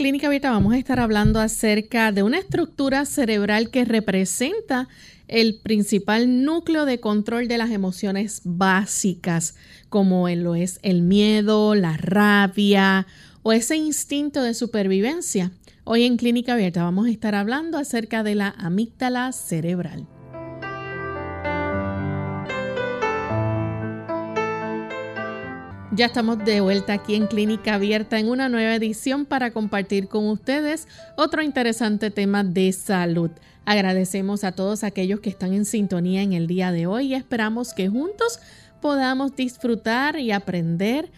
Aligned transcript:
Clínica 0.00 0.28
Abierta 0.28 0.50
vamos 0.50 0.72
a 0.72 0.78
estar 0.78 0.98
hablando 0.98 1.40
acerca 1.40 2.10
de 2.10 2.22
una 2.22 2.38
estructura 2.38 3.04
cerebral 3.04 3.68
que 3.68 3.84
representa 3.84 4.88
el 5.28 5.60
principal 5.60 6.42
núcleo 6.42 6.86
de 6.86 7.00
control 7.00 7.48
de 7.48 7.58
las 7.58 7.68
emociones 7.68 8.40
básicas, 8.44 9.56
como 9.90 10.26
lo 10.30 10.54
es 10.54 10.80
el 10.82 11.02
miedo, 11.02 11.74
la 11.74 11.98
rabia 11.98 13.06
o 13.42 13.52
ese 13.52 13.76
instinto 13.76 14.42
de 14.42 14.54
supervivencia. 14.54 15.52
Hoy 15.84 16.04
en 16.04 16.16
Clínica 16.16 16.54
Abierta 16.54 16.82
vamos 16.82 17.06
a 17.06 17.10
estar 17.10 17.34
hablando 17.34 17.76
acerca 17.76 18.22
de 18.22 18.36
la 18.36 18.54
amígdala 18.56 19.32
cerebral. 19.32 20.06
Ya 25.92 26.06
estamos 26.06 26.38
de 26.44 26.60
vuelta 26.60 26.92
aquí 26.92 27.16
en 27.16 27.26
Clínica 27.26 27.74
Abierta 27.74 28.20
en 28.20 28.28
una 28.28 28.48
nueva 28.48 28.76
edición 28.76 29.26
para 29.26 29.50
compartir 29.50 30.06
con 30.06 30.28
ustedes 30.28 30.86
otro 31.16 31.42
interesante 31.42 32.12
tema 32.12 32.44
de 32.44 32.72
salud. 32.72 33.32
Agradecemos 33.64 34.44
a 34.44 34.52
todos 34.52 34.84
aquellos 34.84 35.18
que 35.18 35.30
están 35.30 35.52
en 35.52 35.64
sintonía 35.64 36.22
en 36.22 36.32
el 36.32 36.46
día 36.46 36.70
de 36.70 36.86
hoy 36.86 37.06
y 37.06 37.14
esperamos 37.14 37.74
que 37.74 37.88
juntos 37.88 38.38
podamos 38.80 39.34
disfrutar 39.34 40.16
y 40.20 40.30
aprender 40.30 41.10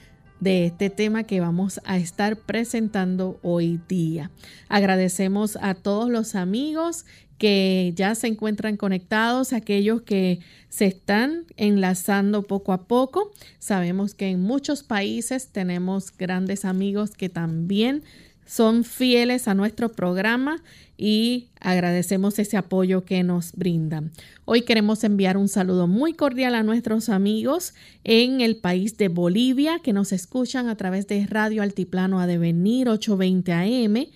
de 0.42 0.66
este 0.66 0.90
tema 0.90 1.22
que 1.22 1.38
vamos 1.38 1.80
a 1.84 1.98
estar 1.98 2.36
presentando 2.36 3.38
hoy 3.42 3.78
día. 3.88 4.32
Agradecemos 4.68 5.56
a 5.62 5.74
todos 5.74 6.10
los 6.10 6.34
amigos 6.34 7.06
que 7.38 7.92
ya 7.94 8.16
se 8.16 8.26
encuentran 8.26 8.76
conectados, 8.76 9.52
aquellos 9.52 10.02
que 10.02 10.40
se 10.68 10.86
están 10.86 11.44
enlazando 11.56 12.42
poco 12.42 12.72
a 12.72 12.88
poco. 12.88 13.30
Sabemos 13.60 14.14
que 14.14 14.30
en 14.30 14.40
muchos 14.40 14.82
países 14.82 15.46
tenemos 15.46 16.12
grandes 16.16 16.64
amigos 16.64 17.12
que 17.12 17.28
también 17.28 18.02
son 18.46 18.84
fieles 18.84 19.48
a 19.48 19.54
nuestro 19.54 19.90
programa 19.90 20.62
y 20.96 21.48
agradecemos 21.60 22.38
ese 22.38 22.56
apoyo 22.56 23.04
que 23.04 23.22
nos 23.22 23.52
brindan. 23.52 24.12
Hoy 24.44 24.62
queremos 24.62 25.04
enviar 25.04 25.36
un 25.36 25.48
saludo 25.48 25.86
muy 25.86 26.12
cordial 26.12 26.54
a 26.54 26.62
nuestros 26.62 27.08
amigos 27.08 27.74
en 28.04 28.40
el 28.40 28.56
país 28.56 28.96
de 28.98 29.08
Bolivia 29.08 29.80
que 29.80 29.92
nos 29.92 30.12
escuchan 30.12 30.68
a 30.68 30.76
través 30.76 31.06
de 31.06 31.26
Radio 31.26 31.62
Altiplano 31.62 32.20
a 32.20 32.26
Devenir 32.26 32.88
820 32.88 33.52
AM 33.52 34.06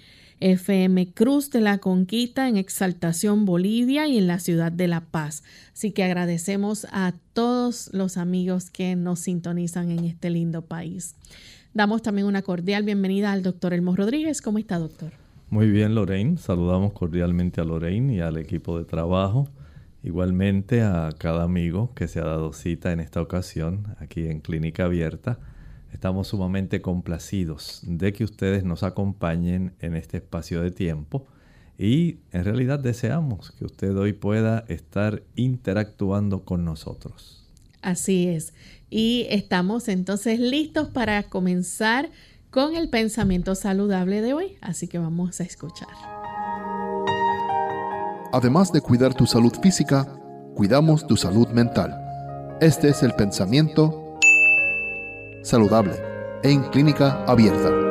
FM 0.41 1.13
Cruz 1.15 1.51
de 1.51 1.61
la 1.61 1.79
Conquista 1.79 2.49
en 2.49 2.57
Exaltación 2.57 3.47
Bolivia 3.47 4.07
y 4.07 4.19
en 4.19 4.27
la 4.27 4.39
ciudad 4.39 4.71
de 4.71 4.87
La 4.87 5.01
Paz. 5.01 5.43
Así 5.73 5.93
que 5.93 6.05
agradecemos 6.05 6.87
a 6.91 7.15
todos 7.33 7.91
los 7.93 8.17
amigos 8.17 8.71
que 8.71 8.97
nos 8.97 9.21
sintonizan 9.21 9.91
en 9.91 10.05
este 10.05 10.31
lindo 10.31 10.63
país. 10.63 11.15
Damos 11.77 12.01
también 12.01 12.27
una 12.27 12.41
cordial 12.41 12.85
bienvenida 12.85 13.33
al 13.33 13.43
doctor 13.43 13.75
Elmo 13.75 13.95
Rodríguez. 13.95 14.41
¿Cómo 14.41 14.57
está, 14.59 14.79
doctor? 14.79 15.13
Muy 15.51 15.71
bien, 15.71 15.95
Lorraine. 15.95 16.39
Saludamos 16.39 16.95
cordialmente 16.95 17.61
a 17.61 17.65
Lorraine 17.65 18.15
y 18.15 18.21
al 18.21 18.39
equipo 18.39 18.79
de 18.79 18.87
trabajo. 18.87 19.51
Igualmente 20.03 20.81
a 20.81 21.11
cada 21.19 21.43
amigo 21.43 21.93
que 21.95 22.09
se 22.09 22.19
ha 22.19 22.25
dado 22.25 22.55
cita 22.55 22.93
en 22.93 23.01
esta 23.01 23.21
ocasión 23.21 23.95
aquí 24.01 24.27
en 24.27 24.41
Clínica 24.41 24.87
Abierta 24.87 25.39
Estamos 25.93 26.29
sumamente 26.29 26.81
complacidos 26.81 27.81
de 27.83 28.15
que 28.15 28.25
ustedes 28.25 28.65
nos 28.65 28.83
acompañen 28.83 29.75
en 29.81 29.97
este 29.97 30.17
espacio 30.17 30.63
de 30.63 30.71
tiempo 30.71 31.27
y 31.79 32.21
en 32.33 32.45
realidad 32.45 32.79
deseamos 32.79 33.53
que 33.53 33.67
usted 33.67 33.95
hoy 33.97 34.15
pueda 34.15 34.65
estar 34.69 35.23
interactuando 35.35 36.45
con 36.45 36.65
nosotros. 36.65 37.47
Así 37.83 38.29
es. 38.29 38.53
Y 38.89 39.27
estamos 39.31 39.89
entonces 39.89 40.39
listos 40.39 40.89
para 40.89 41.25
comenzar 41.25 42.11
con 42.51 42.77
el 42.77 42.89
pensamiento 42.89 43.55
saludable 43.55 44.23
de 44.23 44.35
hoy. 44.35 44.59
Así 44.61 44.89
que 44.89 44.99
vamos 44.99 45.41
a 45.41 45.45
escuchar. 45.45 45.89
Además 48.33 48.73
de 48.73 48.81
cuidar 48.81 49.15
tu 49.15 49.27
salud 49.27 49.53
física, 49.63 50.07
cuidamos 50.55 51.07
tu 51.07 51.17
salud 51.17 51.49
mental. 51.49 51.95
Este 52.61 52.89
es 52.89 53.03
el 53.03 53.13
pensamiento 53.13 54.19
saludable 55.43 55.95
en 56.43 56.63
clínica 56.65 57.25
abierta. 57.25 57.86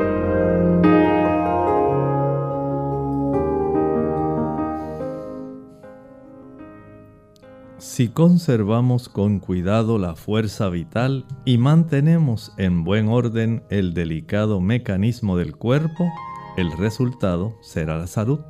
Si 7.95 8.09
conservamos 8.09 9.07
con 9.07 9.39
cuidado 9.39 9.97
la 9.97 10.15
fuerza 10.17 10.67
vital 10.67 11.25
y 11.45 11.57
mantenemos 11.57 12.51
en 12.57 12.83
buen 12.83 13.07
orden 13.07 13.63
el 13.69 13.93
delicado 13.93 14.59
mecanismo 14.59 15.37
del 15.37 15.55
cuerpo, 15.55 16.11
el 16.57 16.73
resultado 16.77 17.55
será 17.61 17.97
la 17.97 18.07
salud. 18.07 18.41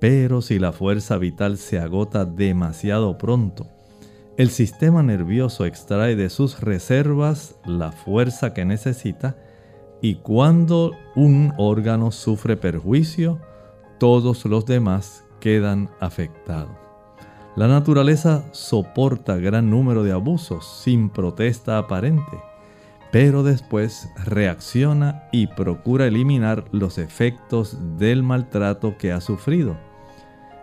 Pero 0.00 0.42
si 0.42 0.58
la 0.58 0.72
fuerza 0.72 1.18
vital 1.18 1.56
se 1.56 1.78
agota 1.78 2.24
demasiado 2.24 3.16
pronto, 3.16 3.68
el 4.36 4.50
sistema 4.50 5.04
nervioso 5.04 5.66
extrae 5.66 6.16
de 6.16 6.28
sus 6.28 6.58
reservas 6.58 7.54
la 7.64 7.92
fuerza 7.92 8.52
que 8.54 8.64
necesita 8.64 9.36
y 10.02 10.16
cuando 10.16 10.96
un 11.14 11.52
órgano 11.58 12.10
sufre 12.10 12.56
perjuicio, 12.56 13.38
todos 14.00 14.44
los 14.46 14.66
demás 14.66 15.24
quedan 15.38 15.90
afectados. 16.00 16.89
La 17.60 17.68
naturaleza 17.68 18.42
soporta 18.52 19.36
gran 19.36 19.68
número 19.68 20.02
de 20.02 20.12
abusos 20.12 20.66
sin 20.82 21.10
protesta 21.10 21.76
aparente, 21.76 22.40
pero 23.12 23.42
después 23.42 24.08
reacciona 24.24 25.24
y 25.30 25.46
procura 25.48 26.06
eliminar 26.06 26.64
los 26.72 26.96
efectos 26.96 27.76
del 27.98 28.22
maltrato 28.22 28.96
que 28.96 29.12
ha 29.12 29.20
sufrido 29.20 29.76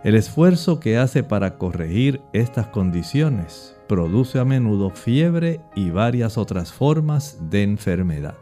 el 0.02 0.16
esfuerzo 0.16 0.80
que 0.80 0.98
hace 0.98 1.22
para 1.22 1.56
corregir 1.56 2.20
estas 2.32 2.66
condiciones 2.66 3.76
produce 3.86 4.40
a 4.40 4.44
menudo 4.44 4.90
fiebre 4.90 5.60
y 5.76 5.90
varias 5.90 6.36
otras 6.36 6.72
formas 6.72 7.38
de 7.48 7.62
enfermedad. 7.62 8.34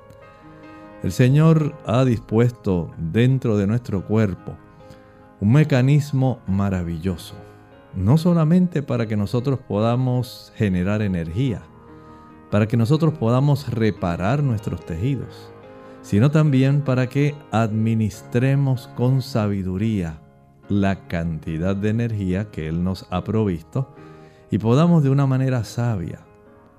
El 1.02 1.12
Señor 1.12 1.74
ha 1.84 2.06
dispuesto 2.06 2.90
dentro 2.96 3.58
de 3.58 3.66
nuestro 3.66 4.06
cuerpo 4.06 4.56
un 5.40 5.52
mecanismo 5.52 6.40
maravilloso, 6.46 7.36
no 7.96 8.18
solamente 8.18 8.82
para 8.82 9.06
que 9.06 9.16
nosotros 9.16 9.58
podamos 9.58 10.52
generar 10.54 11.02
energía, 11.02 11.62
para 12.50 12.68
que 12.68 12.76
nosotros 12.76 13.14
podamos 13.14 13.68
reparar 13.70 14.42
nuestros 14.42 14.84
tejidos, 14.84 15.50
sino 16.02 16.30
también 16.30 16.82
para 16.82 17.08
que 17.08 17.34
administremos 17.50 18.88
con 18.88 19.22
sabiduría 19.22 20.21
la 20.68 21.09
cantidad 21.09 21.74
de 21.74 21.88
energía 21.88 22.50
que 22.50 22.68
Él 22.68 22.84
nos 22.84 23.06
ha 23.10 23.24
provisto 23.24 23.94
y 24.50 24.59
podamos 24.59 25.03
de 25.03 25.10
una 25.10 25.26
manera 25.26 25.65
sabia 25.65 26.21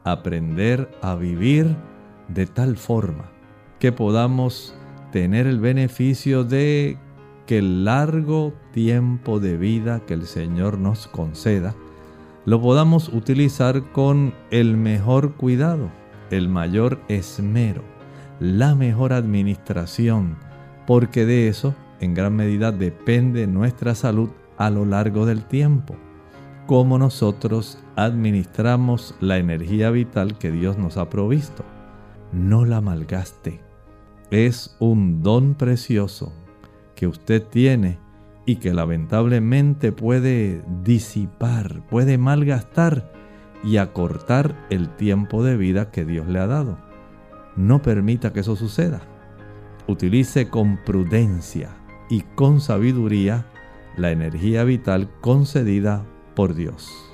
aprender 0.03 0.89
a 1.01 1.15
vivir 1.15 1.75
de 2.27 2.45
tal 2.45 2.77
forma 2.77 3.31
que 3.80 3.92
podamos 3.92 4.75
tener 5.12 5.47
el 5.47 5.59
beneficio 5.59 6.44
de 6.44 6.97
que 7.47 7.59
el 7.59 7.85
largo 7.85 8.53
tiempo 8.73 9.39
de 9.39 9.57
vida 9.57 10.01
que 10.05 10.13
el 10.13 10.27
Señor 10.27 10.77
nos 10.77 11.07
conceda, 11.07 11.73
lo 12.45 12.61
podamos 12.61 13.07
utilizar 13.09 13.91
con 13.94 14.33
el 14.51 14.75
mejor 14.75 15.35
cuidado, 15.35 15.89
el 16.29 16.49
mayor 16.49 16.99
esmero, 17.07 17.83
la 18.41 18.75
mejor 18.75 19.13
administración, 19.13 20.38
porque 20.85 21.25
de 21.25 21.47
eso 21.47 21.73
en 22.01 22.13
gran 22.13 22.35
medida 22.35 22.71
depende 22.71 23.47
nuestra 23.47 23.95
salud 23.95 24.29
a 24.57 24.69
lo 24.69 24.85
largo 24.85 25.25
del 25.25 25.45
tiempo. 25.45 25.95
Cómo 26.67 26.97
nosotros 26.97 27.79
administramos 27.95 29.15
la 29.21 29.38
energía 29.38 29.89
vital 29.89 30.38
que 30.38 30.51
Dios 30.51 30.77
nos 30.77 30.97
ha 30.97 31.09
provisto. 31.09 31.63
No 32.33 32.65
la 32.65 32.81
malgaste. 32.81 33.61
Es 34.31 34.75
un 34.79 35.23
don 35.23 35.55
precioso 35.55 36.33
que 36.97 37.07
usted 37.07 37.44
tiene 37.44 37.99
y 38.45 38.55
que 38.55 38.73
lamentablemente 38.73 39.91
puede 39.91 40.63
disipar, 40.83 41.85
puede 41.88 42.17
malgastar 42.17 43.13
y 43.63 43.77
acortar 43.77 44.65
el 44.71 44.89
tiempo 44.95 45.44
de 45.44 45.57
vida 45.57 45.91
que 45.91 46.03
Dios 46.05 46.27
le 46.27 46.39
ha 46.39 46.47
dado. 46.47 46.79
no 47.55 47.81
permita 47.81 48.33
que 48.33 48.41
eso 48.41 48.55
suceda. 48.55 49.01
Utilice 49.88 50.47
con 50.47 50.77
prudencia 50.83 51.75
y 52.07 52.21
con 52.35 52.61
sabiduría 52.61 53.47
la 53.95 54.11
energía 54.11 54.63
vital 54.63 55.09
concedida 55.21 56.05
por 56.35 56.53
Dios. 56.53 57.06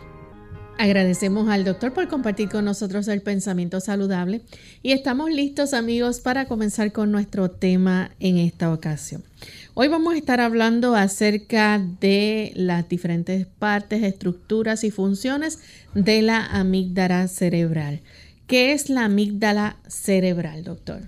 Agradecemos 0.78 1.50
al 1.50 1.64
doctor 1.64 1.94
por 1.94 2.08
compartir 2.08 2.50
con 2.50 2.66
nosotros 2.66 3.08
el 3.08 3.22
pensamiento 3.22 3.80
saludable 3.80 4.42
y 4.82 4.92
estamos 4.92 5.30
listos 5.32 5.74
amigos 5.74 6.20
para 6.20 6.46
comenzar 6.46 6.92
con 6.92 7.12
nuestro 7.12 7.50
tema 7.52 8.12
en 8.20 8.38
esta 8.38 8.74
ocasión. 8.74 9.24
Hoy 9.76 9.88
vamos 9.88 10.14
a 10.14 10.18
estar 10.18 10.42
hablando 10.42 10.96
acerca 10.96 11.80
de 12.02 12.52
las 12.56 12.90
diferentes 12.90 13.46
partes, 13.46 14.04
estructuras 14.04 14.84
y 14.84 14.92
funciones 14.92 15.60
de 15.94 16.22
la 16.22 16.46
amígdala 16.46 17.28
cerebral. 17.28 18.02
¿Qué 18.48 18.74
es 18.74 18.90
la 18.90 19.06
amígdala 19.06 19.78
cerebral, 19.88 20.64
doctor? 20.64 21.02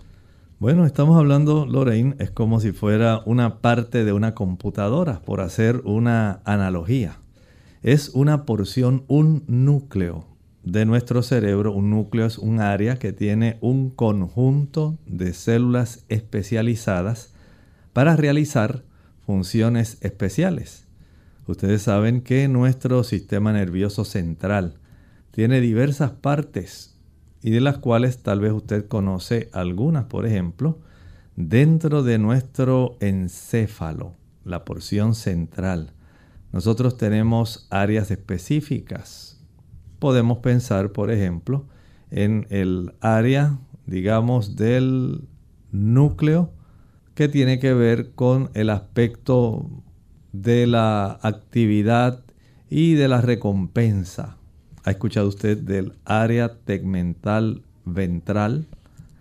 Bueno, 0.60 0.86
estamos 0.86 1.18
hablando, 1.18 1.66
Lorraine, 1.66 2.16
es 2.20 2.32
como 2.32 2.62
si 2.62 2.72
fuera 2.72 3.22
una 3.26 3.60
parte 3.60 4.06
de 4.06 4.14
una 4.14 4.34
computadora, 4.36 5.22
por 5.22 5.42
hacer 5.42 5.82
una 5.84 6.40
analogía. 6.46 7.20
Es 7.86 8.10
una 8.16 8.48
porción, 8.48 9.04
un 9.08 9.44
núcleo 9.46 10.26
de 10.64 10.88
nuestro 10.88 11.22
cerebro. 11.22 11.72
Un 11.72 11.92
núcleo 11.92 12.26
es 12.26 12.40
un 12.40 12.60
área 12.60 12.98
que 12.98 13.14
tiene 13.14 13.60
un 13.62 13.92
conjunto 13.92 14.98
de 15.06 15.34
células 15.34 16.04
especializadas 16.10 17.32
para 17.94 18.16
realizar 18.16 18.82
funciones 19.24 20.00
especiales. 20.02 20.88
Ustedes 21.46 21.84
saben 21.84 22.22
que 22.22 22.48
nuestro 22.48 23.04
sistema 23.04 23.54
nervioso 23.54 24.04
central 24.04 24.80
tiene 25.30 25.62
diversas 25.62 26.10
partes 26.10 26.98
y 27.44 27.52
de 27.52 27.62
las 27.62 27.78
cuales 27.78 28.24
tal 28.24 28.40
vez 28.40 28.54
usted 28.54 28.88
conoce 28.88 29.52
algunas, 29.54 30.06
por 30.06 30.26
ejemplo, 30.26 30.80
dentro 31.36 32.02
de 32.02 32.18
nuestro 32.18 32.98
encéfalo, 33.00 34.16
la 34.44 34.66
porción 34.66 35.14
central. 35.14 35.95
Nosotros 36.56 36.96
tenemos 36.96 37.68
áreas 37.69 38.12
específicas. 38.12 39.42
Podemos 40.00 40.38
pensar, 40.38 40.94
por 40.94 41.12
ejemplo, 41.12 41.66
en 42.12 42.48
el 42.50 42.94
área, 43.02 43.60
digamos, 43.86 44.56
del 44.56 45.28
núcleo 45.74 46.54
que 47.13 47.28
tiene 47.28 47.60
que 47.60 47.74
ver 47.74 48.13
con 48.13 48.52
el 48.54 48.69
aspecto 48.69 49.69
de 50.31 50.66
la 50.66 51.19
actividad 51.22 52.24
y 52.69 52.94
de 52.94 53.10
la 53.10 53.19
recompensa 53.19 54.38
¿Ha 54.86 54.92
escuchado 54.92 55.28
usted 55.28 55.58
del 55.58 55.92
área 56.06 56.60
tegmental 56.63 57.63
ventral? 57.84 58.66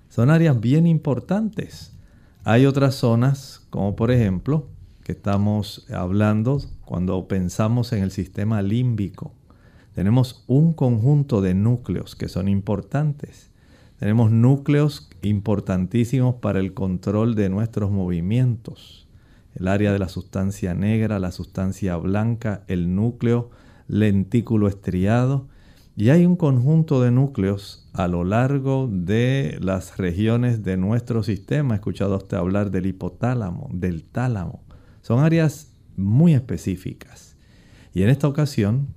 Son 0.08 0.30
áreas 0.30 0.60
bien 0.60 0.86
importantes. 0.86 1.96
Hay 2.44 2.64
otras 2.64 2.94
zonas, 2.94 3.66
como 3.70 3.96
por 3.96 4.12
ejemplo, 4.12 4.68
que 5.04 5.12
estamos 5.12 5.86
hablando 5.92 6.60
cuando 6.84 7.28
pensamos 7.28 7.92
en 7.92 8.02
el 8.02 8.10
sistema 8.10 8.62
límbico. 8.62 9.32
Tenemos 9.94 10.42
un 10.48 10.72
conjunto 10.72 11.40
de 11.42 11.54
núcleos 11.54 12.16
que 12.16 12.28
son 12.28 12.48
importantes. 12.48 13.50
Tenemos 13.98 14.32
núcleos 14.32 15.08
importantísimos 15.22 16.36
para 16.36 16.58
el 16.58 16.74
control 16.74 17.34
de 17.36 17.50
nuestros 17.50 17.90
movimientos. 17.90 19.06
El 19.54 19.68
área 19.68 19.92
de 19.92 20.00
la 20.00 20.08
sustancia 20.08 20.74
negra, 20.74 21.20
la 21.20 21.30
sustancia 21.30 21.96
blanca, 21.96 22.64
el 22.66 22.96
núcleo 22.96 23.50
lentículo 23.86 24.66
estriado 24.66 25.46
y 25.96 26.08
hay 26.08 26.26
un 26.26 26.34
conjunto 26.34 27.00
de 27.02 27.12
núcleos 27.12 27.88
a 27.92 28.08
lo 28.08 28.24
largo 28.24 28.88
de 28.90 29.58
las 29.60 29.96
regiones 29.96 30.64
de 30.64 30.76
nuestro 30.76 31.22
sistema. 31.22 31.74
He 31.74 31.76
escuchado 31.76 32.16
usted 32.16 32.36
hablar 32.36 32.72
del 32.72 32.86
hipotálamo, 32.86 33.68
del 33.72 34.02
tálamo. 34.02 34.63
Son 35.04 35.20
áreas 35.20 35.70
muy 35.98 36.32
específicas. 36.32 37.36
Y 37.92 38.04
en 38.04 38.08
esta 38.08 38.26
ocasión, 38.26 38.88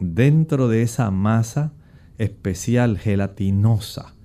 dentro 0.00 0.66
de 0.66 0.82
esa 0.82 1.12
masa 1.12 1.72
especial 2.18 2.98
gelatinosa, 2.98 4.16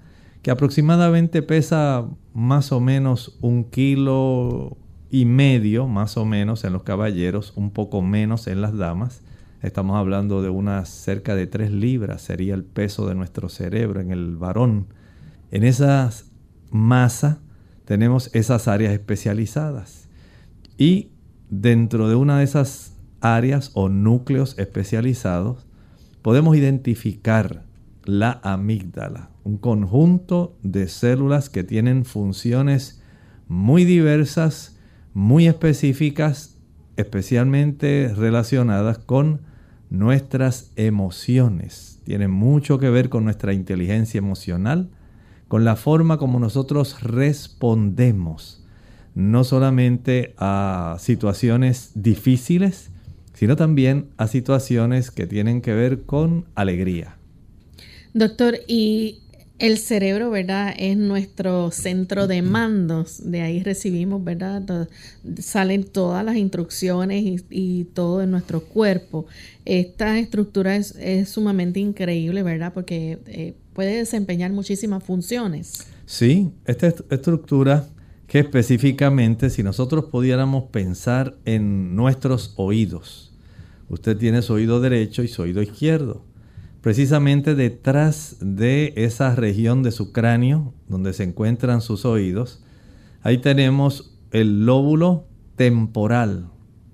que 0.41 0.49
aproximadamente 0.49 1.43
pesa 1.43 2.07
más 2.33 2.71
o 2.71 2.79
menos 2.79 3.37
un 3.41 3.65
kilo 3.65 4.77
y 5.11 5.25
medio, 5.25 5.87
más 5.87 6.17
o 6.17 6.25
menos 6.25 6.63
en 6.63 6.73
los 6.73 6.81
caballeros, 6.81 7.53
un 7.55 7.69
poco 7.69 8.01
menos 8.01 8.47
en 8.47 8.61
las 8.61 8.75
damas, 8.75 9.21
Estamos 9.61 9.97
hablando 9.97 10.43
de 10.43 10.49
unas 10.49 10.87
cerca 10.87 11.33
de 11.33 11.47
3 11.47 11.71
libras, 11.71 12.21
sería 12.21 12.53
el 12.53 12.63
peso 12.63 13.07
de 13.07 13.15
nuestro 13.15 13.49
cerebro 13.49 13.99
en 14.01 14.11
el 14.11 14.37
varón. 14.37 14.87
En 15.49 15.63
esa 15.63 16.11
masa 16.69 17.41
tenemos 17.85 18.29
esas 18.35 18.67
áreas 18.67 18.93
especializadas. 18.93 20.09
Y 20.77 21.09
dentro 21.49 22.09
de 22.09 22.15
una 22.15 22.39
de 22.39 22.44
esas 22.44 22.94
áreas 23.21 23.71
o 23.73 23.89
núcleos 23.89 24.57
especializados, 24.57 25.65
podemos 26.21 26.55
identificar 26.57 27.63
la 28.03 28.39
amígdala, 28.44 29.29
un 29.44 29.57
conjunto 29.57 30.57
de 30.63 30.88
células 30.88 31.49
que 31.49 31.63
tienen 31.63 32.05
funciones 32.05 33.01
muy 33.47 33.85
diversas, 33.85 34.77
muy 35.13 35.47
específicas, 35.47 36.57
especialmente 36.95 38.13
relacionadas 38.15 38.97
con 38.97 39.41
nuestras 39.89 40.71
emociones. 40.75 41.99
Tiene 42.03 42.27
mucho 42.27 42.79
que 42.79 42.89
ver 42.89 43.09
con 43.09 43.23
nuestra 43.23 43.53
inteligencia 43.53 44.17
emocional, 44.17 44.89
con 45.47 45.63
la 45.63 45.75
forma 45.75 46.17
como 46.17 46.39
nosotros 46.39 47.01
respondemos, 47.01 48.56
no 49.17 49.43
solamente 49.43 50.35
a 50.37 50.97
situaciones 50.99 51.89
difíciles, 51.95 52.91
sino 53.33 53.55
también 53.55 54.09
a 54.17 54.27
situaciones 54.27 55.09
que 55.09 55.25
tienen 55.25 55.61
que 55.61 55.73
ver 55.73 56.03
con 56.03 56.45
alegría. 56.53 57.17
Doctor, 58.13 58.59
y 58.67 59.21
el 59.57 59.79
cerebro, 59.79 60.29
¿verdad? 60.29 60.71
Es 60.77 60.97
nuestro 60.97 61.71
centro 61.71 62.27
de 62.27 62.43
mandos. 62.43 63.19
De 63.23 63.41
ahí 63.41 63.63
recibimos, 63.63 64.23
¿verdad? 64.23 64.87
Salen 65.39 65.83
todas 65.85 66.23
las 66.23 66.35
instrucciones 66.35 67.42
y, 67.49 67.85
todo 67.95 68.21
en 68.21 68.30
nuestro 68.30 68.61
cuerpo. 68.61 69.25
Esta 69.65 70.19
estructura 70.19 70.75
es, 70.75 70.94
sumamente 71.27 71.80
increíble, 71.80 72.44
¿verdad? 72.44 72.71
Porque 72.71 73.18
eh, 73.25 73.56
puede 73.73 73.97
desempeñar 73.97 74.51
muchísimas 74.51 75.03
funciones. 75.03 75.87
Sí, 76.06 76.51
esta 76.65 76.94
estructura 77.09 77.87
que 78.27 78.39
específicamente 78.39 79.49
si 79.49 79.63
nosotros 79.63 80.05
pudiéramos 80.05 80.65
pensar 80.65 81.37
en 81.45 81.95
nuestros 81.95 82.53
oídos. 82.57 83.33
Usted 83.89 84.17
tiene 84.17 84.41
su 84.41 84.53
oído 84.53 84.81
derecho 84.81 85.23
y 85.23 85.27
su 85.27 85.41
oído 85.41 85.61
izquierdo 85.61 86.27
precisamente 86.87 87.53
detrás 87.53 88.37
de 88.39 88.93
esa 88.95 89.35
región 89.35 89.83
de 89.83 89.91
su 89.91 90.13
cráneo 90.13 90.73
donde 90.87 91.11
se 91.11 91.23
encuentran 91.23 91.81
sus 91.81 92.05
oídos, 92.05 92.63
ahí 93.23 93.39
tenemos 93.39 94.17
el 94.31 94.65
lóbulo 94.65 95.25
temporal 95.57 96.49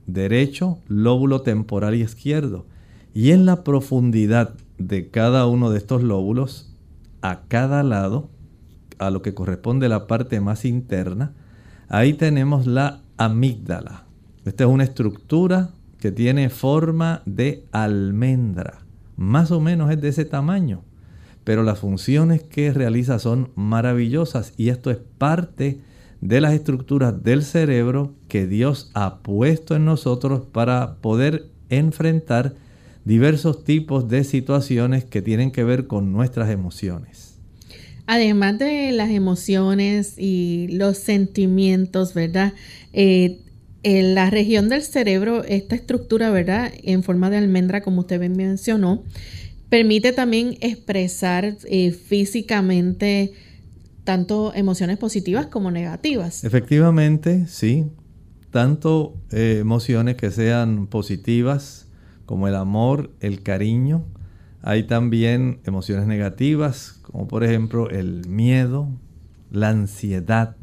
derecho, 0.08 0.80
lóbulo 0.88 1.44
temporal 1.44 1.94
izquierdo. 1.94 2.66
Y 3.14 3.32
en 3.34 3.46
la 3.46 3.64
profundidad 3.64 4.56
de 4.80 5.12
cada 5.12 5.46
uno 5.46 5.70
de 5.70 5.78
estos 5.78 6.02
lóbulos, 6.02 6.74
a 7.22 7.42
cada 7.48 7.84
lado, 7.84 8.32
a 9.08 9.12
lo 9.12 9.22
que 9.22 9.34
corresponde 9.34 9.90
la 9.90 10.08
parte 10.08 10.40
más 10.40 10.66
interna, 10.66 11.34
ahí 11.90 12.14
tenemos 12.14 12.68
la 12.68 13.02
amígdala. 13.18 14.06
Esta 14.46 14.64
es 14.66 14.70
una 14.70 14.84
estructura 14.84 15.72
que 16.00 16.12
tiene 16.12 16.50
forma 16.50 17.22
de 17.26 17.66
almendra 17.72 18.84
más 19.16 19.52
o 19.52 19.60
menos 19.60 19.92
es 19.92 20.02
de 20.02 20.10
ese 20.10 20.26
tamaño, 20.26 20.84
pero 21.44 21.64
las 21.64 21.80
funciones 21.80 22.44
que 22.44 22.72
realiza 22.72 23.20
son 23.20 23.52
maravillosas 23.56 24.54
y 24.58 24.70
esto 24.70 24.92
es 24.92 24.98
parte 25.18 25.82
de 26.22 26.42
las 26.42 26.54
estructuras 26.54 27.24
del 27.24 27.44
cerebro 27.44 28.14
que 28.28 28.48
Dios 28.48 28.92
ha 28.94 29.20
puesto 29.20 29.76
en 29.76 29.86
nosotros 29.86 30.46
para 30.52 30.96
poder 30.96 31.50
enfrentar 31.70 32.56
diversos 33.04 33.66
tipos 33.66 34.08
de 34.08 34.24
situaciones 34.24 35.04
que 35.04 35.22
tienen 35.22 35.52
que 35.52 35.66
ver 35.66 35.88
con 35.88 36.14
nuestras 36.14 36.50
emociones. 36.50 37.33
Además 38.06 38.60
de 38.60 38.92
las 38.92 39.10
emociones 39.10 40.16
y 40.18 40.68
los 40.70 40.98
sentimientos, 40.98 42.14
¿verdad? 42.14 42.54
Eh, 42.92 43.40
en 43.84 44.16
la 44.16 44.30
región 44.30 44.70
del 44.70 44.82
cerebro, 44.82 45.44
esta 45.44 45.76
estructura, 45.76 46.30
¿verdad? 46.32 46.72
En 46.84 47.04
forma 47.04 47.30
de 47.30 47.38
almendra, 47.38 47.82
como 47.82 48.02
usted 48.02 48.20
bien 48.20 48.36
mencionó, 48.36 49.04
permite 49.70 50.14
también 50.14 50.58
expresar 50.62 51.58
eh, 51.66 51.92
físicamente 51.92 53.34
tanto 54.04 54.54
emociones 54.54 54.98
positivas 54.98 55.48
como 55.48 55.72
negativas. 55.72 56.44
Efectivamente, 56.44 57.48
sí. 57.48 57.86
Tanto 58.52 59.16
eh, 59.32 59.58
emociones 59.60 60.16
que 60.16 60.30
sean 60.30 60.88
positivas 60.88 61.88
como 62.26 62.48
el 62.48 62.56
amor, 62.56 63.12
el 63.20 63.42
cariño. 63.42 64.06
Hay 64.66 64.84
también 64.84 65.60
emociones 65.66 66.08
negativas, 66.08 67.02
como 67.02 67.28
por 67.28 67.44
ejemplo 67.44 67.90
el 67.90 68.26
miedo, 68.30 68.88
la 69.52 69.68
ansiedad. 69.68 70.56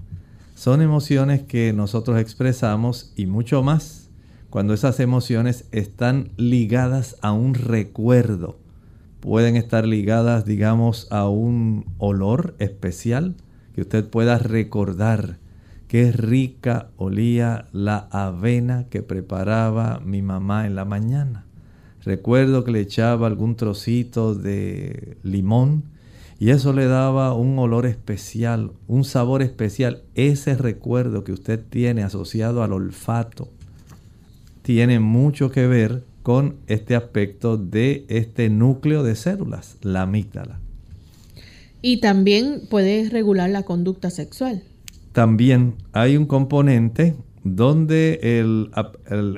Son 0.55 0.81
emociones 0.81 1.43
que 1.43 1.75
nosotros 1.75 2.19
expresamos 2.19 3.13
y 3.15 3.27
mucho 3.27 3.63
más 3.63 4.09
cuando 4.49 4.73
esas 4.73 5.01
emociones 5.01 5.67
están 5.71 6.31
ligadas 6.39 7.17
a 7.21 7.33
un 7.33 7.53
recuerdo. 7.53 8.59
Pueden 9.21 9.57
estar 9.57 9.87
ligadas, 9.87 10.47
digamos, 10.47 11.07
a 11.11 11.29
un 11.29 11.85
olor 11.99 12.57
especial 12.59 13.35
que 13.75 13.83
usted 13.83 14.09
pueda 14.09 14.39
recordar 14.39 15.37
qué 15.89 16.11
rica 16.11 16.89
olía 16.97 17.67
la 17.73 18.09
avena 18.11 18.87
que 18.89 19.03
preparaba 19.03 20.01
mi 20.03 20.23
mamá 20.23 20.67
en 20.67 20.75
la 20.75 20.87
mañana. 20.87 21.45
Recuerdo 22.05 22.65
que 22.65 22.73
le 22.73 22.81
echaba 22.81 23.27
algún 23.27 23.57
trocito 23.57 24.35
de 24.35 25.17
limón 25.23 25.85
y 26.39 26.51
eso 26.51 26.73
le 26.73 26.87
daba 26.87 27.35
un 27.35 27.59
olor 27.59 27.85
especial, 27.85 28.73
un 28.89 29.05
sabor 29.05 29.43
especial. 29.43 30.03
Ese 30.15 30.55
recuerdo 30.57 31.25
que 31.25 31.33
usted 31.33 31.61
tiene 31.69 32.03
asociado 32.03 32.63
al 32.63 32.73
olfato 32.73 33.49
tiene 34.63 35.01
mucho 35.01 35.51
que 35.51 35.67
ver 35.67 36.05
con 36.23 36.57
este 36.67 36.95
aspecto 36.95 37.57
de 37.57 38.05
este 38.09 38.49
núcleo 38.51 39.03
de 39.03 39.17
células, 39.17 39.77
la 39.83 40.03
amígdala. 40.03 40.61
Y 41.83 42.01
también 42.01 42.63
puede 42.69 43.09
regular 43.09 43.49
la 43.51 43.63
conducta 43.63 44.11
sexual. 44.11 44.63
También 45.13 45.75
hay 45.93 46.17
un 46.17 46.27
componente 46.27 47.17
donde 47.45 48.41
el, 48.41 48.71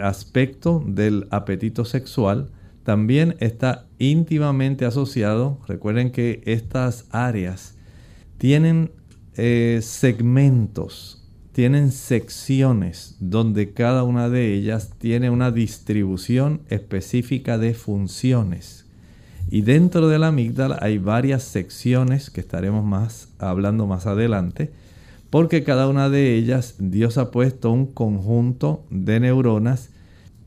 aspecto 0.02 0.82
del 0.86 1.26
apetito 1.30 1.84
sexual 1.84 2.50
también 2.82 3.36
está 3.38 3.86
íntimamente 3.98 4.84
asociado. 4.84 5.58
Recuerden 5.68 6.10
que 6.10 6.42
estas 6.44 7.06
áreas 7.10 7.76
tienen 8.38 8.90
eh, 9.36 9.80
segmentos, 9.82 11.28
tienen 11.52 11.92
secciones 11.92 13.16
donde 13.20 13.72
cada 13.72 14.02
una 14.02 14.28
de 14.28 14.52
ellas 14.54 14.94
tiene 14.98 15.30
una 15.30 15.50
distribución 15.50 16.62
específica 16.68 17.58
de 17.58 17.74
funciones 17.74 18.82
y 19.50 19.60
dentro 19.60 20.08
de 20.08 20.18
la 20.18 20.28
amígdala 20.28 20.78
hay 20.80 20.98
varias 20.98 21.42
secciones 21.42 22.30
que 22.30 22.40
estaremos 22.40 22.84
más 22.84 23.28
hablando 23.38 23.86
más 23.86 24.06
adelante, 24.06 24.72
porque 25.32 25.64
cada 25.64 25.88
una 25.88 26.10
de 26.10 26.34
ellas 26.34 26.74
Dios 26.78 27.16
ha 27.16 27.30
puesto 27.30 27.70
un 27.72 27.86
conjunto 27.86 28.84
de 28.90 29.18
neuronas 29.18 29.88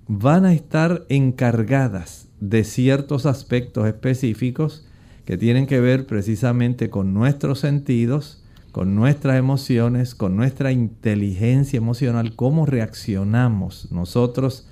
van 0.08 0.46
a 0.46 0.54
estar 0.54 1.08
encargadas 1.10 2.28
de 2.40 2.64
ciertos 2.64 3.26
aspectos 3.26 3.88
específicos 3.88 4.86
que 5.26 5.40
tienen 5.40 5.66
que 5.66 5.80
ver 5.80 6.06
precisamente 6.06 6.92
con 6.92 7.16
nuestros 7.16 7.62
sentidos, 7.62 8.44
con 8.72 8.94
nuestras 8.94 9.40
emociones, 9.40 10.14
con 10.14 10.36
nuestra 10.36 10.72
inteligencia 10.72 11.78
emocional, 11.78 12.36
cómo 12.36 12.68
reaccionamos 12.68 13.92
nosotros 13.92 14.68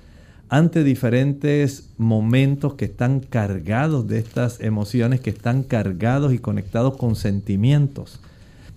ante 0.48 0.84
diferentes 0.84 1.90
momentos 1.98 2.74
que 2.74 2.84
están 2.84 3.18
cargados 3.18 4.06
de 4.06 4.20
estas 4.20 4.60
emociones, 4.60 5.20
que 5.20 5.30
están 5.30 5.64
cargados 5.64 6.32
y 6.32 6.38
conectados 6.38 6.96
con 6.98 7.16
sentimientos. 7.16 8.20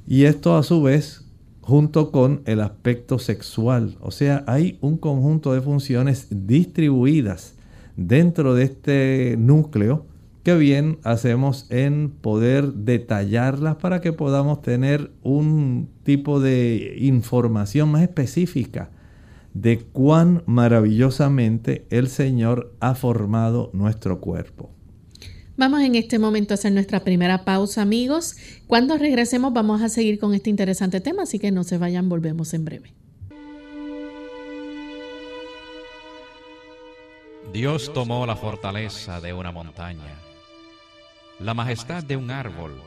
Y 0.08 0.24
esto 0.24 0.58
a 0.58 0.64
su 0.64 0.82
vez 0.82 1.27
junto 1.68 2.12
con 2.12 2.44
el 2.46 2.62
aspecto 2.62 3.20
sexual. 3.20 3.98
O 4.00 4.12
sea, 4.12 4.46
hay 4.48 4.78
un 4.80 4.98
conjunto 4.98 5.52
de 5.52 5.60
funciones 5.60 6.28
distribuidas 6.30 7.56
dentro 7.98 8.56
de 8.56 8.64
este 8.64 9.36
núcleo 9.38 10.06
que 10.44 10.56
bien 10.56 10.98
hacemos 11.04 11.70
en 11.70 12.10
poder 12.10 12.72
detallarlas 12.72 13.76
para 13.76 14.00
que 14.00 14.14
podamos 14.14 14.62
tener 14.62 15.12
un 15.24 15.90
tipo 16.04 16.40
de 16.40 16.96
información 17.00 17.92
más 17.92 18.04
específica 18.04 18.90
de 19.54 19.80
cuán 19.80 20.44
maravillosamente 20.46 21.86
el 21.90 22.08
Señor 22.08 22.74
ha 22.80 22.96
formado 22.96 23.72
nuestro 23.74 24.22
cuerpo. 24.22 24.77
Vamos 25.58 25.82
en 25.82 25.96
este 25.96 26.20
momento 26.20 26.54
a 26.54 26.56
hacer 26.56 26.72
nuestra 26.72 27.02
primera 27.02 27.44
pausa, 27.44 27.82
amigos. 27.82 28.36
Cuando 28.68 28.98
regresemos 28.98 29.54
vamos 29.54 29.82
a 29.82 29.90
seguir 29.90 30.20
con 30.20 30.34
este 30.34 30.50
interesante 30.50 31.02
tema, 31.02 31.24
así 31.24 31.40
que 31.40 31.52
no 31.52 31.64
se 31.64 31.78
vayan, 31.78 32.10
volvemos 32.10 32.54
en 32.54 32.66
breve. 32.66 32.94
Dios 37.52 37.92
tomó 37.94 38.26
la 38.26 38.36
fortaleza 38.36 39.20
de 39.20 39.34
una 39.34 39.52
montaña, 39.52 40.16
la 41.40 41.54
majestad 41.54 42.04
de 42.04 42.18
un 42.18 42.30
árbol, 42.30 42.82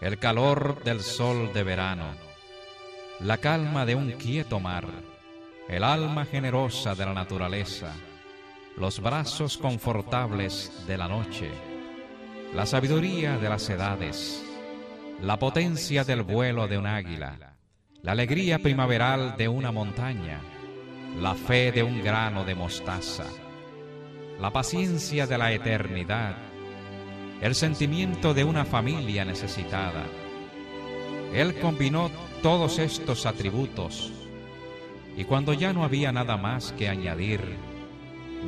el 0.00 0.18
calor 0.18 0.82
del 0.84 1.00
sol 1.00 1.52
de 1.54 1.62
verano, 1.62 2.06
la 3.20 3.38
calma 3.38 3.86
de 3.86 3.94
un 3.94 4.12
quieto 4.12 4.60
mar 4.60 4.86
el 5.68 5.84
alma 5.84 6.24
generosa 6.24 6.94
de 6.94 7.04
la 7.04 7.12
naturaleza, 7.12 7.92
los 8.78 9.00
brazos 9.00 9.58
confortables 9.58 10.72
de 10.86 10.96
la 10.96 11.08
noche, 11.08 11.50
la 12.54 12.64
sabiduría 12.64 13.36
de 13.36 13.48
las 13.48 13.68
edades, 13.68 14.42
la 15.20 15.38
potencia 15.38 16.02
del 16.02 16.22
vuelo 16.22 16.66
de 16.66 16.78
un 16.78 16.86
águila, 16.86 17.56
la 18.02 18.12
alegría 18.12 18.58
primaveral 18.58 19.36
de 19.36 19.48
una 19.48 19.70
montaña, 19.70 20.40
la 21.20 21.34
fe 21.34 21.72
de 21.72 21.82
un 21.82 22.02
grano 22.02 22.44
de 22.44 22.54
mostaza, 22.54 23.26
la 24.40 24.50
paciencia 24.50 25.26
de 25.26 25.36
la 25.36 25.52
eternidad, 25.52 26.36
el 27.42 27.54
sentimiento 27.54 28.32
de 28.32 28.44
una 28.44 28.64
familia 28.64 29.26
necesitada. 29.26 30.04
Él 31.34 31.54
combinó 31.60 32.10
todos 32.42 32.78
estos 32.78 33.26
atributos 33.26 34.10
y 35.16 35.24
cuando 35.24 35.52
ya 35.52 35.74
no 35.74 35.84
había 35.84 36.12
nada 36.12 36.38
más 36.38 36.72
que 36.72 36.88
añadir, 36.88 37.42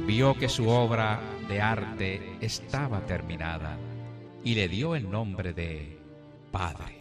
vio 0.06 0.34
que 0.34 0.48
su 0.48 0.68
obra 0.68 1.20
de 1.48 1.60
arte 1.60 2.38
estaba 2.40 3.00
terminada 3.04 3.76
y 4.44 4.54
le 4.54 4.68
dio 4.68 4.94
el 4.94 5.10
nombre 5.10 5.52
de 5.52 5.98
Padre. 6.50 6.98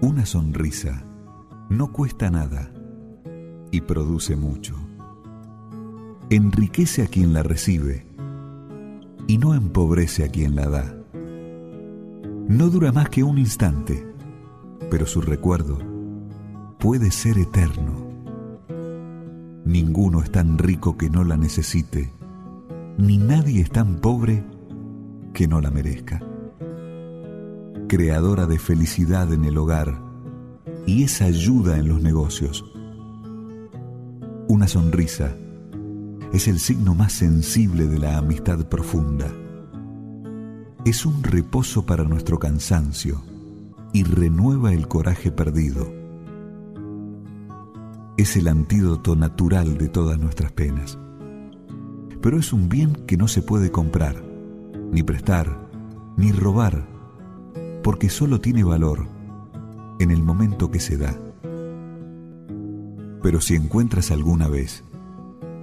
Una 0.00 0.26
sonrisa 0.26 1.04
no 1.68 1.92
cuesta 1.92 2.30
nada 2.30 2.72
y 3.70 3.80
produce 3.80 4.36
mucho 4.36 4.76
enriquece 6.30 7.02
a 7.02 7.06
quien 7.06 7.32
la 7.32 7.42
recibe 7.42 8.06
y 9.26 9.38
no 9.38 9.54
empobrece 9.54 10.24
a 10.24 10.28
quien 10.28 10.56
la 10.56 10.68
da. 10.68 10.96
No 12.48 12.68
dura 12.70 12.92
más 12.92 13.08
que 13.08 13.22
un 13.22 13.38
instante, 13.38 14.06
pero 14.90 15.06
su 15.06 15.20
recuerdo 15.20 15.78
puede 16.78 17.10
ser 17.10 17.38
eterno. 17.38 18.04
Ninguno 19.64 20.22
es 20.22 20.30
tan 20.30 20.58
rico 20.58 20.96
que 20.96 21.08
no 21.08 21.24
la 21.24 21.36
necesite, 21.36 22.12
ni 22.98 23.18
nadie 23.18 23.62
es 23.62 23.70
tan 23.70 23.96
pobre 23.96 24.44
que 25.32 25.48
no 25.48 25.60
la 25.60 25.70
merezca. 25.70 26.22
Creadora 27.88 28.46
de 28.46 28.58
felicidad 28.58 29.32
en 29.32 29.44
el 29.44 29.56
hogar 29.56 29.98
y 30.86 31.04
esa 31.04 31.24
ayuda 31.24 31.78
en 31.78 31.88
los 31.88 32.02
negocios. 32.02 32.64
Una 34.48 34.68
sonrisa 34.68 35.34
es 36.32 36.48
el 36.48 36.60
signo 36.60 36.94
más 36.94 37.12
sensible 37.12 37.86
de 37.86 37.98
la 37.98 38.18
amistad 38.18 38.68
profunda. 38.68 39.32
Es 40.84 41.06
un 41.06 41.22
reposo 41.22 41.86
para 41.86 42.04
nuestro 42.04 42.38
cansancio 42.38 43.22
y 43.94 44.02
renueva 44.02 44.72
el 44.72 44.88
coraje 44.88 45.30
perdido. 45.30 45.90
Es 48.16 48.36
el 48.36 48.48
antídoto 48.48 49.14
natural 49.14 49.78
de 49.78 49.88
todas 49.88 50.18
nuestras 50.18 50.50
penas. 50.50 50.98
Pero 52.20 52.38
es 52.38 52.52
un 52.52 52.68
bien 52.68 52.92
que 53.06 53.16
no 53.16 53.28
se 53.28 53.40
puede 53.40 53.70
comprar, 53.70 54.16
ni 54.90 55.04
prestar, 55.04 55.70
ni 56.16 56.32
robar, 56.32 56.88
porque 57.84 58.10
solo 58.10 58.40
tiene 58.40 58.64
valor 58.64 59.06
en 60.00 60.10
el 60.10 60.24
momento 60.24 60.72
que 60.72 60.80
se 60.80 60.96
da. 60.96 61.16
Pero 63.22 63.40
si 63.40 63.54
encuentras 63.54 64.10
alguna 64.10 64.48
vez 64.48 64.82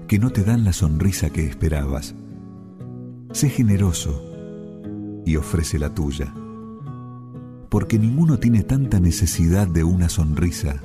que 0.07 0.19
no 0.19 0.29
te 0.29 0.45
dan 0.45 0.63
la 0.63 0.71
sonrisa 0.71 1.31
que 1.31 1.45
esperabas. 1.45 2.15
Sé 3.33 3.49
generoso 3.49 4.23
y 5.25 5.35
ofrece 5.35 5.79
la 5.79 5.93
tuya, 5.93 6.33
porque 7.71 7.97
ninguno 7.97 8.37
tiene 8.37 8.63
tanta 8.63 8.99
necesidad 8.99 9.65
de 9.65 9.85
una 9.85 10.09
sonrisa 10.09 10.81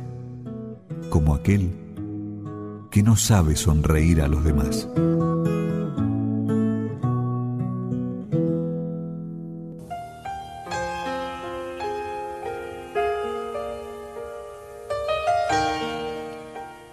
como 1.10 1.34
aquel 1.34 1.72
que 2.92 3.02
no 3.02 3.16
sabe 3.16 3.56
sonreír 3.56 4.22
a 4.22 4.28
los 4.28 4.44
demás. 4.44 4.88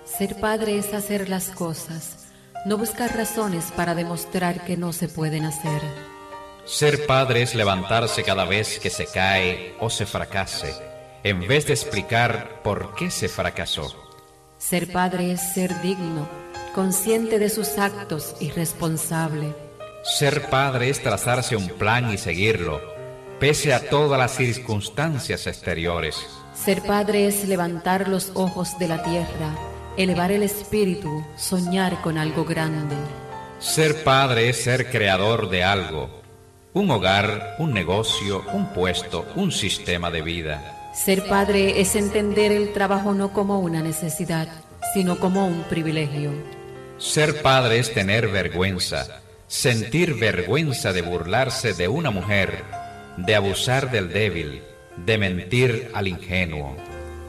Ser 0.05 0.39
padre 0.39 0.79
es 0.79 0.91
hacer 0.95 1.29
las 1.29 1.51
cosas, 1.51 2.29
no 2.65 2.79
buscar 2.79 3.15
razones 3.15 3.71
para 3.75 3.93
demostrar 3.93 4.65
que 4.65 4.75
no 4.75 4.91
se 4.91 5.07
pueden 5.07 5.45
hacer. 5.45 6.12
Ser 6.65 7.05
padre 7.05 7.41
es 7.41 7.55
levantarse 7.55 8.23
cada 8.23 8.45
vez 8.45 8.79
que 8.79 8.89
se 8.89 9.05
cae 9.05 9.75
o 9.81 9.89
se 9.89 10.05
fracase, 10.05 10.73
en 11.21 11.45
vez 11.45 11.67
de 11.67 11.73
explicar 11.73 12.61
por 12.63 12.95
qué 12.95 13.11
se 13.11 13.27
fracasó. 13.27 13.93
Ser 14.59 14.89
padre 14.93 15.33
es 15.33 15.41
ser 15.53 15.81
digno, 15.81 16.25
consciente 16.73 17.37
de 17.37 17.49
sus 17.49 17.77
actos 17.77 18.35
y 18.39 18.49
responsable. 18.51 19.53
Ser 20.03 20.49
padre 20.49 20.89
es 20.89 21.03
trazarse 21.03 21.57
un 21.57 21.67
plan 21.67 22.13
y 22.13 22.17
seguirlo, 22.17 22.79
pese 23.41 23.73
a 23.73 23.89
todas 23.89 24.17
las 24.17 24.31
circunstancias 24.31 25.47
exteriores. 25.47 26.15
Ser 26.55 26.81
padre 26.81 27.27
es 27.27 27.45
levantar 27.45 28.07
los 28.07 28.31
ojos 28.35 28.79
de 28.79 28.87
la 28.87 29.03
tierra, 29.03 29.53
elevar 29.97 30.31
el 30.31 30.43
espíritu, 30.43 31.25
soñar 31.35 32.01
con 32.01 32.17
algo 32.17 32.45
grande. 32.45 32.95
Ser 33.59 34.05
padre 34.05 34.47
es 34.47 34.63
ser 34.63 34.89
creador 34.89 35.49
de 35.49 35.65
algo 35.65 36.22
un 36.73 36.89
hogar, 36.89 37.55
un 37.59 37.71
negocio, 37.71 38.43
un 38.51 38.73
puesto, 38.73 39.25
un 39.35 39.51
sistema 39.51 40.09
de 40.09 40.21
vida. 40.21 40.91
Ser 40.93 41.27
padre 41.27 41.79
es 41.81 41.95
entender 41.95 42.51
el 42.51 42.73
trabajo 42.73 43.13
no 43.13 43.31
como 43.31 43.59
una 43.59 43.81
necesidad, 43.81 44.47
sino 44.93 45.19
como 45.19 45.45
un 45.45 45.63
privilegio. 45.63 46.31
Ser 46.97 47.41
padre 47.41 47.79
es 47.79 47.93
tener 47.93 48.27
vergüenza, 48.27 49.21
sentir 49.47 50.15
vergüenza 50.15 50.93
de 50.93 51.03
burlarse 51.03 51.73
de 51.73 51.87
una 51.87 52.09
mujer, 52.09 52.63
de 53.17 53.35
abusar 53.35 53.91
del 53.91 54.11
débil, 54.11 54.61
de 54.97 55.17
mentir 55.17 55.91
al 55.93 56.07
ingenuo. 56.07 56.75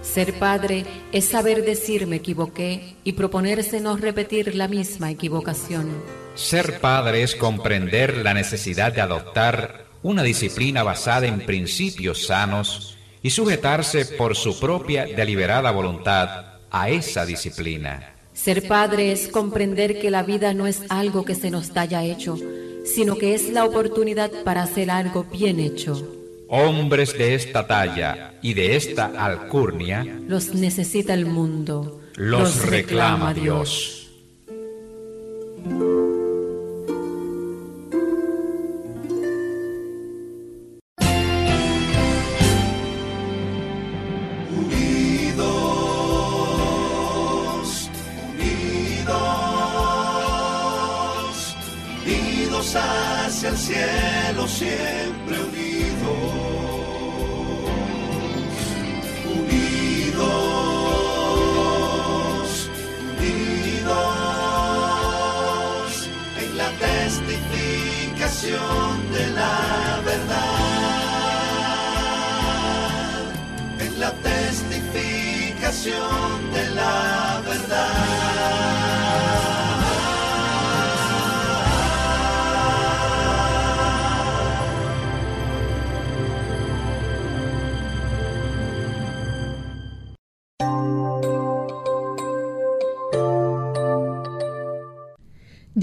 Ser 0.01 0.39
padre 0.39 0.85
es 1.13 1.27
saber 1.27 1.65
decir 1.65 2.07
me 2.07 2.17
equivoqué 2.17 2.97
y 3.05 3.13
proponerse 3.13 3.81
no 3.81 3.97
repetir 3.97 4.55
la 4.55 4.69
misma 4.69 5.11
equivocación. 5.11 6.24
Ser 6.35 6.81
padre 6.81 7.23
es 7.23 7.37
comprender 7.37 8.19
la 8.19 8.35
necesidad 8.35 8.93
de 8.93 9.01
adoptar 9.01 9.87
una 10.03 10.23
disciplina 10.23 10.83
basada 10.83 11.27
en 11.27 11.41
principios 11.41 12.27
sanos 12.27 12.99
y 13.23 13.31
sujetarse 13.31 14.05
por 14.05 14.37
su 14.37 14.59
propia 14.59 15.07
deliberada 15.07 15.71
voluntad 15.71 16.59
a 16.71 16.91
esa 16.91 17.25
disciplina. 17.25 18.15
Ser 18.33 18.67
padre 18.67 19.13
es 19.13 19.29
comprender 19.29 20.01
que 20.01 20.11
la 20.11 20.25
vida 20.25 20.55
no 20.55 20.67
es 20.67 20.83
algo 20.89 21.25
que 21.25 21.37
se 21.37 21.51
nos 21.51 21.75
haya 21.77 22.03
hecho, 22.03 22.37
sino 22.85 23.17
que 23.17 23.35
es 23.35 23.51
la 23.51 23.65
oportunidad 23.65 24.31
para 24.45 24.65
hacer 24.65 24.91
algo 24.91 25.25
bien 25.25 25.61
hecho. 25.61 26.07
Hombres 26.49 27.17
de 27.17 27.35
esta 27.35 27.67
talla 27.67 28.35
y 28.43 28.55
de 28.55 28.77
esta 28.77 29.07
alcurnia 29.25 30.05
los 30.27 30.53
necesita 30.53 31.15
el 31.15 31.27
mundo, 31.27 32.01
los, 32.17 32.67
reclama 32.67 33.33
Dios. 33.33 34.11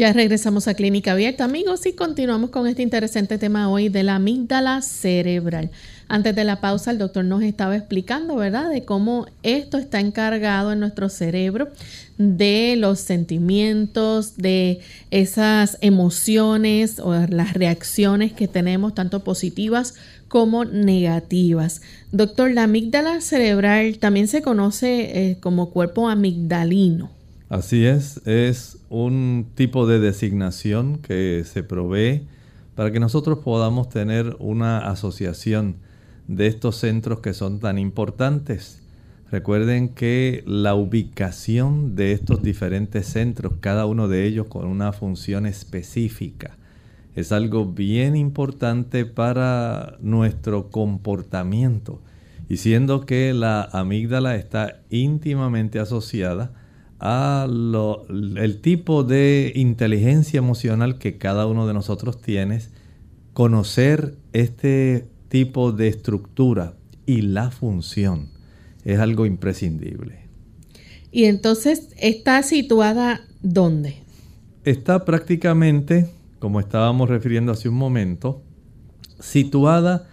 Ya 0.02 0.14
regresamos 0.14 0.68
a 0.68 0.74
Clínica 0.74 1.12
Abierta, 1.12 1.44
amigos, 1.44 1.86
y 1.86 1.94
continuamos 1.94 2.50
con 2.50 2.66
este 2.66 2.82
interesante 2.82 3.38
tema 3.38 3.70
hoy 3.70 3.90
de 3.90 4.02
la 4.02 4.16
amígdala 4.16 4.82
cerebral. 4.82 5.70
Antes 6.12 6.36
de 6.36 6.44
la 6.44 6.60
pausa, 6.60 6.92
el 6.92 6.98
doctor 6.98 7.24
nos 7.24 7.42
estaba 7.42 7.74
explicando, 7.74 8.36
¿verdad?, 8.36 8.70
de 8.70 8.84
cómo 8.84 9.28
esto 9.44 9.78
está 9.78 10.02
encargado 10.02 10.74
en 10.74 10.82
nuestro 10.82 11.08
cerebro 11.08 11.70
de 12.18 12.76
los 12.78 13.00
sentimientos, 13.00 14.36
de 14.36 14.82
esas 15.10 15.78
emociones 15.80 17.00
o 17.00 17.14
las 17.14 17.54
reacciones 17.54 18.34
que 18.34 18.50
tenemos, 18.50 18.94
tanto 18.94 19.24
positivas 19.24 19.94
como 20.28 20.66
negativas. 20.66 21.82
Doctor, 22.12 22.52
la 22.52 22.64
amígdala 22.64 23.22
cerebral 23.22 23.98
también 23.98 24.28
se 24.28 24.42
conoce 24.42 25.30
eh, 25.30 25.38
como 25.40 25.70
cuerpo 25.70 26.10
amigdalino. 26.10 27.10
Así 27.48 27.86
es, 27.86 28.20
es 28.28 28.80
un 28.90 29.48
tipo 29.56 29.88
de 29.88 30.02
designación 30.02 30.98
que 30.98 31.46
se 31.46 31.64
provee 31.64 32.24
para 32.76 32.92
que 32.92 33.00
nosotros 33.00 33.40
podamos 33.40 33.88
tener 33.88 34.36
una 34.40 34.80
asociación 34.80 35.78
de 36.28 36.48
estos 36.48 36.78
centros 36.78 37.20
que 37.20 37.34
son 37.34 37.60
tan 37.60 37.78
importantes. 37.78 38.82
Recuerden 39.32 39.90
que 39.90 40.44
la 40.46 40.76
ubicación 40.76 41.96
de 41.96 42.12
estos 42.12 42.44
diferentes 42.44 43.08
centros, 43.08 43.54
cada 43.62 43.86
uno 43.86 44.08
de 44.08 44.26
ellos 44.26 44.48
con 44.48 44.68
una 44.68 44.92
función 44.92 45.46
específica, 45.46 46.58
es 47.16 47.32
algo 47.32 47.66
bien 47.66 48.16
importante 48.16 49.06
para 49.06 49.98
nuestro 50.02 50.70
comportamiento. 50.70 52.02
Y 52.50 52.58
siendo 52.58 53.06
que 53.06 53.34
la 53.34 53.64
amígdala 53.64 54.36
está 54.36 54.82
íntimamente 54.90 55.80
asociada 55.80 56.52
a 57.00 57.48
el 57.50 58.60
tipo 58.62 59.04
de 59.04 59.54
inteligencia 59.56 60.38
emocional 60.38 60.98
que 60.98 61.18
cada 61.18 61.48
uno 61.48 61.66
de 61.66 61.74
nosotros 61.74 62.22
tiene, 62.22 62.60
conocer 63.34 64.16
este 64.34 65.08
tipo 65.32 65.72
de 65.72 65.88
estructura 65.88 66.74
y 67.06 67.22
la 67.22 67.52
función 67.52 68.28
es 68.84 69.00
algo 69.00 69.26
imprescindible. 69.26 70.28
Y 71.10 71.24
entonces, 71.24 71.88
¿está 71.98 72.44
situada 72.44 73.22
dónde? 73.42 73.96
Está 74.66 75.06
prácticamente, 75.06 76.10
como 76.40 76.60
estábamos 76.60 77.10
refiriendo 77.10 77.54
hace 77.54 77.70
un 77.70 77.76
momento, 77.76 78.44
situada 79.22 80.10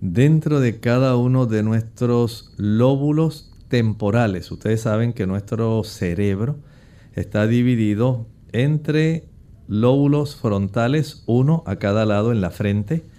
dentro 0.00 0.58
de 0.58 0.80
cada 0.80 1.16
uno 1.16 1.44
de 1.44 1.62
nuestros 1.62 2.54
lóbulos 2.56 3.52
temporales. 3.68 4.50
Ustedes 4.50 4.80
saben 4.80 5.12
que 5.12 5.26
nuestro 5.26 5.84
cerebro 5.84 6.56
está 7.14 7.46
dividido 7.46 8.26
entre 8.52 9.28
lóbulos 9.68 10.34
frontales, 10.36 11.24
uno 11.26 11.62
a 11.66 11.76
cada 11.76 12.06
lado 12.06 12.32
en 12.32 12.40
la 12.40 12.50
frente. 12.50 13.11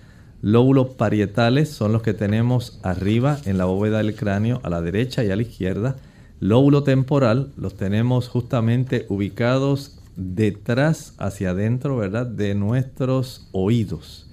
Lóbulos 0.43 0.89
parietales 0.89 1.69
son 1.69 1.91
los 1.91 2.03
que 2.03 2.13
tenemos 2.13 2.79
arriba 2.84 3.39
en 3.45 3.58
la 3.58 3.65
bóveda 3.65 3.97
del 3.97 4.15
cráneo 4.15 4.62
a 4.62 4.69
la 4.69 4.82
derecha 4.82 5.23
y 5.23 5.32
a 5.32 5.36
la 5.36 5.41
izquierda. 5.41 5.95
Lóbulo 6.39 6.84
temporal 6.84 7.51
los 7.58 7.75
tenemos 7.75 8.27
justamente 8.27 9.08
ubicados 9.10 9.99
detrás 10.15 11.15
hacia 11.17 11.49
adentro, 11.49 11.97
¿verdad? 11.97 12.27
De 12.27 12.53
nuestros 12.53 13.49
oídos. 13.53 14.29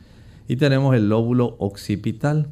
Y 0.49 0.57
tenemos 0.57 0.95
el 0.95 1.09
lóbulo 1.09 1.57
occipital 1.59 2.49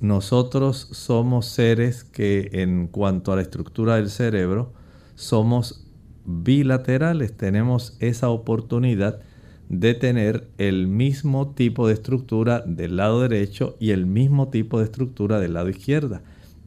nosotros 0.00 0.88
somos 0.92 1.46
seres 1.46 2.04
que 2.04 2.50
en 2.52 2.86
cuanto 2.86 3.32
a 3.32 3.36
la 3.36 3.42
estructura 3.42 3.96
del 3.96 4.10
cerebro 4.10 4.72
somos 5.16 5.88
bilaterales, 6.24 7.36
tenemos 7.36 7.96
esa 7.98 8.28
oportunidad 8.28 9.20
de 9.68 9.94
tener 9.94 10.48
el 10.58 10.86
mismo 10.86 11.50
tipo 11.50 11.86
de 11.86 11.94
estructura 11.94 12.62
del 12.66 12.96
lado 12.96 13.20
derecho 13.20 13.76
y 13.78 13.90
el 13.90 14.06
mismo 14.06 14.48
tipo 14.48 14.78
de 14.78 14.84
estructura 14.84 15.40
del 15.40 15.54
lado 15.54 15.68
izquierdo. 15.68 16.20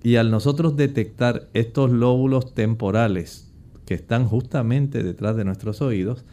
Y 0.03 0.15
al 0.15 0.31
nosotros 0.31 0.75
detectar 0.75 1.47
estos 1.53 1.91
lóbulos 1.91 2.53
temporales 2.53 3.51
que 3.85 3.93
están 3.95 4.25
justamente 4.25 5.03
detrás 5.03 5.35
de 5.35 5.45
nuestros 5.45 5.81
oídos, 5.81 6.25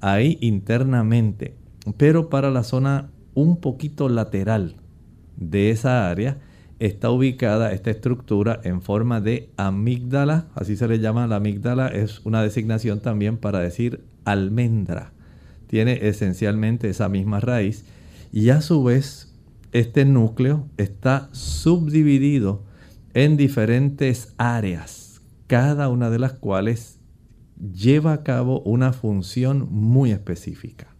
ahí 0.00 0.38
internamente, 0.40 1.54
pero 1.96 2.28
para 2.28 2.50
la 2.50 2.62
zona 2.62 3.10
un 3.34 3.56
poquito 3.60 4.08
lateral 4.08 4.76
de 5.36 5.70
esa 5.70 6.08
área 6.10 6.38
está 6.78 7.10
ubicada 7.10 7.72
esta 7.72 7.90
estructura 7.90 8.60
en 8.64 8.82
forma 8.82 9.20
de 9.20 9.50
amígdala, 9.56 10.48
así 10.54 10.76
se 10.76 10.88
le 10.88 10.98
llama 10.98 11.26
la 11.26 11.36
amígdala, 11.36 11.88
es 11.88 12.20
una 12.24 12.42
designación 12.42 13.00
también 13.00 13.36
para 13.36 13.60
decir 13.60 14.04
almendra. 14.24 15.12
Tiene 15.72 16.06
esencialmente 16.06 16.90
esa 16.90 17.08
misma 17.08 17.40
raíz 17.40 17.86
y 18.30 18.50
a 18.50 18.60
su 18.60 18.84
vez 18.84 19.32
este 19.72 20.04
núcleo 20.04 20.68
está 20.76 21.30
subdividido 21.32 22.62
en 23.14 23.38
diferentes 23.38 24.34
áreas, 24.36 25.22
cada 25.46 25.88
una 25.88 26.10
de 26.10 26.18
las 26.18 26.34
cuales 26.34 26.98
lleva 27.58 28.12
a 28.12 28.22
cabo 28.22 28.60
una 28.64 28.92
función 28.92 29.66
muy 29.70 30.10
específica. 30.10 30.94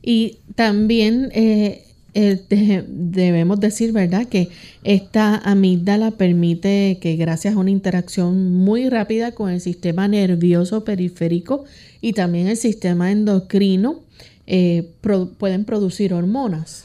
Y 0.00 0.38
también 0.54 1.30
eh, 1.32 1.84
eh, 2.14 2.84
debemos 2.88 3.58
decir, 3.60 3.92
¿verdad?, 3.92 4.26
que 4.26 4.48
esta 4.84 5.36
amígdala 5.36 6.12
permite 6.12 6.98
que 7.00 7.16
gracias 7.16 7.54
a 7.54 7.58
una 7.58 7.70
interacción 7.70 8.52
muy 8.52 8.88
rápida 8.88 9.32
con 9.32 9.50
el 9.50 9.60
sistema 9.60 10.06
nervioso 10.06 10.84
periférico 10.84 11.64
y 12.00 12.12
también 12.12 12.46
el 12.46 12.56
sistema 12.56 13.10
endocrino, 13.10 14.00
eh, 14.46 14.90
pueden 15.38 15.64
producir 15.64 16.12
hormonas. 16.14 16.84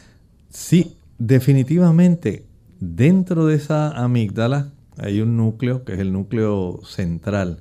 Sí, 0.50 0.94
definitivamente. 1.18 2.44
Dentro 2.80 3.46
de 3.46 3.56
esa 3.56 3.92
amígdala 3.92 4.72
hay 4.98 5.22
un 5.22 5.38
núcleo 5.38 5.84
que 5.84 5.94
es 5.94 6.00
el 6.00 6.14
núcleo 6.14 6.80
central. 6.86 7.60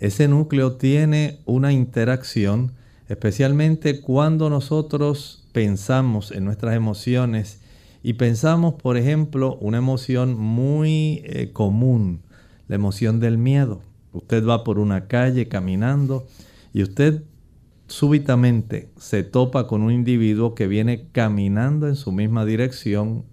Ese 0.00 0.28
núcleo 0.28 0.72
tiene 0.72 1.38
una 1.44 1.72
interacción 1.72 2.72
especialmente 3.08 4.00
cuando 4.00 4.48
nosotros 4.48 5.43
pensamos 5.54 6.32
en 6.32 6.44
nuestras 6.44 6.74
emociones 6.74 7.60
y 8.02 8.14
pensamos, 8.14 8.74
por 8.74 8.96
ejemplo, 8.96 9.56
una 9.60 9.78
emoción 9.78 10.34
muy 10.34 11.22
eh, 11.24 11.50
común, 11.52 12.22
la 12.66 12.74
emoción 12.74 13.20
del 13.20 13.38
miedo. 13.38 13.80
Usted 14.12 14.44
va 14.44 14.64
por 14.64 14.80
una 14.80 15.06
calle 15.06 15.46
caminando 15.46 16.26
y 16.72 16.82
usted 16.82 17.22
súbitamente 17.86 18.90
se 18.96 19.22
topa 19.22 19.68
con 19.68 19.82
un 19.82 19.92
individuo 19.92 20.56
que 20.56 20.66
viene 20.66 21.06
caminando 21.12 21.86
en 21.86 21.94
su 21.94 22.10
misma 22.10 22.44
dirección, 22.44 23.24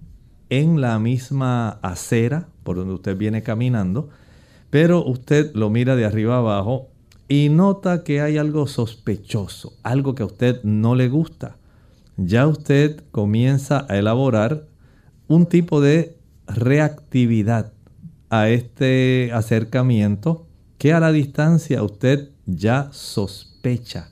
en 0.50 0.80
la 0.80 1.00
misma 1.00 1.80
acera 1.82 2.50
por 2.64 2.76
donde 2.76 2.94
usted 2.94 3.18
viene 3.18 3.42
caminando, 3.42 4.10
pero 4.70 5.04
usted 5.04 5.52
lo 5.56 5.72
mira 5.72 5.96
de 5.96 6.06
arriba 6.06 6.38
abajo 6.38 6.90
y 7.28 7.50
nota 7.50 8.04
que 8.04 8.22
hay 8.22 8.38
algo 8.38 8.68
sospechoso, 8.68 9.74
algo 9.82 10.14
que 10.14 10.22
a 10.22 10.28
usted 10.28 10.62
no 10.64 10.94
le 10.94 11.10
gusta, 11.10 11.58
ya 12.26 12.48
usted 12.48 13.04
comienza 13.12 13.86
a 13.90 13.98
elaborar 13.98 14.68
un 15.28 15.46
tipo 15.46 15.82
de 15.82 16.18
reactividad 16.48 17.74
a 18.30 18.50
este 18.50 19.32
acercamiento 19.34 20.48
que 20.78 20.94
a 20.94 21.00
la 21.00 21.12
distancia 21.12 21.84
usted 21.84 22.30
ya 22.46 22.90
sospecha 22.92 24.12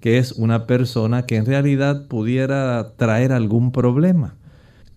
que 0.00 0.18
es 0.18 0.32
una 0.32 0.66
persona 0.66 1.26
que 1.26 1.36
en 1.36 1.46
realidad 1.46 2.06
pudiera 2.06 2.92
traer 2.96 3.32
algún 3.32 3.72
problema. 3.72 4.36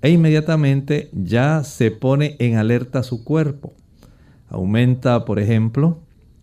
E 0.02 0.10
inmediatamente 0.10 1.10
ya 1.14 1.64
se 1.64 1.92
pone 1.92 2.36
en 2.40 2.58
alerta 2.58 3.04
su 3.04 3.24
cuerpo. 3.24 3.74
Aumenta, 4.50 5.26
por 5.26 5.40
ejemplo, 5.40 6.00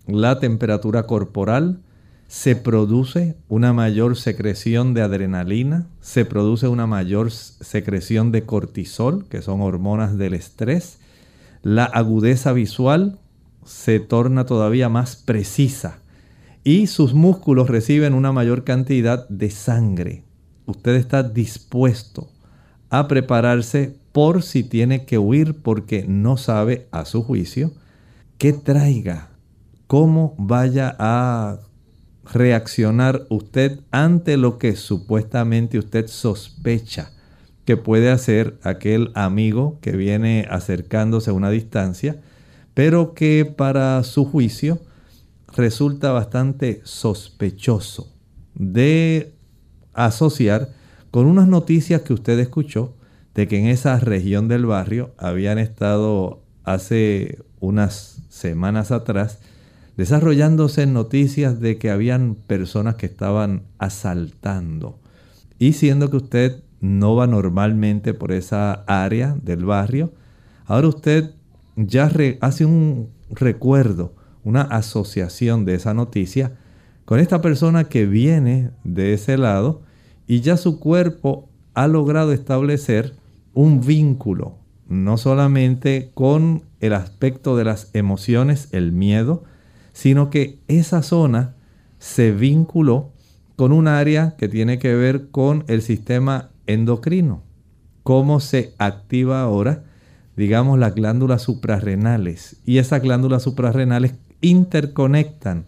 la 0.06 0.38
temperatura 0.38 1.04
corporal, 1.04 1.80
se 2.28 2.56
produce 2.56 3.36
una 3.48 3.72
mayor 3.72 4.16
secreción 4.16 4.92
de 4.92 5.00
adrenalina, 5.00 5.88
se 6.02 6.26
produce 6.26 6.68
una 6.68 6.86
mayor 6.86 7.30
secreción 7.30 8.32
de 8.32 8.44
cortisol, 8.44 9.26
que 9.28 9.40
son 9.40 9.62
hormonas 9.62 10.18
del 10.18 10.34
estrés, 10.34 10.98
la 11.62 11.84
agudeza 11.84 12.52
visual 12.52 13.18
se 13.64 13.98
torna 13.98 14.44
todavía 14.44 14.88
más 14.90 15.16
precisa 15.16 16.00
y 16.64 16.86
sus 16.86 17.14
músculos 17.14 17.68
reciben 17.68 18.12
una 18.12 18.30
mayor 18.30 18.62
cantidad 18.62 19.26
de 19.28 19.50
sangre. 19.50 20.22
Usted 20.66 20.96
está 20.96 21.22
dispuesto 21.22 22.28
a 22.90 23.08
prepararse 23.08 23.96
por 24.12 24.42
si 24.42 24.64
tiene 24.64 25.06
que 25.06 25.16
huir 25.16 25.62
porque 25.62 26.04
no 26.06 26.36
sabe 26.36 26.88
a 26.90 27.06
su 27.06 27.22
juicio 27.22 27.72
qué 28.36 28.52
traiga 28.52 29.30
cómo 29.86 30.34
vaya 30.38 30.94
a 30.98 31.58
reaccionar 32.32 33.26
usted 33.28 33.80
ante 33.90 34.36
lo 34.36 34.58
que 34.58 34.76
supuestamente 34.76 35.78
usted 35.78 36.06
sospecha 36.06 37.10
que 37.64 37.76
puede 37.76 38.10
hacer 38.10 38.58
aquel 38.62 39.10
amigo 39.14 39.78
que 39.80 39.92
viene 39.92 40.46
acercándose 40.50 41.30
a 41.30 41.34
una 41.34 41.50
distancia, 41.50 42.20
pero 42.74 43.14
que 43.14 43.44
para 43.44 44.02
su 44.04 44.24
juicio 44.24 44.78
resulta 45.54 46.12
bastante 46.12 46.80
sospechoso 46.84 48.12
de 48.54 49.34
asociar 49.92 50.70
con 51.10 51.26
unas 51.26 51.48
noticias 51.48 52.02
que 52.02 52.12
usted 52.12 52.38
escuchó 52.38 52.94
de 53.34 53.48
que 53.48 53.58
en 53.58 53.66
esa 53.66 53.98
región 53.98 54.48
del 54.48 54.66
barrio 54.66 55.14
habían 55.16 55.58
estado 55.58 56.42
hace 56.64 57.38
unas 57.60 58.22
semanas 58.28 58.90
atrás 58.90 59.40
desarrollándose 59.98 60.86
noticias 60.86 61.60
de 61.60 61.76
que 61.76 61.90
habían 61.90 62.36
personas 62.36 62.94
que 62.94 63.06
estaban 63.06 63.64
asaltando. 63.78 65.00
Y 65.58 65.72
siendo 65.72 66.08
que 66.08 66.18
usted 66.18 66.62
no 66.80 67.16
va 67.16 67.26
normalmente 67.26 68.14
por 68.14 68.30
esa 68.30 68.84
área 68.86 69.36
del 69.42 69.64
barrio, 69.64 70.12
ahora 70.66 70.86
usted 70.86 71.32
ya 71.74 72.08
hace 72.40 72.64
un 72.64 73.08
recuerdo, 73.28 74.14
una 74.44 74.62
asociación 74.62 75.64
de 75.64 75.74
esa 75.74 75.94
noticia 75.94 76.52
con 77.04 77.18
esta 77.18 77.42
persona 77.42 77.84
que 77.84 78.06
viene 78.06 78.70
de 78.84 79.14
ese 79.14 79.36
lado 79.36 79.82
y 80.28 80.42
ya 80.42 80.56
su 80.56 80.78
cuerpo 80.78 81.48
ha 81.74 81.88
logrado 81.88 82.32
establecer 82.32 83.16
un 83.52 83.80
vínculo, 83.80 84.58
no 84.88 85.16
solamente 85.16 86.12
con 86.14 86.62
el 86.78 86.92
aspecto 86.92 87.56
de 87.56 87.64
las 87.64 87.90
emociones, 87.94 88.68
el 88.70 88.92
miedo, 88.92 89.42
sino 89.98 90.30
que 90.30 90.60
esa 90.68 91.02
zona 91.02 91.56
se 91.98 92.30
vinculó 92.30 93.10
con 93.56 93.72
un 93.72 93.88
área 93.88 94.36
que 94.38 94.46
tiene 94.46 94.78
que 94.78 94.94
ver 94.94 95.30
con 95.32 95.64
el 95.66 95.82
sistema 95.82 96.50
endocrino. 96.68 97.42
Cómo 98.04 98.38
se 98.38 98.74
activa 98.78 99.42
ahora, 99.42 99.82
digamos, 100.36 100.78
las 100.78 100.94
glándulas 100.94 101.42
suprarrenales. 101.42 102.60
Y 102.64 102.78
esas 102.78 103.02
glándulas 103.02 103.42
suprarrenales 103.42 104.14
interconectan 104.40 105.66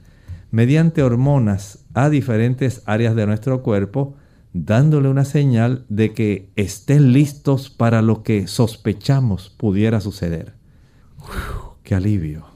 mediante 0.52 1.02
hormonas 1.02 1.80
a 1.94 2.08
diferentes 2.08 2.82
áreas 2.86 3.16
de 3.16 3.26
nuestro 3.26 3.64
cuerpo, 3.64 4.14
dándole 4.52 5.08
una 5.08 5.24
señal 5.24 5.84
de 5.88 6.14
que 6.14 6.52
estén 6.54 7.12
listos 7.12 7.68
para 7.68 8.00
lo 8.00 8.22
que 8.22 8.46
sospechamos 8.46 9.50
pudiera 9.58 10.00
suceder. 10.00 10.54
¡Qué 11.82 11.96
alivio! 11.96 12.49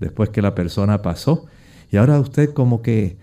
Después 0.00 0.30
que 0.30 0.42
la 0.42 0.54
persona 0.54 1.02
pasó. 1.02 1.46
Y 1.90 1.96
ahora 1.96 2.18
usted 2.20 2.52
como 2.52 2.82
que, 2.82 3.16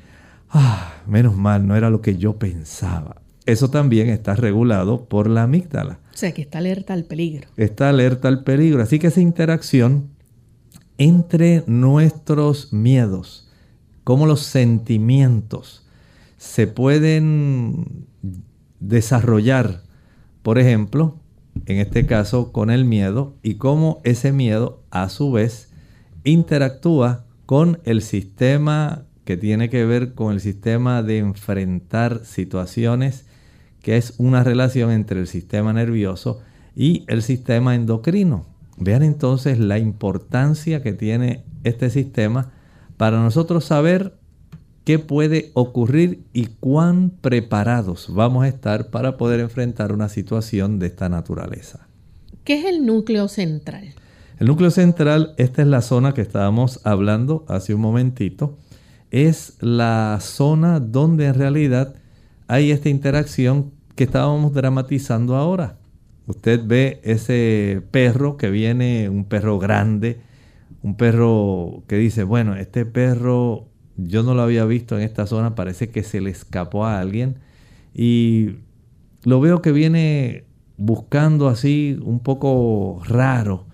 ah, 0.50 0.94
menos 1.08 1.36
mal, 1.36 1.68
no 1.68 1.76
era 1.76 1.90
lo 1.90 2.02
que 2.02 2.18
yo 2.18 2.38
pensaba. 2.38 3.22
Eso 3.46 3.70
también 3.70 4.10
está 4.10 4.36
regulado 4.36 5.06
por 5.06 5.30
la 5.30 5.44
amígdala. 5.44 6.00
O 6.14 6.18
sea, 6.18 6.32
que 6.32 6.44
está 6.44 6.60
alerta 6.60 6.94
al 6.94 7.04
peligro. 7.04 7.50
Está 7.58 7.90
alerta 7.90 8.28
al 8.28 8.44
peligro. 8.44 8.82
Así 8.82 9.00
que 9.00 9.08
esa 9.08 9.20
interacción 9.20 10.10
entre 10.98 11.64
nuestros 11.68 12.72
miedos, 12.72 13.50
como 14.04 14.26
los 14.26 14.42
sentimientos 14.42 15.86
se 16.38 16.68
pueden 16.68 18.06
desarrollar, 18.80 19.82
por 20.42 20.60
ejemplo, 20.60 21.18
en 21.66 21.80
este 21.80 22.06
caso 22.06 22.52
con 22.52 22.70
el 22.70 22.86
miedo, 22.86 23.36
y 23.44 23.56
cómo 23.56 24.02
ese 24.04 24.32
miedo 24.32 24.82
a 24.92 25.10
su 25.10 25.32
vez 25.32 25.73
interactúa 26.24 27.26
con 27.46 27.80
el 27.84 28.02
sistema 28.02 29.06
que 29.26 29.38
tiene 29.38 29.70
que 29.70 29.86
ver 29.86 30.14
con 30.14 30.34
el 30.34 30.42
sistema 30.42 31.02
de 31.02 31.20
enfrentar 31.20 32.26
situaciones, 32.26 33.26
que 33.82 33.98
es 33.98 34.16
una 34.18 34.44
relación 34.44 34.92
entre 34.92 35.20
el 35.20 35.28
sistema 35.28 35.74
nervioso 35.74 36.42
y 36.76 37.06
el 37.08 37.22
sistema 37.22 37.76
endocrino. 37.76 38.46
Vean 38.78 39.04
entonces 39.04 39.60
la 39.60 39.80
importancia 39.80 40.82
que 40.82 40.94
tiene 40.94 41.44
este 41.64 41.90
sistema 41.90 42.52
para 42.98 43.22
nosotros 43.22 43.66
saber 43.66 44.16
qué 44.84 45.00
puede 45.00 45.52
ocurrir 45.54 46.24
y 46.34 46.48
cuán 46.60 47.10
preparados 47.10 48.14
vamos 48.14 48.44
a 48.44 48.48
estar 48.48 48.90
para 48.90 49.18
poder 49.18 49.40
enfrentar 49.40 49.92
una 49.94 50.10
situación 50.10 50.80
de 50.80 50.88
esta 50.88 51.08
naturaleza. 51.08 51.88
¿Qué 52.44 52.60
es 52.60 52.66
el 52.66 52.86
núcleo 52.86 53.30
central? 53.30 53.94
El 54.44 54.48
núcleo 54.48 54.72
central, 54.72 55.36
esta 55.38 55.62
es 55.62 55.70
la 55.70 55.82
zona 55.82 56.14
que 56.14 56.20
estábamos 56.20 56.82
hablando 56.84 57.46
hace 57.48 57.74
un 57.74 57.80
momentito, 57.80 58.58
es 59.10 59.56
la 59.62 60.18
zona 60.20 60.82
donde 60.82 61.28
en 61.28 61.36
realidad 61.36 61.96
hay 62.48 62.72
esta 62.72 62.90
interacción 62.90 63.72
que 63.96 64.04
estábamos 64.04 64.54
dramatizando 64.54 65.38
ahora. 65.38 65.78
Usted 66.28 66.60
ve 66.62 67.00
ese 67.06 67.84
perro 67.92 68.36
que 68.36 68.50
viene, 68.50 69.08
un 69.08 69.24
perro 69.24 69.60
grande, 69.60 70.20
un 70.82 70.98
perro 70.98 71.84
que 71.88 71.96
dice, 71.96 72.26
bueno, 72.26 72.58
este 72.58 72.86
perro 72.86 73.70
yo 73.96 74.24
no 74.24 74.36
lo 74.36 74.42
había 74.42 74.66
visto 74.66 74.98
en 74.98 75.04
esta 75.04 75.26
zona, 75.26 75.56
parece 75.56 75.90
que 75.90 76.04
se 76.04 76.20
le 76.20 76.32
escapó 76.32 76.84
a 76.84 77.00
alguien 77.00 77.38
y 77.94 78.58
lo 79.24 79.40
veo 79.40 79.62
que 79.62 79.72
viene 79.72 80.44
buscando 80.76 81.48
así 81.48 81.98
un 82.04 82.20
poco 82.20 83.02
raro. 83.06 83.72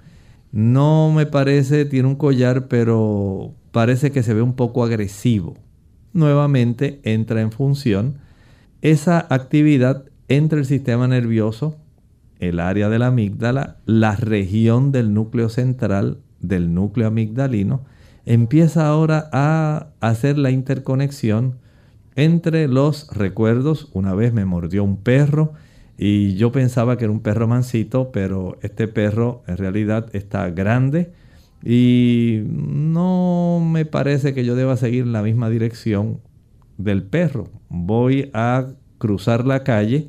No 0.51 1.11
me 1.11 1.25
parece, 1.25 1.85
tiene 1.85 2.07
un 2.07 2.15
collar, 2.15 2.67
pero 2.67 3.53
parece 3.71 4.11
que 4.11 4.23
se 4.23 4.33
ve 4.33 4.41
un 4.41 4.53
poco 4.53 4.83
agresivo. 4.83 5.57
Nuevamente 6.13 6.99
entra 7.03 7.41
en 7.41 7.51
función 7.51 8.17
esa 8.81 9.27
actividad 9.29 10.05
entre 10.27 10.59
el 10.59 10.65
sistema 10.65 11.07
nervioso, 11.07 11.77
el 12.39 12.59
área 12.59 12.89
de 12.89 12.99
la 12.99 13.07
amígdala, 13.07 13.77
la 13.85 14.15
región 14.15 14.91
del 14.91 15.13
núcleo 15.13 15.49
central 15.49 16.19
del 16.39 16.73
núcleo 16.73 17.07
amigdalino, 17.07 17.83
empieza 18.25 18.87
ahora 18.87 19.29
a 19.33 19.87
hacer 19.99 20.37
la 20.37 20.51
interconexión 20.51 21.55
entre 22.15 22.67
los 22.67 23.07
recuerdos. 23.15 23.89
Una 23.93 24.13
vez 24.15 24.33
me 24.33 24.45
mordió 24.45 24.83
un 24.83 24.97
perro 24.97 25.53
y 26.01 26.35
yo 26.35 26.53
pensaba 26.53 26.97
que 26.97 27.03
era 27.03 27.11
un 27.11 27.19
perro 27.19 27.45
mansito, 27.45 28.09
pero 28.13 28.57
este 28.61 28.87
perro 28.87 29.43
en 29.47 29.57
realidad 29.57 30.07
está 30.13 30.49
grande 30.49 31.11
y 31.61 32.41
no 32.47 33.61
me 33.61 33.83
parece 33.83 34.33
que 34.33 34.45
yo 34.45 34.55
deba 34.55 34.77
seguir 34.77 35.05
la 35.05 35.21
misma 35.21 35.49
dirección 35.49 36.21
del 36.77 37.03
perro. 37.03 37.49
Voy 37.67 38.31
a 38.33 38.67
cruzar 38.97 39.45
la 39.45 39.65
calle 39.65 40.07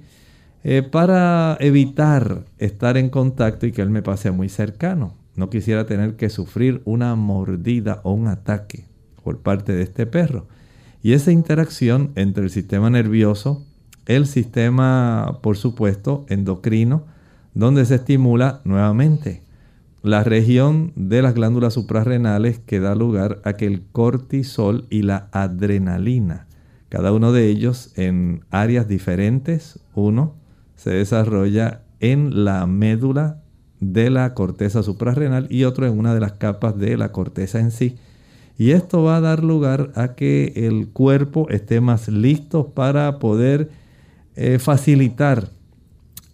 eh, 0.63 0.83
para 0.83 1.57
evitar 1.59 2.45
estar 2.59 2.97
en 2.97 3.09
contacto 3.09 3.67
y 3.67 3.73
que 3.73 3.83
él 3.83 3.91
me 3.91 4.03
pase 4.03 4.31
muy 4.31 4.49
cercano. 4.49 5.17
No 5.35 5.51
quisiera 5.51 5.87
tener 5.87 6.15
que 6.15 6.31
sufrir 6.31 6.83
una 6.85 7.17
mordida 7.17 8.01
o 8.05 8.13
un 8.13 8.29
ataque 8.29 8.85
por 9.25 9.41
parte 9.41 9.73
de 9.73 9.83
este 9.83 10.07
perro. 10.07 10.47
Y 11.03 11.15
esa 11.15 11.33
interacción 11.33 12.13
entre 12.15 12.45
el 12.45 12.51
sistema 12.51 12.91
nervioso, 12.91 13.67
el 14.07 14.27
sistema, 14.27 15.39
por 15.43 15.57
supuesto, 15.57 16.27
endocrino, 16.29 17.05
donde 17.55 17.85
se 17.85 17.97
estimula 17.97 18.61
nuevamente 18.65 19.43
la 20.03 20.25
región 20.25 20.93
de 20.97 21.21
las 21.21 21.35
glándulas 21.35 21.75
suprarrenales 21.75 22.59
que 22.59 22.81
da 22.81 22.95
lugar 22.95 23.41
a 23.45 23.55
que 23.55 23.67
el 23.67 23.83
cortisol 23.93 24.87
y 24.89 25.03
la 25.03 25.29
adrenalina, 25.33 26.47
cada 26.89 27.13
uno 27.13 27.33
de 27.33 27.49
ellos 27.49 27.93
en 27.97 28.45
áreas 28.51 28.89
diferentes, 28.89 29.79
uno 29.95 30.35
se 30.75 30.91
desarrolla 30.91 31.83
en 32.01 32.45
la 32.45 32.67
médula 32.67 33.43
de 33.81 34.11
la 34.11 34.35
corteza 34.35 34.83
suprarrenal 34.83 35.47
y 35.51 35.65
otro 35.65 35.87
en 35.87 35.99
una 35.99 36.15
de 36.15 36.21
las 36.21 36.33
capas 36.33 36.79
de 36.79 36.97
la 36.97 37.13
corteza 37.13 37.61
en 37.61 37.71
sí. 37.71 37.97
Y 38.57 38.73
esto 38.73 39.03
va 39.03 39.17
a 39.17 39.21
dar 39.21 39.45
lugar 39.45 39.91
a 39.95 40.15
que 40.15 40.53
el 40.57 40.89
cuerpo 40.89 41.49
esté 41.51 41.81
más 41.81 42.09
listo 42.09 42.69
para 42.69 43.19
poder 43.19 43.71
eh, 44.37 44.59
facilitar 44.59 45.51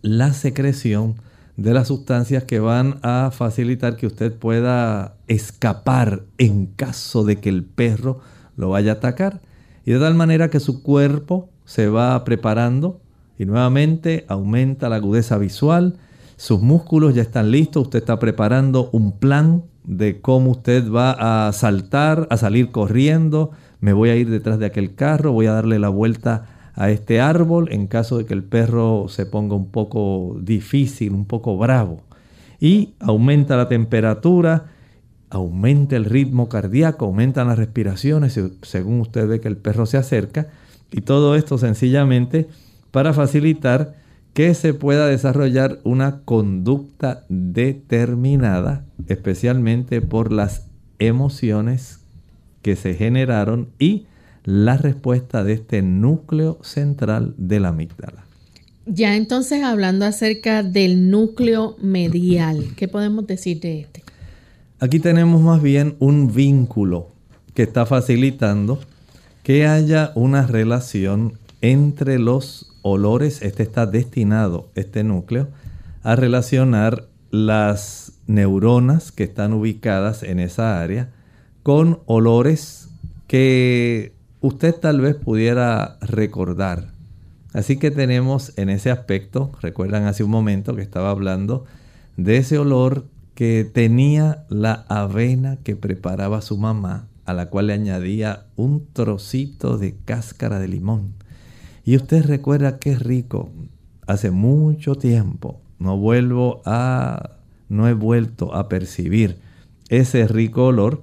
la 0.03 0.33
secreción 0.33 1.17
de 1.57 1.73
las 1.73 1.89
sustancias 1.89 2.45
que 2.45 2.61
van 2.61 2.99
a 3.03 3.31
facilitar 3.33 3.97
que 3.97 4.07
usted 4.07 4.33
pueda 4.35 5.17
escapar 5.27 6.25
en 6.39 6.67
caso 6.67 7.25
de 7.25 7.37
que 7.37 7.49
el 7.49 7.65
perro 7.65 8.21
lo 8.57 8.71
vaya 8.71 8.93
a 8.93 8.95
atacar. 8.97 9.41
Y 9.85 9.93
de 9.93 9.99
tal 9.99 10.15
manera 10.15 10.51
que 10.51 10.61
su 10.61 10.83
cuerpo 10.83 11.49
se 11.65 11.89
va 11.89 12.23
preparando 12.25 13.01
y 13.39 13.47
nuevamente 13.47 14.25
aumenta 14.29 14.89
la 14.89 14.97
agudeza 14.97 15.39
visual, 15.39 15.97
sus 16.37 16.61
músculos 16.61 17.15
ya 17.15 17.23
están 17.23 17.51
listos, 17.51 17.85
usted 17.85 18.01
está 18.01 18.19
preparando 18.19 18.91
un 18.93 19.13
plan 19.13 19.65
de 19.85 20.21
cómo 20.21 20.51
usted 20.51 20.91
va 20.91 21.47
a 21.49 21.53
saltar, 21.53 22.27
a 22.31 22.37
salir 22.37 22.71
corriendo, 22.71 23.53
me 23.81 23.93
voy 23.93 24.11
a 24.11 24.17
ir 24.17 24.29
detrás 24.29 24.59
de 24.59 24.67
aquel 24.67 24.95
carro, 24.95 25.33
voy 25.33 25.47
a 25.47 25.53
darle 25.53 25.79
la 25.79 25.89
vuelta 25.89 26.47
a 26.77 26.91
este 26.91 27.21
árbol 27.21 27.73
en 27.73 27.87
caso 27.87 28.19
de 28.19 28.27
que 28.27 28.35
el 28.35 28.45
perro 28.45 29.07
se 29.09 29.27
ponga 29.27 29.57
un 29.57 29.71
poco 29.71 30.37
difícil, 30.41 31.13
un 31.13 31.25
poco 31.25 31.57
bravo. 31.57 32.03
Y 32.61 32.95
aumenta 33.01 33.57
la 33.57 33.69
temperatura, 33.69 34.67
aumenta 35.31 35.97
el 35.97 36.05
ritmo 36.05 36.49
cardíaco, 36.49 37.07
aumentan 37.07 37.49
las 37.49 37.59
respiraciones 37.59 38.39
según 38.63 39.01
usted 39.01 39.27
ve 39.27 39.41
que 39.41 39.49
el 39.49 39.57
perro 39.57 39.87
se 39.87 39.97
acerca. 39.97 40.49
Y 40.93 41.01
todo 41.01 41.35
esto 41.35 41.59
sencillamente 41.59 42.47
para 42.91 43.13
facilitar 43.13 43.97
que 44.35 44.53
se 44.53 44.75
pueda 44.75 45.07
desarrollar 45.07 45.79
una 45.83 46.21
conducta 46.27 47.25
determinada, 47.31 48.85
especialmente 49.09 50.03
por 50.03 50.31
las 50.31 50.69
emociones 50.99 52.01
que 52.61 52.77
se 52.77 52.95
generaron 52.95 53.71
y 53.79 54.07
la 54.47 54.77
respuesta 54.77 55.45
de 55.45 55.55
este 55.55 55.83
núcleo 55.83 56.59
central 56.63 57.35
de 57.37 57.61
la 57.61 57.69
amígdala. 57.69 58.25
Ya 58.87 59.17
entonces 59.17 59.65
hablando 59.65 60.07
acerca 60.07 60.63
del 60.63 61.11
núcleo 61.11 61.77
medial, 61.83 62.65
¿qué 62.77 62.87
podemos 62.87 63.27
decir 63.27 63.61
de 63.61 63.81
este? 63.81 64.05
Aquí 64.79 65.01
tenemos 65.01 65.43
más 65.43 65.61
bien 65.61 65.97
un 65.99 66.33
vínculo 66.33 67.09
que 67.55 67.65
está 67.65 67.87
facilitando 67.87 68.79
que 69.43 69.67
haya 69.67 70.13
una 70.15 70.47
relación 70.47 71.33
entre 71.61 72.21
los 72.21 72.73
olores. 72.83 73.43
Este 73.43 73.65
está 73.65 73.87
destinado, 73.87 74.71
este 74.77 75.03
núcleo, 75.03 75.49
a 76.05 76.15
relacionar 76.15 77.09
las 77.33 78.13
neuronas 78.29 79.11
que 79.11 79.25
están 79.25 79.53
ubicadas 79.53 80.23
en 80.23 80.39
esa 80.39 80.81
área 80.81 81.11
con 81.65 81.99
olores 82.07 82.89
que 83.27 84.16
usted 84.41 84.75
tal 84.75 85.01
vez 85.01 85.17
pudiera 85.17 85.99
recordar. 86.01 86.93
Así 87.53 87.79
que 87.79 87.91
tenemos 87.91 88.53
en 88.59 88.69
ese 88.69 88.91
aspecto, 88.91 89.53
recuerdan 89.61 90.05
hace 90.05 90.25
un 90.25 90.31
momento 90.31 90.77
que 90.77 90.83
estaba 90.83 91.11
hablando 91.11 91.65
de 92.17 92.39
ese 92.39 92.59
olor 92.59 93.07
que 93.35 93.65
tenía 93.71 94.45
la 94.49 94.85
avena 94.89 95.57
que 95.57 95.77
preparaba 95.77 96.41
su 96.41 96.57
mamá, 96.57 97.09
a 97.25 97.35
la 97.35 97.51
cual 97.51 97.69
le 97.69 97.75
añadía 97.75 98.47
un 98.57 98.87
trocito 98.93 99.79
de 99.79 99.97
cáscara 100.05 100.59
de 100.59 100.69
limón. 100.69 101.15
Y 101.85 101.97
usted 101.97 102.25
recuerda 102.25 102.79
qué 102.79 102.97
rico, 102.97 103.51
hace 104.07 104.31
mucho 104.31 104.95
tiempo 104.95 105.61
no 105.79 105.97
vuelvo 105.97 106.63
a, 106.65 107.39
no 107.69 107.89
he 107.89 107.93
vuelto 107.95 108.55
a 108.55 108.69
percibir 108.69 109.39
ese 109.89 110.27
rico 110.27 110.67
olor 110.67 111.03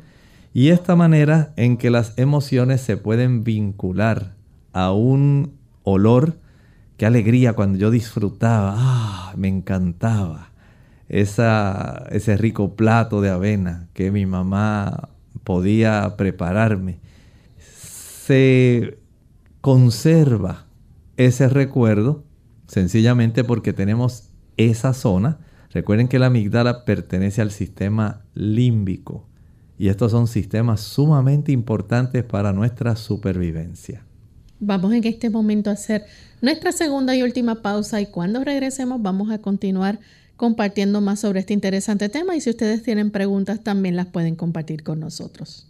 y 0.53 0.69
esta 0.69 0.95
manera 0.95 1.51
en 1.55 1.77
que 1.77 1.89
las 1.89 2.13
emociones 2.17 2.81
se 2.81 2.95
pueden 2.95 3.43
vincular 3.43 4.35
a 4.71 4.91
un 4.91 5.57
olor, 5.81 6.37
qué 6.97 7.07
alegría 7.07 7.53
cuando 7.53 7.79
yo 7.79 7.89
disfrutaba, 7.89 8.75
ah, 8.77 9.33
me 9.35 9.47
encantaba 9.47 10.51
ese 11.09 12.37
rico 12.37 12.75
plato 12.75 13.21
de 13.21 13.29
avena 13.29 13.87
que 13.93 14.11
mi 14.11 14.25
mamá 14.25 15.09
podía 15.43 16.15
prepararme. 16.17 16.99
Se 17.57 18.97
conserva 19.61 20.65
ese 21.17 21.49
recuerdo 21.49 22.23
sencillamente 22.67 23.43
porque 23.43 23.73
tenemos 23.73 24.29
esa 24.57 24.93
zona. 24.93 25.39
Recuerden 25.71 26.07
que 26.07 26.19
la 26.19 26.27
amígdala 26.27 26.85
pertenece 26.85 27.41
al 27.41 27.51
sistema 27.51 28.21
límbico 28.33 29.27
y 29.83 29.89
estos 29.89 30.13
son 30.13 30.27
sistemas 30.27 30.79
sumamente 30.79 31.51
importantes 31.51 32.23
para 32.23 32.53
nuestra 32.53 32.95
supervivencia. 32.95 34.05
Vamos 34.61 34.93
en 34.93 35.03
este 35.03 35.29
momento 35.29 35.69
a 35.69 35.73
hacer 35.73 36.05
nuestra 36.41 36.71
segunda 36.71 37.13
y 37.17 37.21
última 37.21 37.61
pausa 37.61 37.99
y 37.99 38.05
cuando 38.05 38.45
regresemos 38.45 39.01
vamos 39.01 39.29
a 39.29 39.39
continuar 39.39 39.99
compartiendo 40.37 41.01
más 41.01 41.19
sobre 41.19 41.41
este 41.41 41.51
interesante 41.51 42.07
tema 42.07 42.33
y 42.33 42.39
si 42.39 42.51
ustedes 42.51 42.81
tienen 42.81 43.11
preguntas 43.11 43.61
también 43.61 43.97
las 43.97 44.05
pueden 44.05 44.37
compartir 44.37 44.83
con 44.83 45.01
nosotros. 45.01 45.67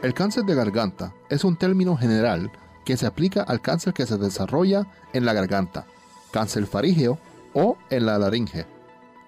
El 0.00 0.14
cáncer 0.14 0.44
de 0.44 0.54
garganta 0.54 1.12
es 1.28 1.42
un 1.42 1.56
término 1.56 1.96
general 1.96 2.52
que 2.84 2.96
se 2.96 3.06
aplica 3.06 3.42
al 3.42 3.60
cáncer 3.60 3.94
que 3.94 4.06
se 4.06 4.16
desarrolla 4.16 4.86
en 5.12 5.24
la 5.24 5.32
garganta, 5.32 5.86
cáncer 6.30 6.66
farígeo 6.66 7.18
o 7.52 7.76
en 7.90 8.06
la 8.06 8.16
laringe. 8.16 8.71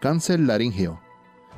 Cáncer 0.05 0.39
laríngeo. 0.39 1.01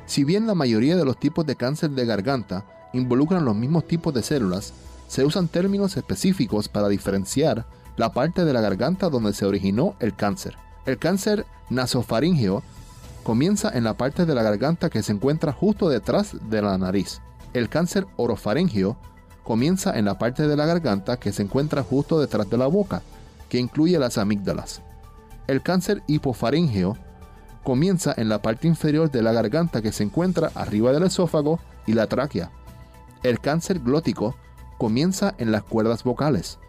Si 0.05 0.23
bien 0.23 0.47
la 0.47 0.55
mayoría 0.55 0.95
de 0.95 1.03
los 1.03 1.19
tipos 1.19 1.45
de 1.45 1.57
cáncer 1.57 1.89
de 1.89 2.05
garganta 2.05 2.63
involucran 2.93 3.43
los 3.43 3.57
mismos 3.57 3.85
tipos 3.85 4.13
de 4.13 4.23
células, 4.23 4.71
se 5.09 5.25
usan 5.25 5.49
términos 5.49 5.97
específicos 5.97 6.69
para 6.69 6.87
diferenciar 6.87 7.65
la 7.97 8.13
parte 8.13 8.45
de 8.45 8.53
la 8.53 8.61
garganta 8.61 9.09
donde 9.09 9.33
se 9.33 9.45
originó 9.45 9.97
el 9.99 10.15
cáncer. 10.15 10.55
El 10.85 10.97
cáncer 10.97 11.45
nasofaríngeo 11.69 12.63
comienza 13.23 13.69
en 13.77 13.83
la 13.83 13.97
parte 13.97 14.25
de 14.25 14.33
la 14.33 14.43
garganta 14.43 14.89
que 14.89 15.03
se 15.03 15.11
encuentra 15.11 15.51
justo 15.51 15.89
detrás 15.89 16.37
de 16.49 16.61
la 16.61 16.77
nariz. 16.77 17.19
El 17.51 17.67
cáncer 17.67 18.07
orofaríngeo 18.15 18.95
comienza 19.43 19.99
en 19.99 20.05
la 20.05 20.17
parte 20.17 20.47
de 20.47 20.55
la 20.55 20.65
garganta 20.65 21.17
que 21.17 21.33
se 21.33 21.43
encuentra 21.43 21.83
justo 21.83 22.17
detrás 22.17 22.49
de 22.49 22.57
la 22.57 22.67
boca. 22.67 23.01
que 23.49 23.59
incluye 23.59 23.99
las 23.99 24.17
amígdalas. 24.17 24.81
El 25.47 25.61
cáncer 25.61 26.01
hipofaríngeo 26.07 26.97
comienza 27.67 28.13
en 28.15 28.29
la 28.29 28.41
parte 28.41 28.65
inferior 28.65 29.11
de 29.11 29.21
la 29.21 29.33
garganta 29.33 29.81
que 29.81 29.91
se 29.91 30.01
encuentra 30.01 30.53
arriba 30.55 30.93
del 30.93 31.03
esófago 31.03 31.59
y 31.85 31.91
la 31.95 32.07
tráquea. 32.07 32.49
El 33.23 33.41
cáncer 33.41 33.79
glótico 33.79 34.37
comienza 34.77 35.35
en 35.37 35.51
las 35.51 35.63
cuerdas 35.63 36.05
vocales. 36.05 36.59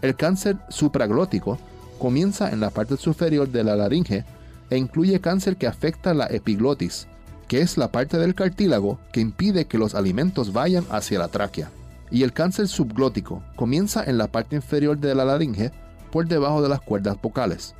El 0.00 0.14
cáncer 0.14 0.58
supraglótico 0.68 1.58
comienza 1.98 2.52
en 2.52 2.60
la 2.60 2.70
parte 2.70 2.96
superior 2.96 3.48
de 3.48 3.64
la 3.64 3.74
laringe 3.74 4.24
e 4.70 4.76
incluye 4.76 5.20
cáncer 5.20 5.56
que 5.56 5.66
afecta 5.66 6.14
la 6.14 6.26
epiglotis, 6.26 7.08
que 7.48 7.60
es 7.60 7.76
la 7.76 7.90
parte 7.90 8.16
del 8.18 8.36
cartílago 8.36 9.00
que 9.12 9.22
impide 9.22 9.64
que 9.64 9.78
los 9.78 9.96
alimentos 9.96 10.52
vayan 10.52 10.84
hacia 10.88 11.18
la 11.18 11.26
tráquea. 11.26 11.68
Y 12.12 12.22
el 12.22 12.32
cáncer 12.32 12.68
subglótico 12.68 13.42
comienza 13.56 14.04
en 14.04 14.18
la 14.18 14.28
parte 14.28 14.54
inferior 14.54 14.98
de 14.98 15.16
la 15.16 15.24
laringe 15.24 15.72
por 16.12 16.28
debajo 16.28 16.62
de 16.62 16.68
las 16.68 16.80
cuerdas 16.80 17.20
vocales. 17.20 17.74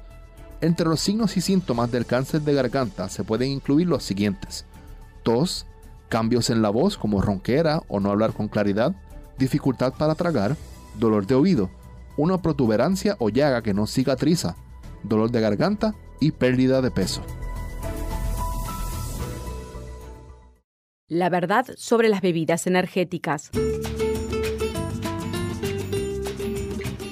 Entre 0.64 0.88
los 0.88 1.00
signos 1.00 1.37
y 1.37 1.42
síntomas 1.42 1.92
del 1.92 2.07
cáncer 2.07 2.40
de 2.40 2.55
garganta 2.55 3.11
se 3.11 3.22
pueden 3.22 3.50
incluir 3.50 3.87
los 3.87 4.03
siguientes. 4.03 4.64
Tos, 5.22 5.66
cambios 6.09 6.48
en 6.48 6.62
la 6.62 6.70
voz 6.70 6.96
como 6.96 7.20
ronquera 7.20 7.83
o 7.87 8.00
no 8.00 8.11
hablar 8.11 8.33
con 8.33 8.48
claridad, 8.48 8.94
dificultad 9.37 9.92
para 9.92 10.14
tragar, 10.14 10.57
dolor 10.98 11.27
de 11.27 11.35
oído, 11.35 11.68
una 12.16 12.40
protuberancia 12.40 13.14
o 13.18 13.29
llaga 13.29 13.61
que 13.61 13.74
no 13.74 13.87
cicatriza, 13.87 14.57
dolor 15.03 15.31
de 15.31 15.42
garganta 15.42 15.94
y 16.18 16.31
pérdida 16.31 16.81
de 16.81 16.90
peso. 16.90 17.20
La 21.07 21.29
verdad 21.29 21.66
sobre 21.77 22.09
las 22.09 22.22
bebidas 22.22 22.66
energéticas. 22.66 23.50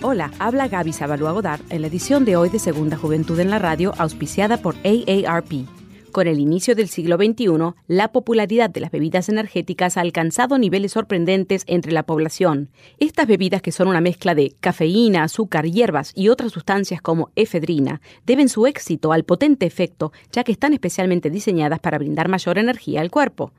Hola, 0.04 0.32
habla 0.40 0.66
Gaby 0.66 0.92
Sabalua 0.92 1.30
Godard 1.30 1.60
en 1.70 1.80
la 1.80 1.86
edición 1.86 2.24
de 2.24 2.34
hoy 2.34 2.48
de 2.48 2.58
Segunda 2.58 2.96
Juventud 2.96 3.38
en 3.38 3.50
la 3.50 3.60
Radio, 3.60 3.94
auspiciada 3.98 4.56
por 4.56 4.74
AARP. 4.84 5.64
Con 6.10 6.26
el 6.26 6.40
inicio 6.40 6.74
del 6.74 6.88
siglo 6.88 7.16
XXI, 7.16 7.46
la 7.86 8.10
popularidad 8.10 8.68
de 8.68 8.80
las 8.80 8.90
bebidas 8.90 9.28
energéticas 9.28 9.96
ha 9.96 10.00
alcanzado 10.00 10.58
niveles 10.58 10.90
sorprendentes 10.90 11.62
entre 11.68 11.92
la 11.92 12.02
población. 12.02 12.68
Estas 12.98 13.28
bebidas, 13.28 13.62
que 13.62 13.70
son 13.70 13.86
una 13.86 14.00
mezcla 14.00 14.34
de 14.34 14.56
cafeína, 14.58 15.22
azúcar, 15.22 15.66
hierbas 15.66 16.10
y 16.16 16.30
otras 16.30 16.50
sustancias 16.50 17.00
como 17.00 17.30
efedrina, 17.36 18.00
deben 18.26 18.48
su 18.48 18.66
éxito 18.66 19.12
al 19.12 19.22
potente 19.22 19.66
efecto, 19.66 20.10
ya 20.32 20.42
que 20.42 20.50
están 20.50 20.72
especialmente 20.72 21.30
diseñadas 21.30 21.78
para 21.78 21.98
brindar 21.98 22.26
mayor 22.26 22.58
energía 22.58 23.02
al 23.02 23.12
cuerpo. 23.12 23.52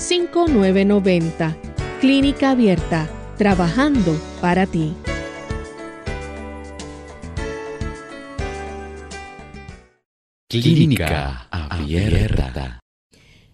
5990. 0.00 1.56
Clínica 2.00 2.52
Abierta, 2.52 3.06
trabajando 3.36 4.18
para 4.40 4.66
ti. 4.66 4.94
Clínica 10.48 11.46
Abierta. 11.50 12.80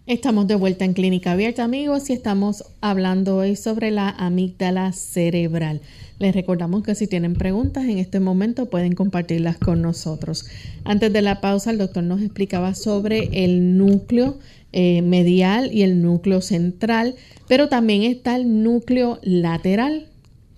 Estamos 0.05 0.47
de 0.47 0.55
vuelta 0.55 0.85
en 0.85 0.93
Clínica 0.93 1.33
Abierta, 1.33 1.65
amigos, 1.65 2.09
y 2.09 2.13
estamos 2.13 2.63
hablando 2.79 3.35
hoy 3.35 3.57
sobre 3.57 3.91
la 3.91 4.09
amígdala 4.09 4.93
cerebral. 4.93 5.81
Les 6.17 6.33
recordamos 6.33 6.81
que 6.81 6.95
si 6.95 7.07
tienen 7.07 7.33
preguntas 7.33 7.83
en 7.83 7.97
este 7.97 8.21
momento 8.21 8.69
pueden 8.69 8.95
compartirlas 8.95 9.57
con 9.57 9.81
nosotros. 9.81 10.45
Antes 10.85 11.11
de 11.11 11.21
la 11.21 11.41
pausa, 11.41 11.71
el 11.71 11.77
doctor 11.77 12.03
nos 12.03 12.21
explicaba 12.21 12.73
sobre 12.73 13.43
el 13.43 13.77
núcleo 13.77 14.39
eh, 14.79 15.01
medial 15.01 15.73
y 15.73 15.81
el 15.81 16.03
núcleo 16.03 16.39
central, 16.39 17.15
pero 17.47 17.67
también 17.67 18.03
está 18.03 18.35
el 18.35 18.61
núcleo 18.61 19.17
lateral. 19.23 20.05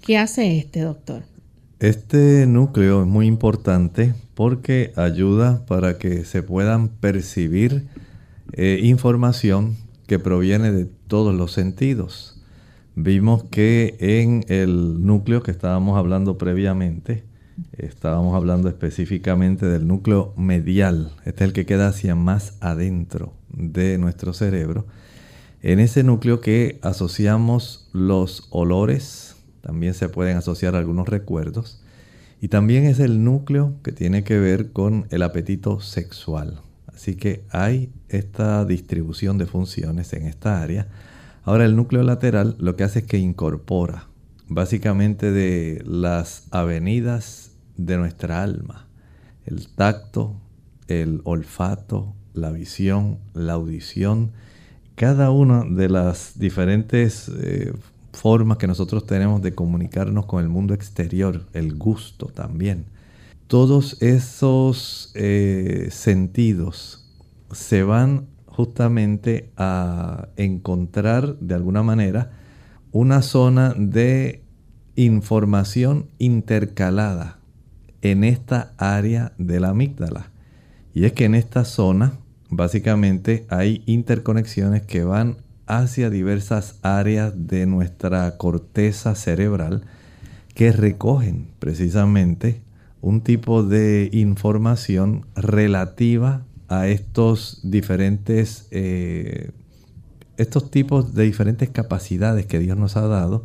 ¿Qué 0.01 0.17
hace 0.17 0.57
este, 0.57 0.81
doctor? 0.81 1.23
Este 1.79 2.45
núcleo 2.45 3.03
es 3.03 3.07
muy 3.07 3.27
importante 3.27 4.13
porque 4.33 4.91
ayuda 4.97 5.65
para 5.67 5.97
que 5.97 6.25
se 6.25 6.43
puedan 6.43 6.89
percibir 6.89 7.87
eh, 8.51 8.81
información 8.83 9.77
que 10.05 10.19
proviene 10.19 10.73
de 10.73 10.83
todos 11.07 11.33
los 11.33 11.53
sentidos. 11.53 12.41
Vimos 12.95 13.45
que 13.45 13.95
en 14.01 14.43
el 14.49 15.05
núcleo 15.05 15.43
que 15.43 15.51
estábamos 15.51 15.97
hablando 15.97 16.37
previamente, 16.37 17.23
estábamos 17.77 18.35
hablando 18.35 18.69
específicamente 18.69 19.65
del 19.65 19.87
núcleo 19.87 20.33
medial, 20.37 21.11
este 21.25 21.43
es 21.43 21.47
el 21.49 21.53
que 21.53 21.65
queda 21.65 21.87
hacia 21.87 22.15
más 22.15 22.57
adentro 22.59 23.33
de 23.49 23.97
nuestro 23.97 24.33
cerebro. 24.33 24.85
En 25.61 25.79
ese 25.79 26.03
núcleo 26.03 26.41
que 26.41 26.79
asociamos 26.81 27.89
los 27.93 28.47
olores, 28.49 29.35
también 29.61 29.93
se 29.93 30.09
pueden 30.09 30.37
asociar 30.37 30.75
algunos 30.75 31.07
recuerdos, 31.07 31.81
y 32.41 32.47
también 32.47 32.85
es 32.85 32.99
el 32.99 33.23
núcleo 33.23 33.75
que 33.83 33.91
tiene 33.91 34.23
que 34.23 34.39
ver 34.39 34.71
con 34.71 35.07
el 35.09 35.23
apetito 35.23 35.81
sexual. 35.81 36.61
Así 36.87 37.15
que 37.15 37.43
hay 37.49 37.91
esta 38.07 38.65
distribución 38.65 39.37
de 39.37 39.45
funciones 39.45 40.13
en 40.13 40.25
esta 40.25 40.61
área. 40.61 40.87
Ahora 41.43 41.65
el 41.65 41.75
núcleo 41.75 42.03
lateral 42.03 42.55
lo 42.59 42.75
que 42.75 42.83
hace 42.83 42.99
es 42.99 43.05
que 43.05 43.17
incorpora 43.17 44.09
básicamente 44.49 45.31
de 45.31 45.81
las 45.85 46.47
avenidas 46.51 47.48
de 47.85 47.97
nuestra 47.97 48.43
alma, 48.43 48.87
el 49.45 49.67
tacto, 49.69 50.35
el 50.87 51.21
olfato, 51.23 52.13
la 52.33 52.51
visión, 52.51 53.19
la 53.33 53.53
audición, 53.53 54.31
cada 54.95 55.31
una 55.31 55.63
de 55.63 55.87
las 55.87 56.37
diferentes 56.37 57.29
eh, 57.29 57.73
formas 58.11 58.57
que 58.57 58.67
nosotros 58.67 59.05
tenemos 59.05 59.41
de 59.41 59.55
comunicarnos 59.55 60.25
con 60.25 60.43
el 60.43 60.49
mundo 60.49 60.73
exterior, 60.73 61.45
el 61.53 61.75
gusto 61.75 62.27
también. 62.27 62.85
Todos 63.47 64.01
esos 64.01 65.11
eh, 65.15 65.87
sentidos 65.91 67.07
se 67.51 67.83
van 67.83 68.27
justamente 68.45 69.51
a 69.55 70.27
encontrar 70.35 71.37
de 71.39 71.55
alguna 71.55 71.81
manera 71.81 72.31
una 72.91 73.21
zona 73.21 73.73
de 73.77 74.43
información 74.95 76.09
intercalada 76.19 77.38
en 78.01 78.23
esta 78.23 78.73
área 78.77 79.33
de 79.37 79.59
la 79.59 79.69
amígdala. 79.69 80.31
Y 80.93 81.05
es 81.05 81.13
que 81.13 81.25
en 81.25 81.35
esta 81.35 81.65
zona 81.65 82.13
básicamente 82.49 83.45
hay 83.49 83.83
interconexiones 83.85 84.81
que 84.83 85.03
van 85.03 85.37
hacia 85.67 86.09
diversas 86.09 86.79
áreas 86.81 87.33
de 87.35 87.67
nuestra 87.67 88.37
corteza 88.37 89.13
cerebral 89.15 89.83
que 90.55 90.71
recogen 90.71 91.51
precisamente 91.59 92.61
un 93.01 93.21
tipo 93.21 93.63
de 93.63 94.09
información 94.11 95.25
relativa 95.35 96.43
a 96.67 96.87
estos 96.87 97.61
diferentes 97.63 98.67
eh, 98.71 99.51
estos 100.37 100.71
tipos 100.71 101.13
de 101.13 101.23
diferentes 101.23 101.69
capacidades 101.69 102.45
que 102.45 102.59
Dios 102.59 102.77
nos 102.77 102.97
ha 102.97 103.07
dado 103.07 103.43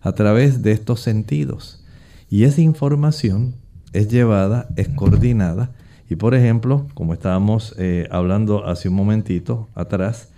a 0.00 0.12
través 0.12 0.62
de 0.62 0.72
estos 0.72 1.00
sentidos 1.00 1.84
y 2.30 2.44
esa 2.44 2.62
información 2.62 3.54
es 3.92 4.08
llevada 4.08 4.68
es 4.76 4.88
coordinada. 4.88 5.72
Y 6.08 6.16
por 6.16 6.34
ejemplo 6.34 6.86
como 6.94 7.14
estábamos 7.14 7.74
eh, 7.78 8.08
hablando 8.10 8.66
hace 8.66 8.88
un 8.88 8.94
momentito 8.94 9.68
atrás 9.74 10.30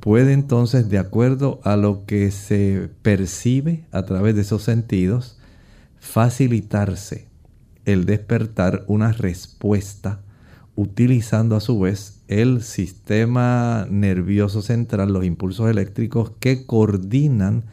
puede 0.00 0.32
entonces, 0.32 0.88
de 0.88 0.98
acuerdo 0.98 1.60
a 1.64 1.76
lo 1.76 2.04
que 2.06 2.30
se 2.30 2.90
percibe 3.02 3.84
a 3.90 4.04
través 4.04 4.34
de 4.34 4.42
esos 4.42 4.62
sentidos, 4.62 5.38
facilitarse 5.98 7.26
el 7.84 8.06
despertar 8.06 8.84
una 8.86 9.12
respuesta 9.12 10.20
utilizando 10.76 11.56
a 11.56 11.60
su 11.60 11.80
vez 11.80 12.20
el 12.28 12.62
sistema 12.62 13.86
nervioso 13.90 14.62
central, 14.62 15.12
los 15.12 15.24
impulsos 15.24 15.68
eléctricos 15.68 16.32
que 16.38 16.64
coordinan 16.64 17.64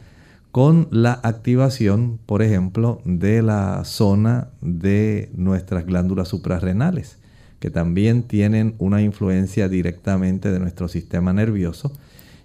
con 0.52 0.88
la 0.90 1.20
activación, 1.22 2.18
por 2.26 2.42
ejemplo, 2.42 3.00
de 3.04 3.42
la 3.42 3.84
zona 3.84 4.48
de 4.60 5.30
nuestras 5.34 5.86
glándulas 5.86 6.28
suprarrenales 6.28 7.18
que 7.58 7.70
también 7.70 8.22
tienen 8.22 8.74
una 8.78 9.02
influencia 9.02 9.68
directamente 9.68 10.52
de 10.52 10.60
nuestro 10.60 10.88
sistema 10.88 11.32
nervioso. 11.32 11.92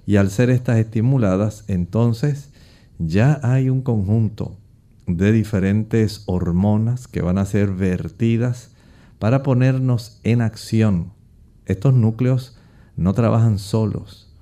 Y 0.05 0.17
al 0.17 0.29
ser 0.29 0.49
estas 0.49 0.77
estimuladas, 0.79 1.63
entonces 1.67 2.49
ya 2.99 3.39
hay 3.43 3.69
un 3.69 3.81
conjunto 3.81 4.57
de 5.07 5.31
diferentes 5.31 6.23
hormonas 6.25 7.07
que 7.07 7.21
van 7.21 7.37
a 7.37 7.45
ser 7.45 7.71
vertidas 7.71 8.71
para 9.19 9.43
ponernos 9.43 10.19
en 10.23 10.41
acción. 10.41 11.13
Estos 11.65 11.93
núcleos 11.93 12.57
no 12.95 13.13
trabajan 13.13 13.59
solos. 13.59 14.33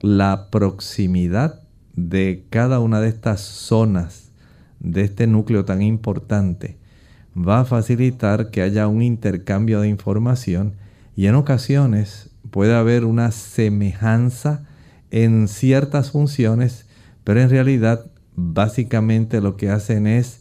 La 0.00 0.48
proximidad 0.50 1.61
de 1.94 2.44
cada 2.50 2.80
una 2.80 3.00
de 3.00 3.08
estas 3.08 3.40
zonas 3.40 4.30
de 4.80 5.02
este 5.02 5.26
núcleo 5.26 5.64
tan 5.64 5.82
importante 5.82 6.76
va 7.36 7.60
a 7.60 7.64
facilitar 7.64 8.50
que 8.50 8.62
haya 8.62 8.88
un 8.88 9.02
intercambio 9.02 9.80
de 9.80 9.88
información 9.88 10.74
y 11.16 11.26
en 11.26 11.34
ocasiones 11.34 12.30
puede 12.50 12.74
haber 12.74 13.04
una 13.04 13.30
semejanza 13.30 14.64
en 15.10 15.48
ciertas 15.48 16.10
funciones, 16.10 16.86
pero 17.24 17.40
en 17.40 17.50
realidad 17.50 18.06
básicamente 18.34 19.40
lo 19.40 19.56
que 19.56 19.70
hacen 19.70 20.06
es 20.06 20.40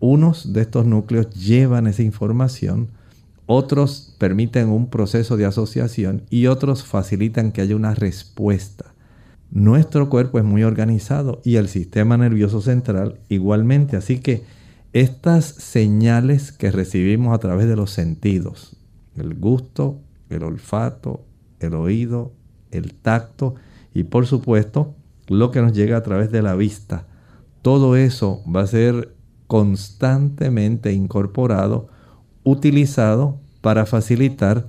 unos 0.00 0.52
de 0.52 0.62
estos 0.62 0.86
núcleos 0.86 1.30
llevan 1.30 1.86
esa 1.86 2.02
información, 2.02 2.88
otros 3.46 4.14
permiten 4.18 4.68
un 4.68 4.88
proceso 4.88 5.36
de 5.36 5.44
asociación 5.44 6.22
y 6.30 6.46
otros 6.46 6.84
facilitan 6.84 7.52
que 7.52 7.60
haya 7.60 7.76
una 7.76 7.94
respuesta. 7.94 8.91
Nuestro 9.52 10.08
cuerpo 10.08 10.38
es 10.38 10.44
muy 10.44 10.62
organizado 10.62 11.42
y 11.44 11.56
el 11.56 11.68
sistema 11.68 12.16
nervioso 12.16 12.62
central 12.62 13.20
igualmente, 13.28 13.98
así 13.98 14.18
que 14.18 14.44
estas 14.94 15.44
señales 15.44 16.52
que 16.52 16.70
recibimos 16.70 17.34
a 17.34 17.38
través 17.38 17.68
de 17.68 17.76
los 17.76 17.90
sentidos, 17.90 18.78
el 19.14 19.34
gusto, 19.34 20.00
el 20.30 20.42
olfato, 20.42 21.26
el 21.60 21.74
oído, 21.74 22.32
el 22.70 22.94
tacto 22.94 23.54
y 23.92 24.04
por 24.04 24.24
supuesto 24.24 24.94
lo 25.28 25.50
que 25.50 25.60
nos 25.60 25.74
llega 25.74 25.98
a 25.98 26.02
través 26.02 26.32
de 26.32 26.40
la 26.40 26.54
vista, 26.54 27.06
todo 27.60 27.94
eso 27.94 28.42
va 28.44 28.62
a 28.62 28.66
ser 28.66 29.14
constantemente 29.48 30.94
incorporado, 30.94 31.88
utilizado 32.42 33.38
para 33.60 33.84
facilitar 33.84 34.66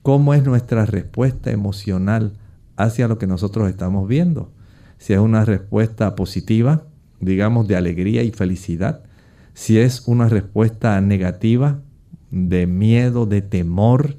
cómo 0.00 0.32
es 0.32 0.44
nuestra 0.44 0.86
respuesta 0.86 1.50
emocional 1.50 2.38
hacia 2.76 3.08
lo 3.08 3.18
que 3.18 3.26
nosotros 3.26 3.68
estamos 3.68 4.08
viendo. 4.08 4.52
Si 4.98 5.12
es 5.12 5.18
una 5.18 5.44
respuesta 5.44 6.14
positiva, 6.14 6.84
digamos 7.20 7.68
de 7.68 7.76
alegría 7.76 8.22
y 8.22 8.30
felicidad, 8.30 9.02
si 9.52 9.78
es 9.78 10.06
una 10.06 10.28
respuesta 10.28 11.00
negativa, 11.00 11.80
de 12.30 12.66
miedo, 12.66 13.26
de 13.26 13.42
temor, 13.42 14.16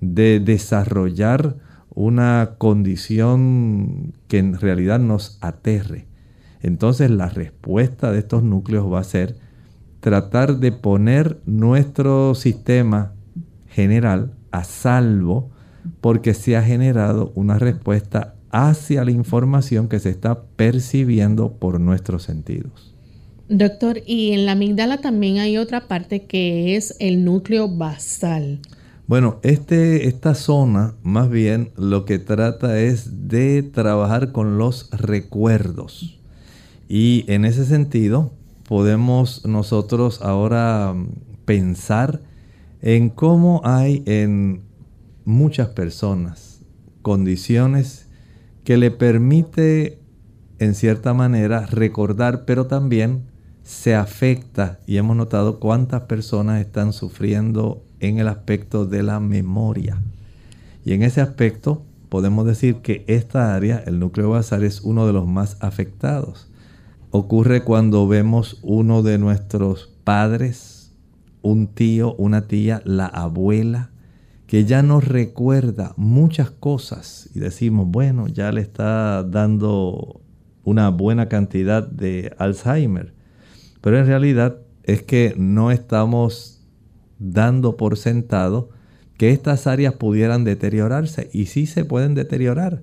de 0.00 0.38
desarrollar 0.38 1.56
una 1.90 2.52
condición 2.58 4.12
que 4.28 4.38
en 4.38 4.58
realidad 4.60 5.00
nos 5.00 5.38
aterre. 5.40 6.06
Entonces 6.60 7.10
la 7.10 7.28
respuesta 7.28 8.12
de 8.12 8.20
estos 8.20 8.42
núcleos 8.42 8.92
va 8.92 9.00
a 9.00 9.04
ser 9.04 9.36
tratar 10.00 10.58
de 10.58 10.72
poner 10.72 11.40
nuestro 11.46 12.34
sistema 12.34 13.12
general 13.66 14.34
a 14.52 14.62
salvo 14.62 15.50
porque 16.00 16.34
se 16.34 16.56
ha 16.56 16.62
generado 16.62 17.32
una 17.34 17.58
respuesta 17.58 18.34
hacia 18.50 19.04
la 19.04 19.10
información 19.10 19.88
que 19.88 20.00
se 20.00 20.10
está 20.10 20.42
percibiendo 20.56 21.52
por 21.52 21.80
nuestros 21.80 22.22
sentidos. 22.22 22.94
Doctor, 23.48 24.00
y 24.06 24.32
en 24.32 24.46
la 24.46 24.52
amígdala 24.52 25.00
también 25.00 25.38
hay 25.38 25.56
otra 25.56 25.86
parte 25.86 26.24
que 26.24 26.74
es 26.76 26.96
el 26.98 27.24
núcleo 27.24 27.68
basal. 27.68 28.60
Bueno, 29.06 29.38
este, 29.42 30.08
esta 30.08 30.34
zona 30.34 30.94
más 31.04 31.30
bien 31.30 31.70
lo 31.76 32.04
que 32.04 32.18
trata 32.18 32.80
es 32.80 33.28
de 33.28 33.62
trabajar 33.62 34.32
con 34.32 34.58
los 34.58 34.90
recuerdos. 34.90 36.18
Y 36.88 37.24
en 37.28 37.44
ese 37.44 37.64
sentido 37.64 38.32
podemos 38.68 39.44
nosotros 39.46 40.22
ahora 40.22 40.94
pensar 41.44 42.20
en 42.82 43.08
cómo 43.08 43.60
hay 43.64 44.02
en 44.06 44.62
muchas 45.26 45.68
personas 45.68 46.62
condiciones 47.02 48.08
que 48.64 48.78
le 48.78 48.90
permite 48.90 49.98
en 50.58 50.74
cierta 50.74 51.12
manera 51.12 51.66
recordar, 51.66 52.44
pero 52.46 52.66
también 52.66 53.24
se 53.62 53.94
afecta 53.94 54.78
y 54.86 54.96
hemos 54.96 55.16
notado 55.16 55.58
cuántas 55.58 56.02
personas 56.02 56.60
están 56.60 56.92
sufriendo 56.92 57.84
en 58.00 58.18
el 58.18 58.28
aspecto 58.28 58.86
de 58.86 59.02
la 59.02 59.20
memoria. 59.20 60.00
Y 60.84 60.92
en 60.92 61.02
ese 61.02 61.20
aspecto 61.20 61.82
podemos 62.08 62.46
decir 62.46 62.76
que 62.76 63.04
esta 63.08 63.54
área, 63.54 63.82
el 63.84 63.98
núcleo 63.98 64.30
basal, 64.30 64.62
es 64.62 64.80
uno 64.82 65.06
de 65.06 65.12
los 65.12 65.26
más 65.26 65.56
afectados. 65.60 66.48
Ocurre 67.10 67.64
cuando 67.64 68.06
vemos 68.06 68.60
uno 68.62 69.02
de 69.02 69.18
nuestros 69.18 69.90
padres, 70.04 70.92
un 71.42 71.66
tío, 71.66 72.14
una 72.14 72.46
tía, 72.46 72.82
la 72.84 73.06
abuela, 73.06 73.90
que 74.46 74.64
ya 74.64 74.82
nos 74.82 75.06
recuerda 75.06 75.92
muchas 75.96 76.50
cosas 76.50 77.28
y 77.34 77.40
decimos, 77.40 77.88
bueno, 77.88 78.28
ya 78.28 78.52
le 78.52 78.60
está 78.60 79.22
dando 79.24 80.20
una 80.64 80.90
buena 80.90 81.28
cantidad 81.28 81.86
de 81.86 82.34
Alzheimer. 82.38 83.14
Pero 83.80 83.98
en 83.98 84.06
realidad 84.06 84.58
es 84.84 85.02
que 85.02 85.34
no 85.36 85.70
estamos 85.70 86.64
dando 87.18 87.76
por 87.76 87.96
sentado 87.96 88.70
que 89.16 89.30
estas 89.30 89.66
áreas 89.66 89.94
pudieran 89.94 90.44
deteriorarse 90.44 91.30
y 91.32 91.46
sí 91.46 91.66
se 91.66 91.84
pueden 91.84 92.14
deteriorar. 92.14 92.82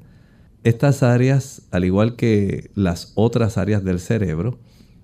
Estas 0.64 1.04
áreas, 1.04 1.64
al 1.72 1.86
igual 1.86 2.16
que 2.16 2.72
las 2.74 3.12
otras 3.16 3.58
áreas 3.58 3.84
del 3.84 4.00
cerebro, 4.00 4.60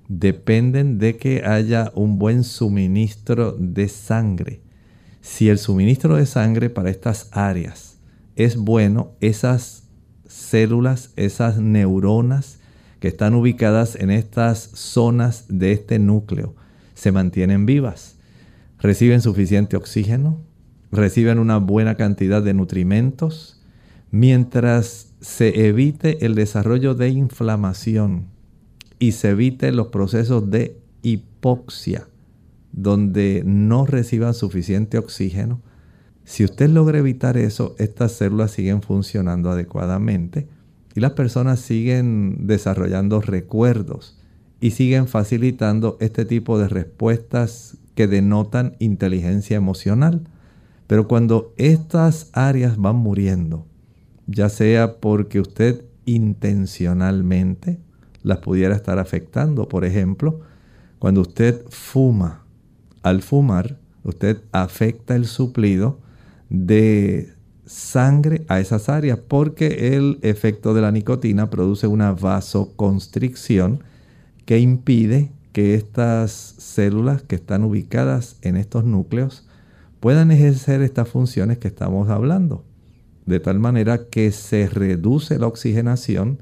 dependen 0.07 0.97
de 0.97 1.17
que 1.17 1.43
haya 1.45 1.91
un 1.95 2.17
buen 2.17 2.43
suministro 2.43 3.55
de 3.59 3.87
sangre. 3.89 4.61
Si 5.21 5.49
el 5.49 5.57
suministro 5.57 6.15
de 6.15 6.25
sangre 6.25 6.69
para 6.69 6.89
estas 6.89 7.29
áreas 7.31 7.97
es 8.35 8.55
bueno, 8.55 9.11
esas 9.19 9.83
células, 10.27 11.11
esas 11.15 11.59
neuronas 11.59 12.59
que 12.99 13.07
están 13.07 13.33
ubicadas 13.33 13.95
en 13.95 14.11
estas 14.11 14.59
zonas 14.59 15.45
de 15.49 15.71
este 15.71 15.99
núcleo 15.99 16.55
se 16.93 17.11
mantienen 17.11 17.65
vivas. 17.65 18.17
Reciben 18.79 19.21
suficiente 19.21 19.77
oxígeno, 19.77 20.41
reciben 20.91 21.39
una 21.39 21.57
buena 21.57 21.95
cantidad 21.95 22.41
de 22.41 22.53
nutrimentos, 22.53 23.61
mientras 24.11 25.13
se 25.21 25.67
evite 25.67 26.25
el 26.25 26.35
desarrollo 26.35 26.95
de 26.95 27.09
inflamación 27.09 28.27
y 28.99 29.13
se 29.13 29.29
evite 29.29 29.71
los 29.71 29.87
procesos 29.87 30.49
de 30.49 30.77
hipoxia, 31.01 32.07
donde 32.71 33.43
no 33.45 33.85
reciban 33.85 34.33
suficiente 34.33 34.97
oxígeno. 34.97 35.61
Si 36.23 36.43
usted 36.43 36.69
logra 36.69 36.99
evitar 36.99 37.37
eso, 37.37 37.75
estas 37.79 38.11
células 38.13 38.51
siguen 38.51 38.81
funcionando 38.81 39.49
adecuadamente 39.49 40.47
y 40.95 40.99
las 40.99 41.11
personas 41.11 41.59
siguen 41.59 42.47
desarrollando 42.47 43.21
recuerdos 43.21 44.17
y 44.61 44.71
siguen 44.71 45.07
facilitando 45.07 45.97
este 45.99 46.25
tipo 46.25 46.59
de 46.59 46.67
respuestas 46.67 47.77
que 47.95 48.07
denotan 48.07 48.75
inteligencia 48.79 49.57
emocional. 49.57 50.27
Pero 50.87 51.07
cuando 51.07 51.53
estas 51.57 52.29
áreas 52.33 52.77
van 52.77 52.95
muriendo, 52.95 53.65
ya 54.27 54.49
sea 54.49 54.99
porque 54.99 55.39
usted 55.39 55.85
intencionalmente 56.05 57.79
las 58.23 58.39
pudiera 58.39 58.75
estar 58.75 58.99
afectando, 58.99 59.67
por 59.67 59.85
ejemplo, 59.85 60.41
cuando 60.97 61.21
usted 61.21 61.63
fuma, 61.69 62.38
al 63.03 63.21
fumar, 63.21 63.77
usted 64.03 64.41
afecta 64.51 65.15
el 65.15 65.25
suplido 65.25 65.99
de 66.49 67.33
sangre 67.65 68.45
a 68.47 68.59
esas 68.59 68.89
áreas 68.89 69.19
porque 69.27 69.95
el 69.95 70.17
efecto 70.23 70.73
de 70.73 70.81
la 70.81 70.91
nicotina 70.91 71.49
produce 71.49 71.87
una 71.87 72.13
vasoconstricción 72.13 73.83
que 74.45 74.59
impide 74.59 75.31
que 75.53 75.75
estas 75.75 76.31
células 76.31 77.21
que 77.21 77.35
están 77.35 77.63
ubicadas 77.63 78.37
en 78.41 78.55
estos 78.55 78.85
núcleos 78.85 79.47
puedan 79.99 80.31
ejercer 80.31 80.81
estas 80.81 81.09
funciones 81.09 81.57
que 81.57 81.67
estamos 81.67 82.09
hablando. 82.09 82.65
De 83.25 83.39
tal 83.39 83.59
manera 83.59 84.05
que 84.09 84.31
se 84.31 84.67
reduce 84.67 85.37
la 85.37 85.47
oxigenación, 85.47 86.41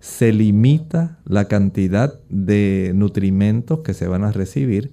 se 0.00 0.32
limita 0.32 1.18
la 1.24 1.46
cantidad 1.46 2.18
de 2.30 2.92
nutrimentos 2.94 3.80
que 3.80 3.94
se 3.94 4.08
van 4.08 4.24
a 4.24 4.32
recibir 4.32 4.92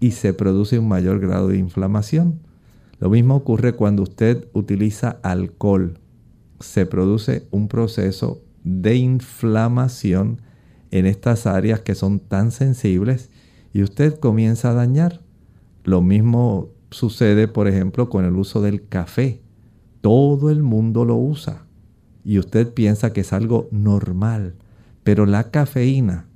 y 0.00 0.12
se 0.12 0.32
produce 0.32 0.78
un 0.78 0.88
mayor 0.88 1.20
grado 1.20 1.48
de 1.48 1.58
inflamación. 1.58 2.40
Lo 2.98 3.10
mismo 3.10 3.36
ocurre 3.36 3.74
cuando 3.74 4.02
usted 4.02 4.48
utiliza 4.52 5.20
alcohol. 5.22 5.98
Se 6.58 6.86
produce 6.86 7.46
un 7.50 7.68
proceso 7.68 8.42
de 8.64 8.96
inflamación 8.96 10.40
en 10.90 11.06
estas 11.06 11.46
áreas 11.46 11.80
que 11.80 11.94
son 11.94 12.18
tan 12.18 12.50
sensibles 12.50 13.30
y 13.72 13.82
usted 13.82 14.18
comienza 14.18 14.70
a 14.70 14.74
dañar. 14.74 15.20
Lo 15.84 16.02
mismo 16.02 16.70
sucede, 16.90 17.48
por 17.48 17.68
ejemplo, 17.68 18.08
con 18.08 18.24
el 18.24 18.36
uso 18.36 18.60
del 18.60 18.86
café. 18.88 19.40
Todo 20.00 20.50
el 20.50 20.62
mundo 20.62 21.04
lo 21.04 21.16
usa 21.16 21.66
y 22.24 22.38
usted 22.38 22.72
piensa 22.72 23.12
que 23.12 23.20
es 23.20 23.32
algo 23.32 23.68
normal, 23.70 24.54
pero 25.04 25.26
la 25.26 25.50
cafeína, 25.50 26.26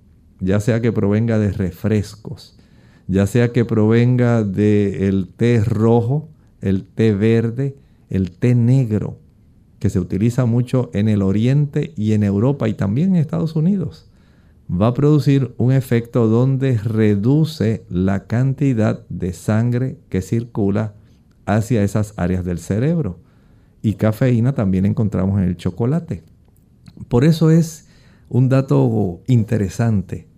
ya 0.40 0.60
sea 0.60 0.80
que 0.80 0.92
provenga 0.92 1.38
de 1.38 1.50
refrescos, 1.50 2.58
ya 3.06 3.26
sea 3.26 3.52
que 3.52 3.64
provenga 3.64 4.44
del 4.44 5.28
té 5.28 5.62
rojo, 5.62 6.28
el 6.60 6.84
té 6.84 7.14
verde, 7.14 7.76
el 8.08 8.30
té 8.30 8.54
negro, 8.54 9.18
que 9.78 9.90
se 9.90 10.00
utiliza 10.00 10.46
mucho 10.46 10.90
en 10.94 11.08
el 11.08 11.22
Oriente 11.22 11.92
y 11.96 12.12
en 12.12 12.22
Europa 12.22 12.68
y 12.68 12.74
también 12.74 13.10
en 13.10 13.16
Estados 13.16 13.54
Unidos 13.54 14.08
va 14.70 14.88
a 14.88 14.94
producir 14.94 15.54
un 15.58 15.72
efecto 15.72 16.26
donde 16.26 16.78
reduce 16.78 17.84
la 17.88 18.26
cantidad 18.26 19.06
de 19.08 19.32
sangre 19.32 19.98
que 20.08 20.22
circula 20.22 20.94
hacia 21.46 21.82
esas 21.82 22.14
áreas 22.16 22.44
del 22.44 22.58
cerebro. 22.58 23.20
Y 23.82 23.94
cafeína 23.94 24.54
también 24.54 24.86
encontramos 24.86 25.38
en 25.38 25.44
el 25.44 25.56
chocolate. 25.56 26.24
Por 27.08 27.24
eso 27.24 27.50
es 27.50 27.88
un 28.28 28.48
dato 28.48 29.20
interesante 29.26 30.28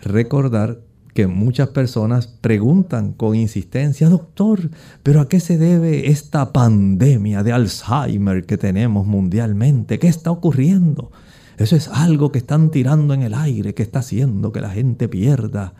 recordar 0.00 0.80
que 1.14 1.26
muchas 1.26 1.68
personas 1.68 2.26
preguntan 2.26 3.12
con 3.12 3.34
insistencia, 3.34 4.08
doctor, 4.08 4.70
pero 5.02 5.20
¿a 5.20 5.28
qué 5.28 5.40
se 5.40 5.58
debe 5.58 6.10
esta 6.10 6.52
pandemia 6.52 7.42
de 7.42 7.52
Alzheimer 7.52 8.46
que 8.46 8.56
tenemos 8.56 9.06
mundialmente? 9.06 9.98
¿Qué 9.98 10.08
está 10.08 10.30
ocurriendo? 10.30 11.12
Eso 11.58 11.76
es 11.76 11.88
algo 11.88 12.32
que 12.32 12.38
están 12.38 12.70
tirando 12.70 13.12
en 13.12 13.22
el 13.22 13.34
aire, 13.34 13.74
que 13.74 13.82
está 13.82 13.98
haciendo 13.98 14.52
que 14.52 14.60
la 14.60 14.70
gente 14.70 15.08
pierda 15.08 15.74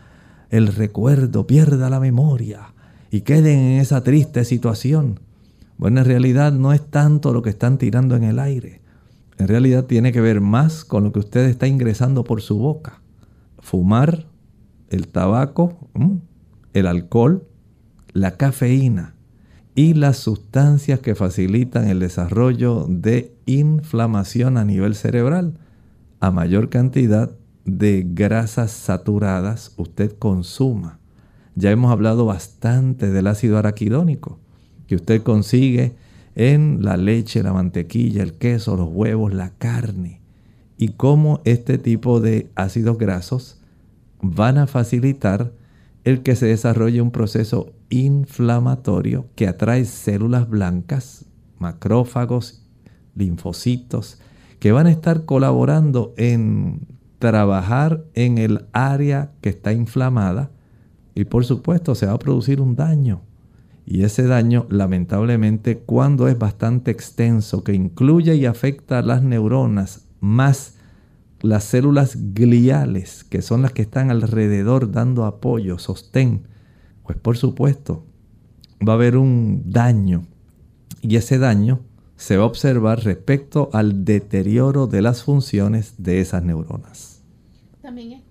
el 0.51 0.69
recuerdo, 0.69 1.47
pierda 1.47 1.89
la 1.89 1.99
memoria 1.99 2.75
y 3.11 3.23
queden 3.23 3.59
en 3.59 3.81
esa 3.81 4.03
triste 4.03 4.45
situación. 4.45 5.21
Bueno, 5.79 6.01
en 6.01 6.07
realidad 6.07 6.53
no 6.53 6.75
es 6.75 6.83
tanto 6.91 7.33
lo 7.33 7.43
que 7.43 7.51
están 7.51 7.79
tirando 7.79 8.17
en 8.17 8.25
el 8.25 8.39
aire. 8.39 8.83
En 9.39 9.49
realidad 9.49 9.87
tiene 9.87 10.13
que 10.13 10.21
ver 10.21 10.43
más 10.43 10.85
con 10.85 11.05
lo 11.05 11.13
que 11.13 11.21
usted 11.21 11.47
está 11.47 11.67
ingresando 11.67 12.23
por 12.23 12.43
su 12.43 12.59
boca. 12.59 13.01
Fumar, 13.59 14.27
el 14.93 15.09
tabaco, 15.09 15.91
el 16.75 16.87
alcohol, 16.87 17.47
la 18.13 18.37
cafeína 18.37 19.15
y 19.75 19.95
las 19.95 20.19
sustancias 20.19 21.01
que 21.01 21.15
facilitan 21.15 21.89
el 21.89 21.99
desarrollo 21.99 22.87
de 22.89 23.35
inflamación 23.47 24.59
a 24.59 24.65
nivel 24.65 24.95
cerebral. 24.95 25.59
A 26.21 26.31
mayor 26.31 26.69
cantidad 26.69 27.31
de 27.65 28.07
grasas 28.07 28.71
saturadas 28.71 29.73
usted 29.77 30.13
consuma. 30.19 30.99
Ya 31.55 31.71
hemos 31.71 31.91
hablado 31.91 32.27
bastante 32.27 33.11
del 33.11 33.27
ácido 33.27 33.59
araquidónico 33.59 34.39
que 34.87 34.97
usted 34.97 35.23
consigue 35.23 35.95
en 36.35 36.79
la 36.83 36.97
leche, 36.97 37.43
la 37.43 37.53
mantequilla, 37.53 38.23
el 38.23 38.35
queso, 38.35 38.77
los 38.77 38.89
huevos, 38.91 39.33
la 39.33 39.51
carne. 39.51 40.21
Y 40.77 40.89
cómo 40.89 41.41
este 41.45 41.79
tipo 41.79 42.21
de 42.21 42.51
ácidos 42.57 42.99
grasos 42.99 43.62
van 44.23 44.57
a 44.57 44.67
facilitar 44.67 45.53
el 46.05 46.23
que 46.23 46.37
se 46.37 46.47
desarrolle 46.47 47.03
un 47.03 47.11
proceso 47.11 47.73
inflamatorio 47.91 49.27
que 49.35 49.47
atrae 49.47 49.85
células 49.85 50.49
blancas, 50.49 51.27
macrófagos, 51.59 52.65
linfocitos, 53.15 54.19
que 54.59 54.73
van 54.73 54.87
a 54.87 54.91
estar 54.91 55.25
colaborando 55.25 56.15
en 56.17 56.87
trabajar 57.19 58.05
en 58.15 58.39
el 58.39 58.67
área 58.73 59.33
que 59.41 59.51
está 59.51 59.73
inflamada 59.73 60.51
y 61.15 61.25
por 61.25 61.45
supuesto 61.45 61.95
se 61.95 62.07
va 62.07 62.13
a 62.13 62.19
producir 62.19 62.61
un 62.61 62.75
daño. 62.75 63.23
Y 63.85 64.05
ese 64.05 64.27
daño, 64.27 64.67
lamentablemente, 64.71 65.79
cuando 65.79 66.29
es 66.29 66.39
bastante 66.39 66.93
extenso, 66.93 67.65
que 67.65 67.75
incluye 67.75 68.37
y 68.37 68.47
afecta 68.47 69.01
a 69.01 69.03
las 69.03 69.23
neuronas, 69.23 70.07
más 70.21 70.77
las 71.43 71.65
células 71.65 72.35
gliales, 72.35 73.25
que 73.25 73.43
son 73.43 73.63
las 73.63 73.73
que 73.73 73.83
están 73.83 74.11
alrededor 74.11 74.93
dando 74.93 75.25
apoyo, 75.25 75.79
sostén, 75.79 76.47
pues 77.03 77.19
por 77.19 77.37
supuesto 77.37 78.07
va 78.87 78.93
a 78.93 78.97
haber 78.97 79.17
un 79.17 79.63
daño. 79.67 80.27
Y 81.03 81.17
ese 81.17 81.39
daño 81.39 81.81
se 82.17 82.37
va 82.37 82.45
a 82.45 82.47
observar 82.47 83.03
respecto 83.05 83.71
al 83.73 84.05
deterioro 84.05 84.87
de 84.87 85.03
las 85.03 85.25
funciones 85.25 85.95
de 85.99 86.21
esas 86.21 86.45
neuronas. 86.45 87.23
También, 87.81 88.23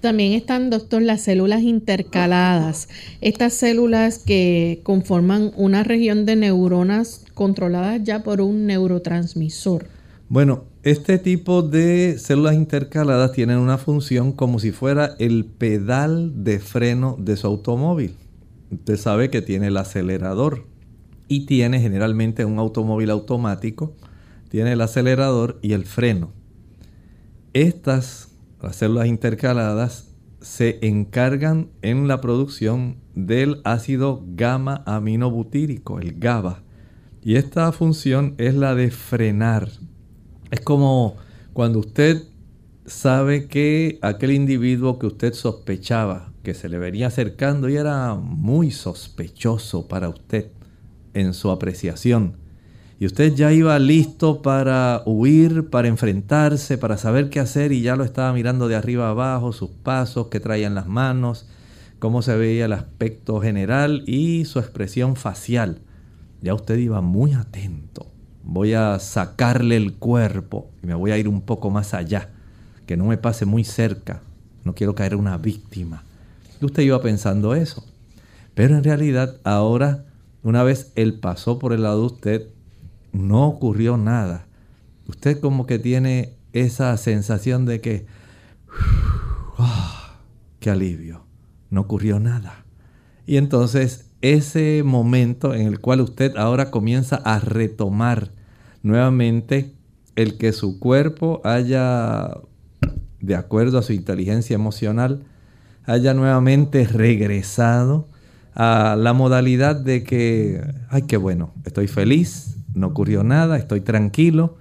también 0.00 0.32
están, 0.32 0.70
doctor, 0.70 1.02
las 1.02 1.20
células 1.22 1.60
intercaladas. 1.62 2.88
Estas 3.20 3.52
células 3.52 4.18
que 4.18 4.80
conforman 4.82 5.52
una 5.56 5.84
región 5.84 6.24
de 6.24 6.36
neuronas 6.36 7.26
controladas 7.34 8.02
ya 8.02 8.22
por 8.22 8.40
un 8.40 8.66
neurotransmisor. 8.66 9.88
Bueno, 10.30 10.64
este 10.82 11.18
tipo 11.18 11.60
de 11.60 12.16
células 12.18 12.54
intercaladas 12.54 13.32
tienen 13.32 13.58
una 13.58 13.76
función 13.76 14.32
como 14.32 14.58
si 14.58 14.72
fuera 14.72 15.14
el 15.18 15.44
pedal 15.44 16.42
de 16.42 16.58
freno 16.58 17.16
de 17.18 17.36
su 17.36 17.46
automóvil. 17.46 18.16
Usted 18.70 18.96
sabe 18.96 19.28
que 19.28 19.42
tiene 19.42 19.66
el 19.66 19.76
acelerador 19.76 20.64
y 21.28 21.44
tiene 21.44 21.80
generalmente 21.80 22.46
un 22.46 22.58
automóvil 22.58 23.10
automático, 23.10 23.94
tiene 24.48 24.72
el 24.72 24.80
acelerador 24.80 25.58
y 25.60 25.74
el 25.74 25.84
freno. 25.84 26.32
Estas, 27.52 28.28
las 28.62 28.76
células 28.76 29.06
intercaladas, 29.06 30.08
se 30.40 30.78
encargan 30.80 31.68
en 31.82 32.08
la 32.08 32.22
producción 32.22 32.96
del 33.14 33.60
ácido 33.64 34.24
gamma 34.28 34.82
aminobutírico, 34.86 36.00
el 36.00 36.18
GABA. 36.18 36.62
Y 37.22 37.34
esta 37.34 37.70
función 37.72 38.34
es 38.38 38.54
la 38.54 38.74
de 38.74 38.90
frenar 38.90 39.68
es 40.50 40.60
como 40.60 41.16
cuando 41.52 41.78
usted 41.78 42.24
sabe 42.86 43.46
que 43.46 43.98
aquel 44.02 44.32
individuo 44.32 44.98
que 44.98 45.06
usted 45.06 45.32
sospechaba 45.32 46.32
que 46.42 46.54
se 46.54 46.68
le 46.68 46.78
venía 46.78 47.08
acercando 47.08 47.68
y 47.68 47.76
era 47.76 48.14
muy 48.14 48.70
sospechoso 48.70 49.86
para 49.86 50.08
usted 50.08 50.50
en 51.14 51.34
su 51.34 51.50
apreciación. 51.50 52.36
Y 52.98 53.06
usted 53.06 53.34
ya 53.34 53.52
iba 53.52 53.78
listo 53.78 54.42
para 54.42 55.02
huir, 55.06 55.70
para 55.70 55.88
enfrentarse, 55.88 56.78
para 56.78 56.98
saber 56.98 57.30
qué 57.30 57.40
hacer 57.40 57.72
y 57.72 57.82
ya 57.82 57.96
lo 57.96 58.04
estaba 58.04 58.32
mirando 58.32 58.68
de 58.68 58.76
arriba 58.76 59.08
abajo, 59.08 59.52
sus 59.52 59.70
pasos, 59.70 60.26
que 60.26 60.40
traía 60.40 60.66
en 60.66 60.74
las 60.74 60.86
manos, 60.86 61.46
cómo 61.98 62.22
se 62.22 62.36
veía 62.36 62.66
el 62.66 62.72
aspecto 62.72 63.40
general 63.40 64.02
y 64.06 64.44
su 64.44 64.58
expresión 64.58 65.16
facial. 65.16 65.80
Ya 66.42 66.54
usted 66.54 66.78
iba 66.78 67.00
muy 67.00 67.32
atento 67.32 68.10
voy 68.50 68.74
a 68.74 68.98
sacarle 68.98 69.76
el 69.76 69.94
cuerpo 69.94 70.72
y 70.82 70.88
me 70.88 70.94
voy 70.94 71.12
a 71.12 71.18
ir 71.18 71.28
un 71.28 71.40
poco 71.40 71.70
más 71.70 71.94
allá, 71.94 72.30
que 72.84 72.96
no 72.96 73.04
me 73.04 73.16
pase 73.16 73.46
muy 73.46 73.62
cerca, 73.62 74.22
no 74.64 74.74
quiero 74.74 74.96
caer 74.96 75.14
una 75.14 75.38
víctima. 75.38 76.02
Y 76.60 76.64
usted 76.64 76.82
iba 76.82 77.00
pensando 77.00 77.54
eso. 77.54 77.84
Pero 78.54 78.76
en 78.76 78.82
realidad 78.82 79.36
ahora, 79.44 80.04
una 80.42 80.64
vez 80.64 80.90
él 80.96 81.20
pasó 81.20 81.60
por 81.60 81.72
el 81.72 81.84
lado 81.84 82.00
de 82.00 82.06
usted, 82.06 82.46
no 83.12 83.46
ocurrió 83.46 83.96
nada. 83.96 84.46
Usted 85.06 85.38
como 85.38 85.64
que 85.66 85.78
tiene 85.78 86.34
esa 86.52 86.96
sensación 86.96 87.66
de 87.66 87.80
que, 87.80 88.06
¡ah! 89.58 90.16
qué 90.58 90.70
alivio, 90.70 91.22
no 91.70 91.82
ocurrió 91.82 92.18
nada. 92.18 92.64
Y 93.26 93.36
entonces 93.36 94.06
ese 94.22 94.82
momento 94.84 95.54
en 95.54 95.68
el 95.68 95.78
cual 95.78 96.00
usted 96.00 96.36
ahora 96.36 96.72
comienza 96.72 97.14
a 97.14 97.38
retomar 97.38 98.39
nuevamente 98.82 99.74
el 100.16 100.36
que 100.36 100.52
su 100.52 100.78
cuerpo 100.78 101.40
haya, 101.44 102.30
de 103.20 103.36
acuerdo 103.36 103.78
a 103.78 103.82
su 103.82 103.92
inteligencia 103.92 104.54
emocional, 104.54 105.24
haya 105.84 106.14
nuevamente 106.14 106.84
regresado 106.86 108.08
a 108.54 108.96
la 108.98 109.12
modalidad 109.12 109.76
de 109.76 110.04
que, 110.04 110.62
ay, 110.88 111.02
qué 111.02 111.16
bueno, 111.16 111.52
estoy 111.64 111.86
feliz, 111.86 112.56
no 112.74 112.88
ocurrió 112.88 113.24
nada, 113.24 113.56
estoy 113.56 113.80
tranquilo, 113.80 114.56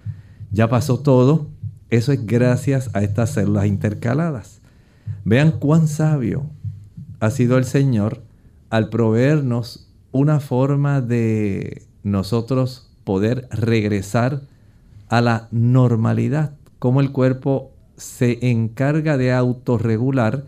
ya 0.51 0.69
pasó 0.69 0.99
todo. 0.99 1.47
Eso 1.89 2.11
es 2.11 2.25
gracias 2.25 2.89
a 2.93 3.01
estas 3.01 3.31
células 3.31 3.65
intercaladas. 3.65 4.61
Vean 5.25 5.51
cuán 5.51 5.87
sabio 5.87 6.45
ha 7.19 7.31
sido 7.31 7.57
el 7.57 7.65
Señor 7.65 8.21
al 8.69 8.89
proveernos 8.89 9.91
una 10.11 10.39
forma 10.39 11.01
de 11.01 11.83
nosotros 12.03 12.88
poder 13.09 13.47
regresar 13.49 14.43
a 15.07 15.19
la 15.19 15.47
normalidad, 15.49 16.53
como 16.77 17.01
el 17.01 17.11
cuerpo 17.11 17.71
se 17.97 18.51
encarga 18.51 19.17
de 19.17 19.33
autorregular 19.33 20.45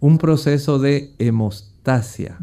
un 0.00 0.18
proceso 0.18 0.80
de 0.80 1.14
hemostasia, 1.20 2.40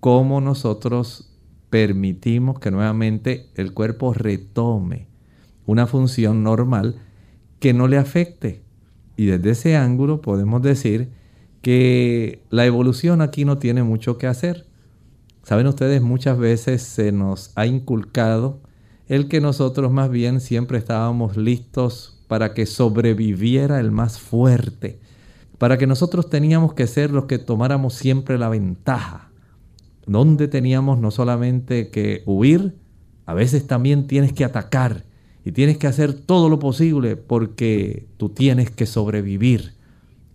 como 0.00 0.40
nosotros 0.40 1.30
permitimos 1.70 2.58
que 2.58 2.72
nuevamente 2.72 3.46
el 3.54 3.72
cuerpo 3.74 4.12
retome 4.12 5.06
una 5.66 5.86
función 5.86 6.42
normal 6.42 6.96
que 7.60 7.72
no 7.72 7.86
le 7.86 7.98
afecte. 7.98 8.64
Y 9.16 9.26
desde 9.26 9.50
ese 9.50 9.76
ángulo 9.76 10.20
podemos 10.20 10.62
decir 10.62 11.10
que 11.62 12.42
la 12.50 12.66
evolución 12.66 13.20
aquí 13.20 13.44
no 13.44 13.58
tiene 13.58 13.84
mucho 13.84 14.18
que 14.18 14.26
hacer. 14.26 14.66
Saben 15.44 15.68
ustedes, 15.68 16.02
muchas 16.02 16.38
veces 16.38 16.82
se 16.82 17.12
nos 17.12 17.52
ha 17.54 17.66
inculcado 17.66 18.66
el 19.08 19.28
que 19.28 19.40
nosotros 19.40 19.92
más 19.92 20.10
bien 20.10 20.40
siempre 20.40 20.78
estábamos 20.78 21.36
listos 21.36 22.24
para 22.28 22.54
que 22.54 22.66
sobreviviera 22.66 23.78
el 23.80 23.92
más 23.92 24.18
fuerte, 24.18 24.98
para 25.58 25.78
que 25.78 25.86
nosotros 25.86 26.28
teníamos 26.28 26.74
que 26.74 26.86
ser 26.86 27.10
los 27.10 27.26
que 27.26 27.38
tomáramos 27.38 27.94
siempre 27.94 28.38
la 28.38 28.48
ventaja, 28.48 29.30
donde 30.06 30.48
teníamos 30.48 30.98
no 30.98 31.10
solamente 31.10 31.90
que 31.90 32.22
huir, 32.26 32.74
a 33.26 33.34
veces 33.34 33.66
también 33.66 34.06
tienes 34.06 34.32
que 34.32 34.44
atacar 34.44 35.04
y 35.44 35.52
tienes 35.52 35.78
que 35.78 35.86
hacer 35.86 36.12
todo 36.12 36.48
lo 36.48 36.58
posible 36.58 37.16
porque 37.16 38.06
tú 38.16 38.28
tienes 38.28 38.70
que 38.70 38.86
sobrevivir 38.86 39.74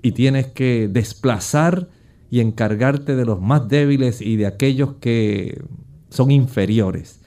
y 0.01 0.13
tienes 0.13 0.47
que 0.47 0.89
desplazar 0.91 1.89
y 2.30 2.39
encargarte 2.39 3.15
de 3.15 3.26
los 3.26 3.41
más 3.41 3.67
débiles 3.67 4.22
y 4.22 4.38
de 4.38 4.47
aquellos 4.47 4.93
que 4.99 5.61
son 6.09 6.32
inferiores. 6.32 7.20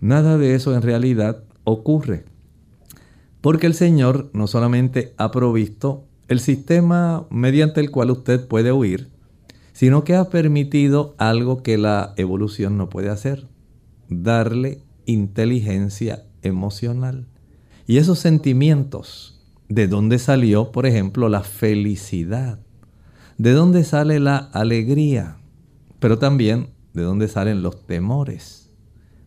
Nada 0.00 0.38
de 0.38 0.54
eso 0.54 0.74
en 0.74 0.82
realidad 0.82 1.44
ocurre. 1.64 2.24
Porque 3.40 3.66
el 3.66 3.74
Señor 3.74 4.30
no 4.32 4.46
solamente 4.46 5.14
ha 5.16 5.30
provisto 5.30 6.04
el 6.28 6.40
sistema 6.40 7.26
mediante 7.30 7.80
el 7.80 7.90
cual 7.90 8.10
usted 8.10 8.46
puede 8.46 8.72
huir, 8.72 9.10
sino 9.72 10.04
que 10.04 10.14
ha 10.14 10.28
permitido 10.28 11.14
algo 11.18 11.62
que 11.62 11.78
la 11.78 12.12
evolución 12.16 12.76
no 12.76 12.88
puede 12.88 13.10
hacer, 13.10 13.46
darle 14.08 14.82
inteligencia 15.06 16.24
emocional. 16.42 17.26
Y 17.86 17.96
esos 17.96 18.18
sentimientos, 18.18 19.40
¿de 19.68 19.86
dónde 19.86 20.18
salió, 20.18 20.72
por 20.72 20.84
ejemplo, 20.84 21.28
la 21.28 21.42
felicidad? 21.42 22.60
¿De 23.38 23.52
dónde 23.52 23.84
sale 23.84 24.20
la 24.20 24.36
alegría? 24.36 25.38
Pero 26.00 26.18
también, 26.18 26.70
¿de 26.92 27.02
dónde 27.02 27.28
salen 27.28 27.62
los 27.62 27.86
temores? 27.86 28.67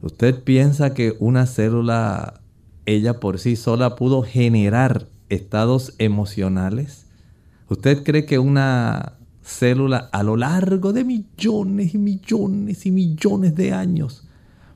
¿Usted 0.02 0.44
piensa 0.44 0.96
que 0.96 1.16
una 1.20 1.46
célula, 1.46 2.42
ella 2.88 3.20
por 3.20 3.38
sí 3.40 3.56
sola, 3.56 3.96
pudo 3.96 4.24
generar 4.24 5.08
estados 5.30 5.94
emocionales? 6.00 7.06
¿Usted 7.70 8.04
cree 8.04 8.26
que 8.26 8.40
una 8.40 9.18
célula 9.44 10.10
a 10.12 10.24
lo 10.24 10.38
largo 10.38 10.92
de 10.92 11.04
millones 11.04 11.94
y 11.94 11.98
millones 12.00 12.86
y 12.86 12.92
millones 12.92 13.56
de 13.56 13.74
años 13.74 14.28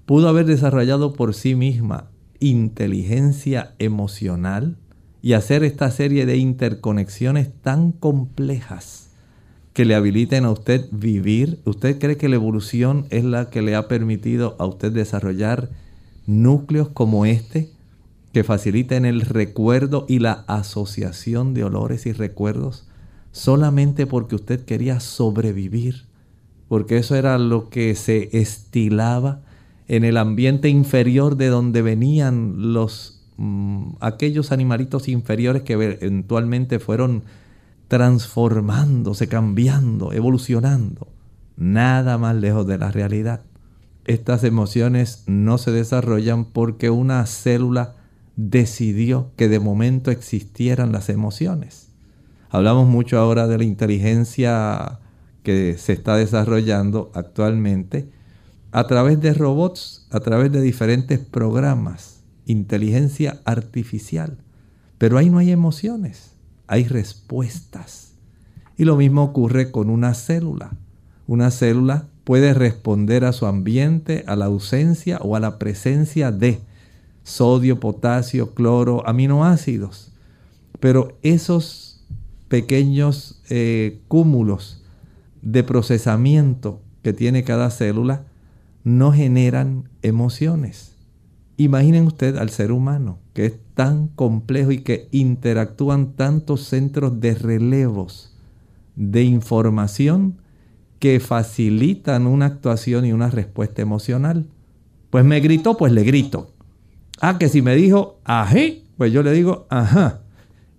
pudo 0.06 0.30
haber 0.30 0.46
desarrollado 0.46 1.14
por 1.14 1.34
sí 1.34 1.56
misma 1.56 2.10
inteligencia 2.40 3.74
emocional 3.80 4.78
y 5.22 5.34
hacer 5.34 5.64
esta 5.64 5.90
serie 5.90 6.26
de 6.26 6.38
interconexiones 6.38 7.50
tan 7.62 7.92
complejas 7.92 9.05
que 9.76 9.84
le 9.84 9.94
habiliten 9.94 10.46
a 10.46 10.52
usted 10.52 10.88
vivir? 10.92 11.60
¿Usted 11.66 12.00
cree 12.00 12.16
que 12.16 12.30
la 12.30 12.36
evolución 12.36 13.08
es 13.10 13.26
la 13.26 13.50
que 13.50 13.62
le 13.62 13.76
ha 13.76 13.90
permitido 13.90 14.56
a 14.58 14.66
usted 14.66 14.94
desarrollar 14.94 15.70
núcleos 16.26 16.88
como 16.88 17.26
este 17.26 17.70
que 18.32 18.46
faciliten 18.46 19.04
el 19.04 19.20
recuerdo 19.20 20.06
y 20.08 20.20
la 20.20 20.46
asociación 20.48 21.54
de 21.54 21.66
olores 21.66 22.06
y 22.06 22.14
recuerdos 22.14 22.88
solamente 23.34 24.08
porque 24.08 24.36
usted 24.36 24.64
quería 24.64 25.02
sobrevivir? 25.02 26.06
Porque 26.70 26.96
eso 26.96 27.16
era 27.16 27.38
lo 27.38 27.70
que 27.70 27.96
se 27.96 28.30
estilaba 28.32 29.42
en 29.90 30.06
el 30.06 30.16
ambiente 30.16 30.70
inferior 30.70 31.36
de 31.36 31.48
donde 31.48 31.82
venían 31.82 32.74
los 32.74 33.26
mm, 33.36 33.96
aquellos 34.00 34.54
animalitos 34.54 35.10
inferiores 35.10 35.64
que 35.64 35.74
eventualmente 35.74 36.80
fueron 36.80 37.24
transformándose, 37.88 39.28
cambiando, 39.28 40.12
evolucionando. 40.14 41.08
Nada 41.58 42.18
más 42.18 42.36
lejos 42.36 42.68
de 42.68 42.78
la 42.78 42.92
realidad. 42.92 43.42
Estas 44.06 44.44
emociones 44.44 45.24
no 45.28 45.58
se 45.58 45.72
desarrollan 45.72 46.46
porque 46.46 46.90
una 46.90 47.26
célula 47.26 47.96
decidió 48.36 49.32
que 49.36 49.48
de 49.48 49.60
momento 49.60 50.12
existieran 50.12 50.92
las 50.92 51.10
emociones. 51.10 51.90
Hablamos 52.50 52.88
mucho 52.88 53.18
ahora 53.18 53.48
de 53.48 53.58
la 53.58 53.64
inteligencia 53.64 55.00
que 55.44 55.78
se 55.78 55.94
está 55.94 56.16
desarrollando 56.18 57.12
actualmente 57.14 58.10
a 58.72 58.88
través 58.88 59.22
de 59.22 59.34
robots, 59.34 60.08
a 60.12 60.20
través 60.20 60.52
de 60.52 60.62
diferentes 60.62 61.20
programas, 61.20 62.24
inteligencia 62.46 63.42
artificial. 63.46 64.38
Pero 64.98 65.18
ahí 65.18 65.30
no 65.30 65.38
hay 65.38 65.52
emociones, 65.52 66.35
hay 66.68 66.86
respuestas. 66.86 68.14
Y 68.78 68.86
lo 68.86 68.96
mismo 68.96 69.24
ocurre 69.24 69.72
con 69.72 69.90
una 69.90 70.14
célula. 70.14 70.72
Una 71.28 71.52
célula 71.52 72.08
puede 72.24 72.54
responder 72.54 73.24
a 73.24 73.32
su 73.32 73.46
ambiente, 73.46 74.24
a 74.28 74.36
la 74.36 74.46
ausencia 74.46 75.18
o 75.22 75.36
a 75.36 75.40
la 75.40 75.58
presencia 75.58 76.32
de 76.32 76.60
sodio, 77.24 77.80
potasio, 77.80 78.54
cloro, 78.54 79.08
aminoácidos. 79.08 80.12
Pero 80.80 81.18
esos 81.22 82.04
pequeños 82.48 83.42
eh, 83.50 84.02
cúmulos 84.08 84.84
de 85.42 85.64
procesamiento 85.64 86.82
que 87.02 87.14
tiene 87.14 87.44
cada 87.44 87.70
célula 87.70 88.24
no 88.84 89.12
generan 89.12 89.90
emociones. 90.02 90.96
Imaginen 91.58 92.06
usted 92.06 92.38
al 92.38 92.50
ser 92.50 92.72
humano, 92.72 93.20
que 93.36 93.46
es 93.46 93.54
tan 93.74 94.08
complejo 94.08 94.72
y 94.72 94.80
que 94.80 95.10
interactúan 95.12 96.14
tantos 96.14 96.64
centros 96.64 97.20
de 97.20 97.36
relevos 97.36 98.34
de 98.96 99.24
información 99.24 100.42
que 101.00 101.20
facilitan 101.20 102.28
una 102.28 102.46
actuación 102.46 103.06
y 103.06 103.12
una 103.12 103.30
respuesta 103.30 103.82
emocional. 103.82 104.48
Pues 105.10 105.26
me 105.26 105.42
gritó, 105.42 105.76
pues 105.76 105.92
le 105.92 106.04
grito. 106.04 106.54
Ah, 107.20 107.38
que 107.38 107.50
si 107.50 107.62
me 107.62 107.76
dijo 107.76 108.20
ají, 108.24 108.86
pues 108.96 109.12
yo 109.12 109.22
le 109.22 109.34
digo 109.34 109.68
ajá. 109.70 110.22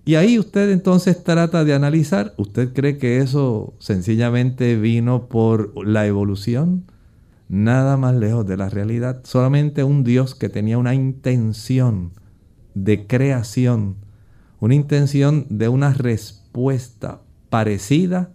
Y 0.07 0.15
ahí 0.15 0.39
usted 0.39 0.71
entonces 0.71 1.23
trata 1.23 1.63
de 1.63 1.75
analizar, 1.75 2.33
¿usted 2.39 2.73
cree 2.73 2.97
que 2.97 3.19
eso 3.19 3.75
sencillamente 3.79 4.77
vino 4.77 5.29
por 5.29 5.87
la 5.87 6.07
evolución? 6.07 6.85
nada 7.49 7.97
más 7.97 8.15
lejos 8.17 8.47
de 8.47 8.57
la 8.57 8.69
realidad. 8.69 9.21
Solamente 9.23 9.85
un 9.85 10.03
Dios 10.03 10.35
que 10.35 10.49
tenía 10.49 10.79
una 10.79 10.95
intención 10.95 12.11
de 12.77 13.07
creación, 13.07 13.97
una 14.61 14.75
intención 14.75 15.47
de 15.49 15.69
una 15.69 15.95
respuesta 15.95 17.23
parecida 17.49 18.31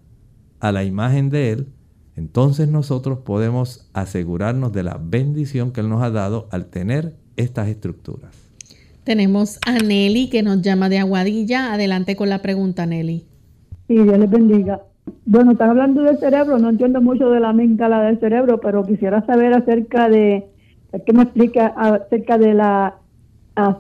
a 0.60 0.72
la 0.72 0.84
imagen 0.84 1.30
de 1.30 1.52
Él, 1.52 1.68
entonces 2.16 2.68
nosotros 2.68 3.20
podemos 3.20 3.90
asegurarnos 3.94 4.74
de 4.74 4.84
la 4.84 5.00
bendición 5.02 5.72
que 5.72 5.82
Él 5.82 5.90
nos 5.90 6.02
ha 6.02 6.10
dado 6.10 6.48
al 6.52 6.66
tener 6.66 7.14
estas 7.38 7.68
estructuras. 7.68 8.32
Tenemos 9.04 9.60
a 9.66 9.74
Nelly 9.74 10.30
que 10.30 10.44
nos 10.44 10.62
llama 10.62 10.90
de 10.90 11.00
Aguadilla. 11.00 11.74
Adelante 11.74 12.16
con 12.16 12.30
la 12.30 12.42
pregunta, 12.42 12.86
Nelly. 12.86 13.26
Sí, 13.88 13.94
Dios 13.94 14.18
les 14.18 14.30
bendiga. 14.30 14.82
Bueno, 15.26 15.52
están 15.52 15.72
hablando 15.72 16.02
del 16.02 16.18
cerebro, 16.18 16.58
no 16.58 16.70
entiendo 16.70 17.02
mucho 17.02 17.30
de 17.30 17.40
la 17.40 17.50
amígdala 17.50 18.04
del 18.04 18.20
cerebro, 18.20 18.60
pero 18.60 18.86
quisiera 18.86 19.26
saber 19.26 19.54
acerca 19.54 20.10
de, 20.10 20.48
¿qué 21.06 21.14
me 21.14 21.24
explica 21.24 21.68
acerca 21.68 22.38
de 22.38 22.54
la 22.54 22.96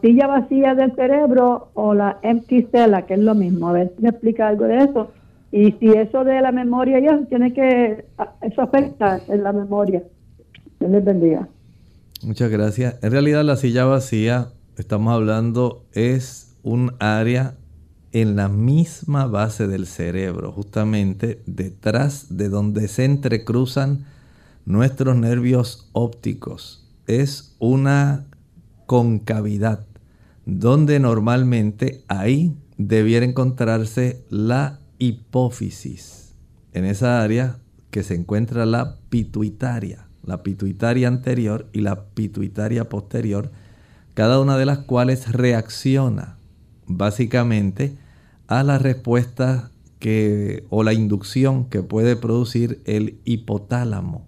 silla 0.02 0.28
vacía 0.28 0.76
del 0.76 0.96
cerebro 0.96 1.70
o 1.74 1.94
la 1.94 2.20
empty 2.22 2.68
cell, 2.72 2.94
que 3.08 3.14
es 3.16 3.20
lo 3.20 3.36
mismo? 3.36 3.70
A 3.70 3.74
ver 3.74 3.94
si 3.96 4.04
me 4.04 4.10
explica 4.10 4.48
algo 4.48 4.66
de 4.66 4.84
eso. 4.84 5.12
Y 5.52 5.74
si 5.74 5.88
eso 5.88 6.24
de 6.24 6.42
la 6.42 6.52
memoria 6.52 7.00
ya 7.00 7.20
tiene 7.28 7.54
que, 7.54 8.06
eso 8.42 8.62
afecta 8.62 9.20
en 9.28 9.44
la 9.44 9.52
memoria. 9.52 10.04
Dios 10.80 10.92
les 10.92 11.04
bendiga. 11.04 11.48
Muchas 12.24 12.50
gracias. 12.50 12.98
En 13.04 13.12
realidad 13.12 13.44
la 13.44 13.58
silla 13.58 13.86
vacía, 13.86 14.50
estamos 14.78 15.14
hablando, 15.14 15.84
es 15.94 16.56
un 16.64 16.94
área 17.00 17.56
en 18.14 18.36
la 18.36 18.50
misma 18.50 19.26
base 19.26 19.68
del 19.68 19.88
cerebro, 19.88 20.52
justamente 20.52 21.42
detrás 21.46 22.38
de 22.38 22.50
donde 22.50 22.88
se 22.88 23.06
entrecruzan 23.06 24.06
nuestros 24.66 25.16
nervios 25.16 25.90
ópticos. 25.94 26.88
Es 27.08 27.56
una 27.60 28.26
concavidad 28.92 29.86
donde 30.46 31.00
normalmente 31.00 32.04
ahí 32.10 32.58
debiera 32.78 33.26
encontrarse 33.26 34.26
la 34.30 34.82
hipófisis. 35.00 36.34
En 36.74 36.84
esa 36.84 37.22
área 37.22 37.56
que 37.90 38.04
se 38.04 38.16
encuentra 38.16 38.66
la 38.66 38.98
pituitaria, 39.10 40.08
la 40.26 40.44
pituitaria 40.44 41.08
anterior 41.08 41.70
y 41.72 41.80
la 41.80 42.04
pituitaria 42.04 42.90
posterior, 42.90 43.50
cada 44.14 44.42
una 44.42 44.58
de 44.58 44.66
las 44.66 44.80
cuales 44.80 45.32
reacciona 45.32 46.36
básicamente 46.86 47.96
a 48.48 48.62
la 48.62 48.78
respuesta 48.78 49.72
que, 50.00 50.66
o 50.70 50.84
la 50.84 50.92
inducción 50.92 51.64
que 51.70 51.82
puede 51.82 52.18
producir 52.18 52.82
el 52.84 53.20
hipotálamo, 53.24 54.28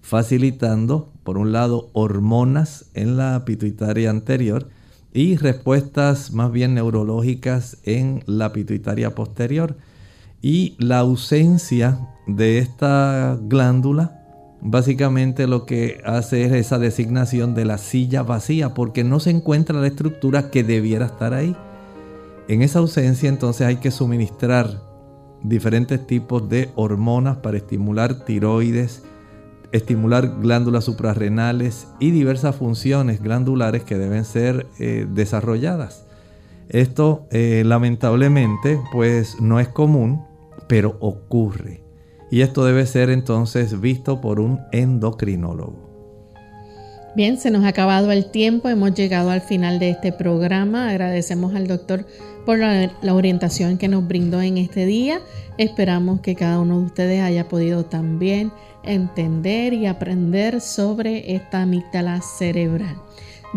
facilitando, 0.00 1.10
por 1.26 1.36
un 1.36 1.52
lado, 1.52 1.90
hormonas 1.92 2.86
en 2.94 3.18
la 3.18 3.44
pituitaria 3.44 4.08
anterior 4.08 4.68
y 5.12 5.36
respuestas 5.36 6.32
más 6.32 6.52
bien 6.52 6.74
neurológicas 6.74 7.78
en 7.82 8.22
la 8.26 8.52
pituitaria 8.52 9.14
posterior. 9.14 9.76
Y 10.40 10.76
la 10.78 11.00
ausencia 11.00 11.98
de 12.26 12.58
esta 12.58 13.38
glándula 13.42 14.22
básicamente 14.62 15.46
lo 15.46 15.66
que 15.66 16.00
hace 16.04 16.44
es 16.44 16.52
esa 16.52 16.78
designación 16.78 17.54
de 17.54 17.64
la 17.64 17.78
silla 17.78 18.22
vacía 18.22 18.72
porque 18.72 19.04
no 19.04 19.20
se 19.20 19.30
encuentra 19.30 19.80
la 19.80 19.88
estructura 19.88 20.50
que 20.50 20.64
debiera 20.64 21.06
estar 21.06 21.34
ahí. 21.34 21.56
En 22.48 22.62
esa 22.62 22.78
ausencia 22.78 23.28
entonces 23.28 23.66
hay 23.66 23.76
que 23.76 23.90
suministrar 23.90 24.80
diferentes 25.42 26.06
tipos 26.06 26.48
de 26.48 26.70
hormonas 26.76 27.38
para 27.38 27.56
estimular 27.56 28.24
tiroides, 28.24 29.02
estimular 29.72 30.40
glándulas 30.40 30.84
suprarrenales 30.84 31.88
y 32.00 32.10
diversas 32.10 32.56
funciones 32.56 33.22
glandulares 33.22 33.84
que 33.84 33.98
deben 33.98 34.24
ser 34.24 34.66
eh, 34.78 35.06
desarrolladas. 35.08 36.06
Esto 36.68 37.26
eh, 37.30 37.62
lamentablemente 37.64 38.80
pues 38.92 39.40
no 39.40 39.60
es 39.60 39.68
común, 39.68 40.24
pero 40.68 40.96
ocurre. 41.00 41.82
Y 42.30 42.40
esto 42.40 42.64
debe 42.64 42.86
ser 42.86 43.10
entonces 43.10 43.80
visto 43.80 44.20
por 44.20 44.40
un 44.40 44.60
endocrinólogo. 44.72 45.86
Bien, 47.14 47.38
se 47.38 47.50
nos 47.50 47.64
ha 47.64 47.68
acabado 47.68 48.12
el 48.12 48.30
tiempo, 48.30 48.68
hemos 48.68 48.92
llegado 48.94 49.30
al 49.30 49.40
final 49.40 49.78
de 49.78 49.90
este 49.90 50.12
programa. 50.12 50.90
Agradecemos 50.90 51.54
al 51.54 51.66
doctor 51.66 52.04
por 52.46 52.58
la, 52.58 52.90
orientación 53.12 53.76
que 53.76 53.88
nos 53.88 54.06
brindó 54.06 54.40
en 54.40 54.56
este 54.56 54.86
día. 54.86 55.20
Esperamos 55.58 56.20
que 56.20 56.36
cada 56.36 56.60
uno 56.60 56.78
de 56.78 56.86
ustedes 56.86 57.20
haya 57.20 57.48
podido 57.48 57.84
también 57.84 58.52
entender 58.84 59.74
y 59.74 59.86
aprender 59.86 60.60
sobre 60.60 61.34
esta 61.34 61.62
amígdala 61.62 62.22
cerebral. 62.22 62.96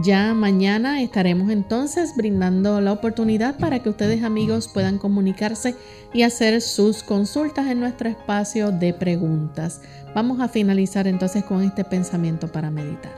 Ya 0.04 0.34
mañana 0.34 1.02
estaremos 1.02 1.52
entonces 1.52 2.14
brindando 2.16 2.80
la 2.82 2.94
oportunidad 2.94 3.58
para 3.58 3.80
que 3.80 3.90
ustedes 3.90 4.24
amigos 4.24 4.68
puedan 4.68 4.98
comunicarse 4.98 5.76
y 6.14 6.24
hacer 6.24 6.62
sus 6.62 7.04
consultas 7.04 7.68
en 7.68 7.80
nuestro 7.80 8.10
espacio 8.10 8.72
de 8.72 8.94
preguntas. 8.94 9.82
Vamos 10.16 10.40
a 10.40 10.48
finalizar 10.48 11.08
entonces 11.08 11.44
con 11.44 11.64
este 11.64 11.84
pensamiento 11.84 12.48
para 12.48 12.72
meditar. 12.72 13.14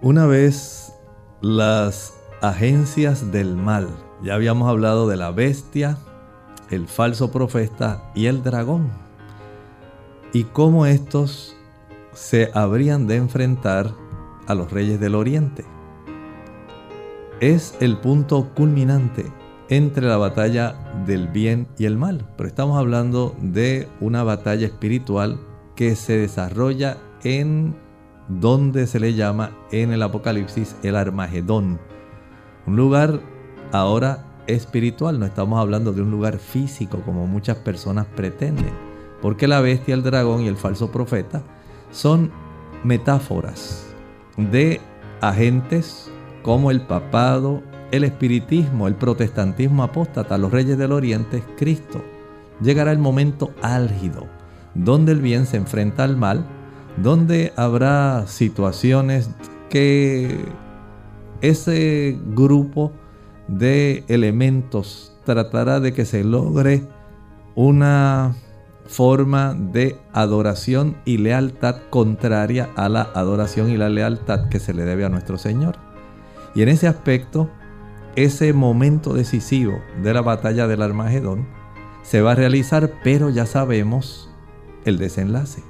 Una 0.00 0.26
vez 0.26 0.92
las 1.40 2.12
agencias 2.48 3.32
del 3.32 3.56
mal, 3.56 3.88
ya 4.22 4.34
habíamos 4.34 4.68
hablado 4.68 5.08
de 5.08 5.16
la 5.16 5.30
bestia, 5.30 5.98
el 6.70 6.86
falso 6.88 7.30
profeta 7.30 8.10
y 8.14 8.26
el 8.26 8.42
dragón, 8.42 8.90
y 10.32 10.44
cómo 10.44 10.86
estos 10.86 11.56
se 12.12 12.50
habrían 12.54 13.06
de 13.06 13.16
enfrentar 13.16 13.92
a 14.46 14.54
los 14.54 14.70
reyes 14.70 15.00
del 15.00 15.14
oriente. 15.14 15.64
Es 17.40 17.76
el 17.80 17.98
punto 17.98 18.50
culminante 18.54 19.32
entre 19.68 20.06
la 20.06 20.16
batalla 20.16 20.74
del 21.06 21.28
bien 21.28 21.66
y 21.78 21.86
el 21.86 21.96
mal, 21.96 22.26
pero 22.36 22.48
estamos 22.48 22.78
hablando 22.78 23.34
de 23.40 23.88
una 24.00 24.22
batalla 24.22 24.66
espiritual 24.66 25.40
que 25.74 25.96
se 25.96 26.16
desarrolla 26.16 26.98
en 27.22 27.74
donde 28.28 28.86
se 28.86 29.00
le 29.00 29.14
llama 29.14 29.50
en 29.70 29.92
el 29.92 30.02
Apocalipsis 30.02 30.76
el 30.82 30.96
Armagedón. 30.96 31.80
Un 32.66 32.76
lugar 32.76 33.20
ahora 33.72 34.24
espiritual, 34.46 35.18
no 35.18 35.26
estamos 35.26 35.58
hablando 35.58 35.92
de 35.92 36.02
un 36.02 36.10
lugar 36.10 36.38
físico 36.38 37.00
como 37.04 37.26
muchas 37.26 37.56
personas 37.58 38.06
pretenden, 38.14 38.72
porque 39.22 39.48
la 39.48 39.60
bestia, 39.60 39.94
el 39.94 40.02
dragón 40.02 40.42
y 40.42 40.48
el 40.48 40.56
falso 40.56 40.90
profeta 40.90 41.42
son 41.90 42.30
metáforas 42.82 43.86
de 44.36 44.80
agentes 45.20 46.10
como 46.42 46.70
el 46.70 46.82
papado, 46.82 47.62
el 47.90 48.04
espiritismo, 48.04 48.88
el 48.88 48.96
protestantismo 48.96 49.82
apóstata, 49.82 50.36
los 50.36 50.52
reyes 50.52 50.76
del 50.76 50.92
oriente, 50.92 51.42
Cristo. 51.56 52.02
Llegará 52.60 52.92
el 52.92 52.98
momento 52.98 53.52
álgido, 53.62 54.26
donde 54.74 55.12
el 55.12 55.20
bien 55.20 55.46
se 55.46 55.56
enfrenta 55.56 56.04
al 56.04 56.16
mal 56.16 56.44
donde 56.96 57.52
habrá 57.56 58.26
situaciones 58.26 59.30
que 59.68 60.44
ese 61.48 62.18
grupo 62.34 62.92
de 63.48 64.04
elementos 64.08 65.16
tratará 65.24 65.80
de 65.80 65.92
que 65.92 66.04
se 66.04 66.24
logre 66.24 66.86
una 67.54 68.34
forma 68.86 69.54
de 69.54 69.98
adoración 70.12 70.96
y 71.04 71.18
lealtad 71.18 71.76
contraria 71.90 72.70
a 72.76 72.88
la 72.88 73.02
adoración 73.14 73.70
y 73.70 73.76
la 73.76 73.88
lealtad 73.88 74.48
que 74.48 74.58
se 74.58 74.74
le 74.74 74.84
debe 74.84 75.04
a 75.04 75.08
nuestro 75.08 75.38
Señor. 75.38 75.76
Y 76.54 76.62
en 76.62 76.68
ese 76.68 76.86
aspecto, 76.86 77.50
ese 78.16 78.52
momento 78.52 79.14
decisivo 79.14 79.74
de 80.02 80.14
la 80.14 80.22
batalla 80.22 80.66
del 80.66 80.82
Armagedón 80.82 81.46
se 82.02 82.20
va 82.20 82.32
a 82.32 82.36
realizar, 82.36 82.92
pero 83.02 83.30
ya 83.30 83.46
sabemos 83.46 84.30
el 84.84 84.98
desenlace 84.98 85.62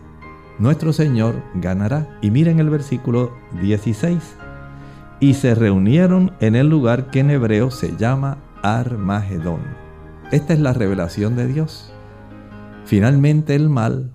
nuestro 0.59 0.93
Señor 0.93 1.43
ganará. 1.55 2.19
Y 2.23 2.31
miren 2.31 2.61
el 2.61 2.71
versículo 2.71 3.33
16. 3.61 4.37
Y 5.21 5.35
se 5.35 5.55
reunieron 5.55 6.33
en 6.41 6.55
el 6.57 6.69
lugar 6.69 7.11
que 7.11 7.21
en 7.21 7.31
hebreo 7.31 7.71
se 7.71 7.97
llama 7.97 8.43
Armagedón. 8.63 9.61
Esta 10.33 10.53
es 10.53 10.61
la 10.61 10.73
revelación 10.73 11.37
de 11.37 11.47
Dios. 11.47 11.93
Finalmente 12.85 13.55
el 13.55 13.69
mal 13.69 14.13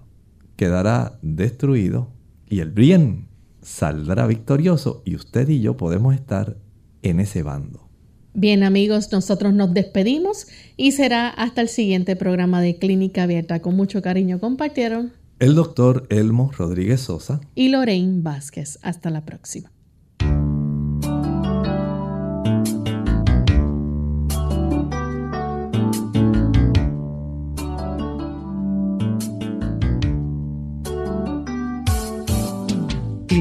quedará 0.56 1.18
destruido 1.22 2.12
y 2.47 2.60
el 2.60 2.72
bien 2.72 3.30
saldrá 3.62 4.28
victorioso 4.28 5.02
y 5.06 5.16
usted 5.16 5.47
y 5.50 5.62
yo 5.62 5.78
podemos 5.78 6.14
estar 6.14 6.58
en 7.02 7.20
ese 7.20 7.43
bando. 7.43 7.89
Bien 8.34 8.64
amigos, 8.64 9.12
nosotros 9.12 9.54
nos 9.54 9.74
despedimos 9.74 10.47
y 10.78 10.91
será 10.91 11.30
hasta 11.30 11.62
el 11.62 11.70
siguiente 11.70 12.16
programa 12.16 12.62
de 12.62 12.78
Clínica 12.78 13.24
Abierta. 13.24 13.62
Con 13.62 13.76
mucho 13.76 14.02
cariño 14.02 14.39
compartieron 14.39 15.14
el 15.39 15.56
doctor 15.56 16.06
Elmo 16.10 16.52
Rodríguez 16.56 17.02
Sosa 17.02 17.41
y 17.56 17.70
Lorraine 17.70 18.22
Vázquez. 18.22 18.78
Hasta 18.82 19.10
la 19.10 19.26
próxima. 19.26 19.72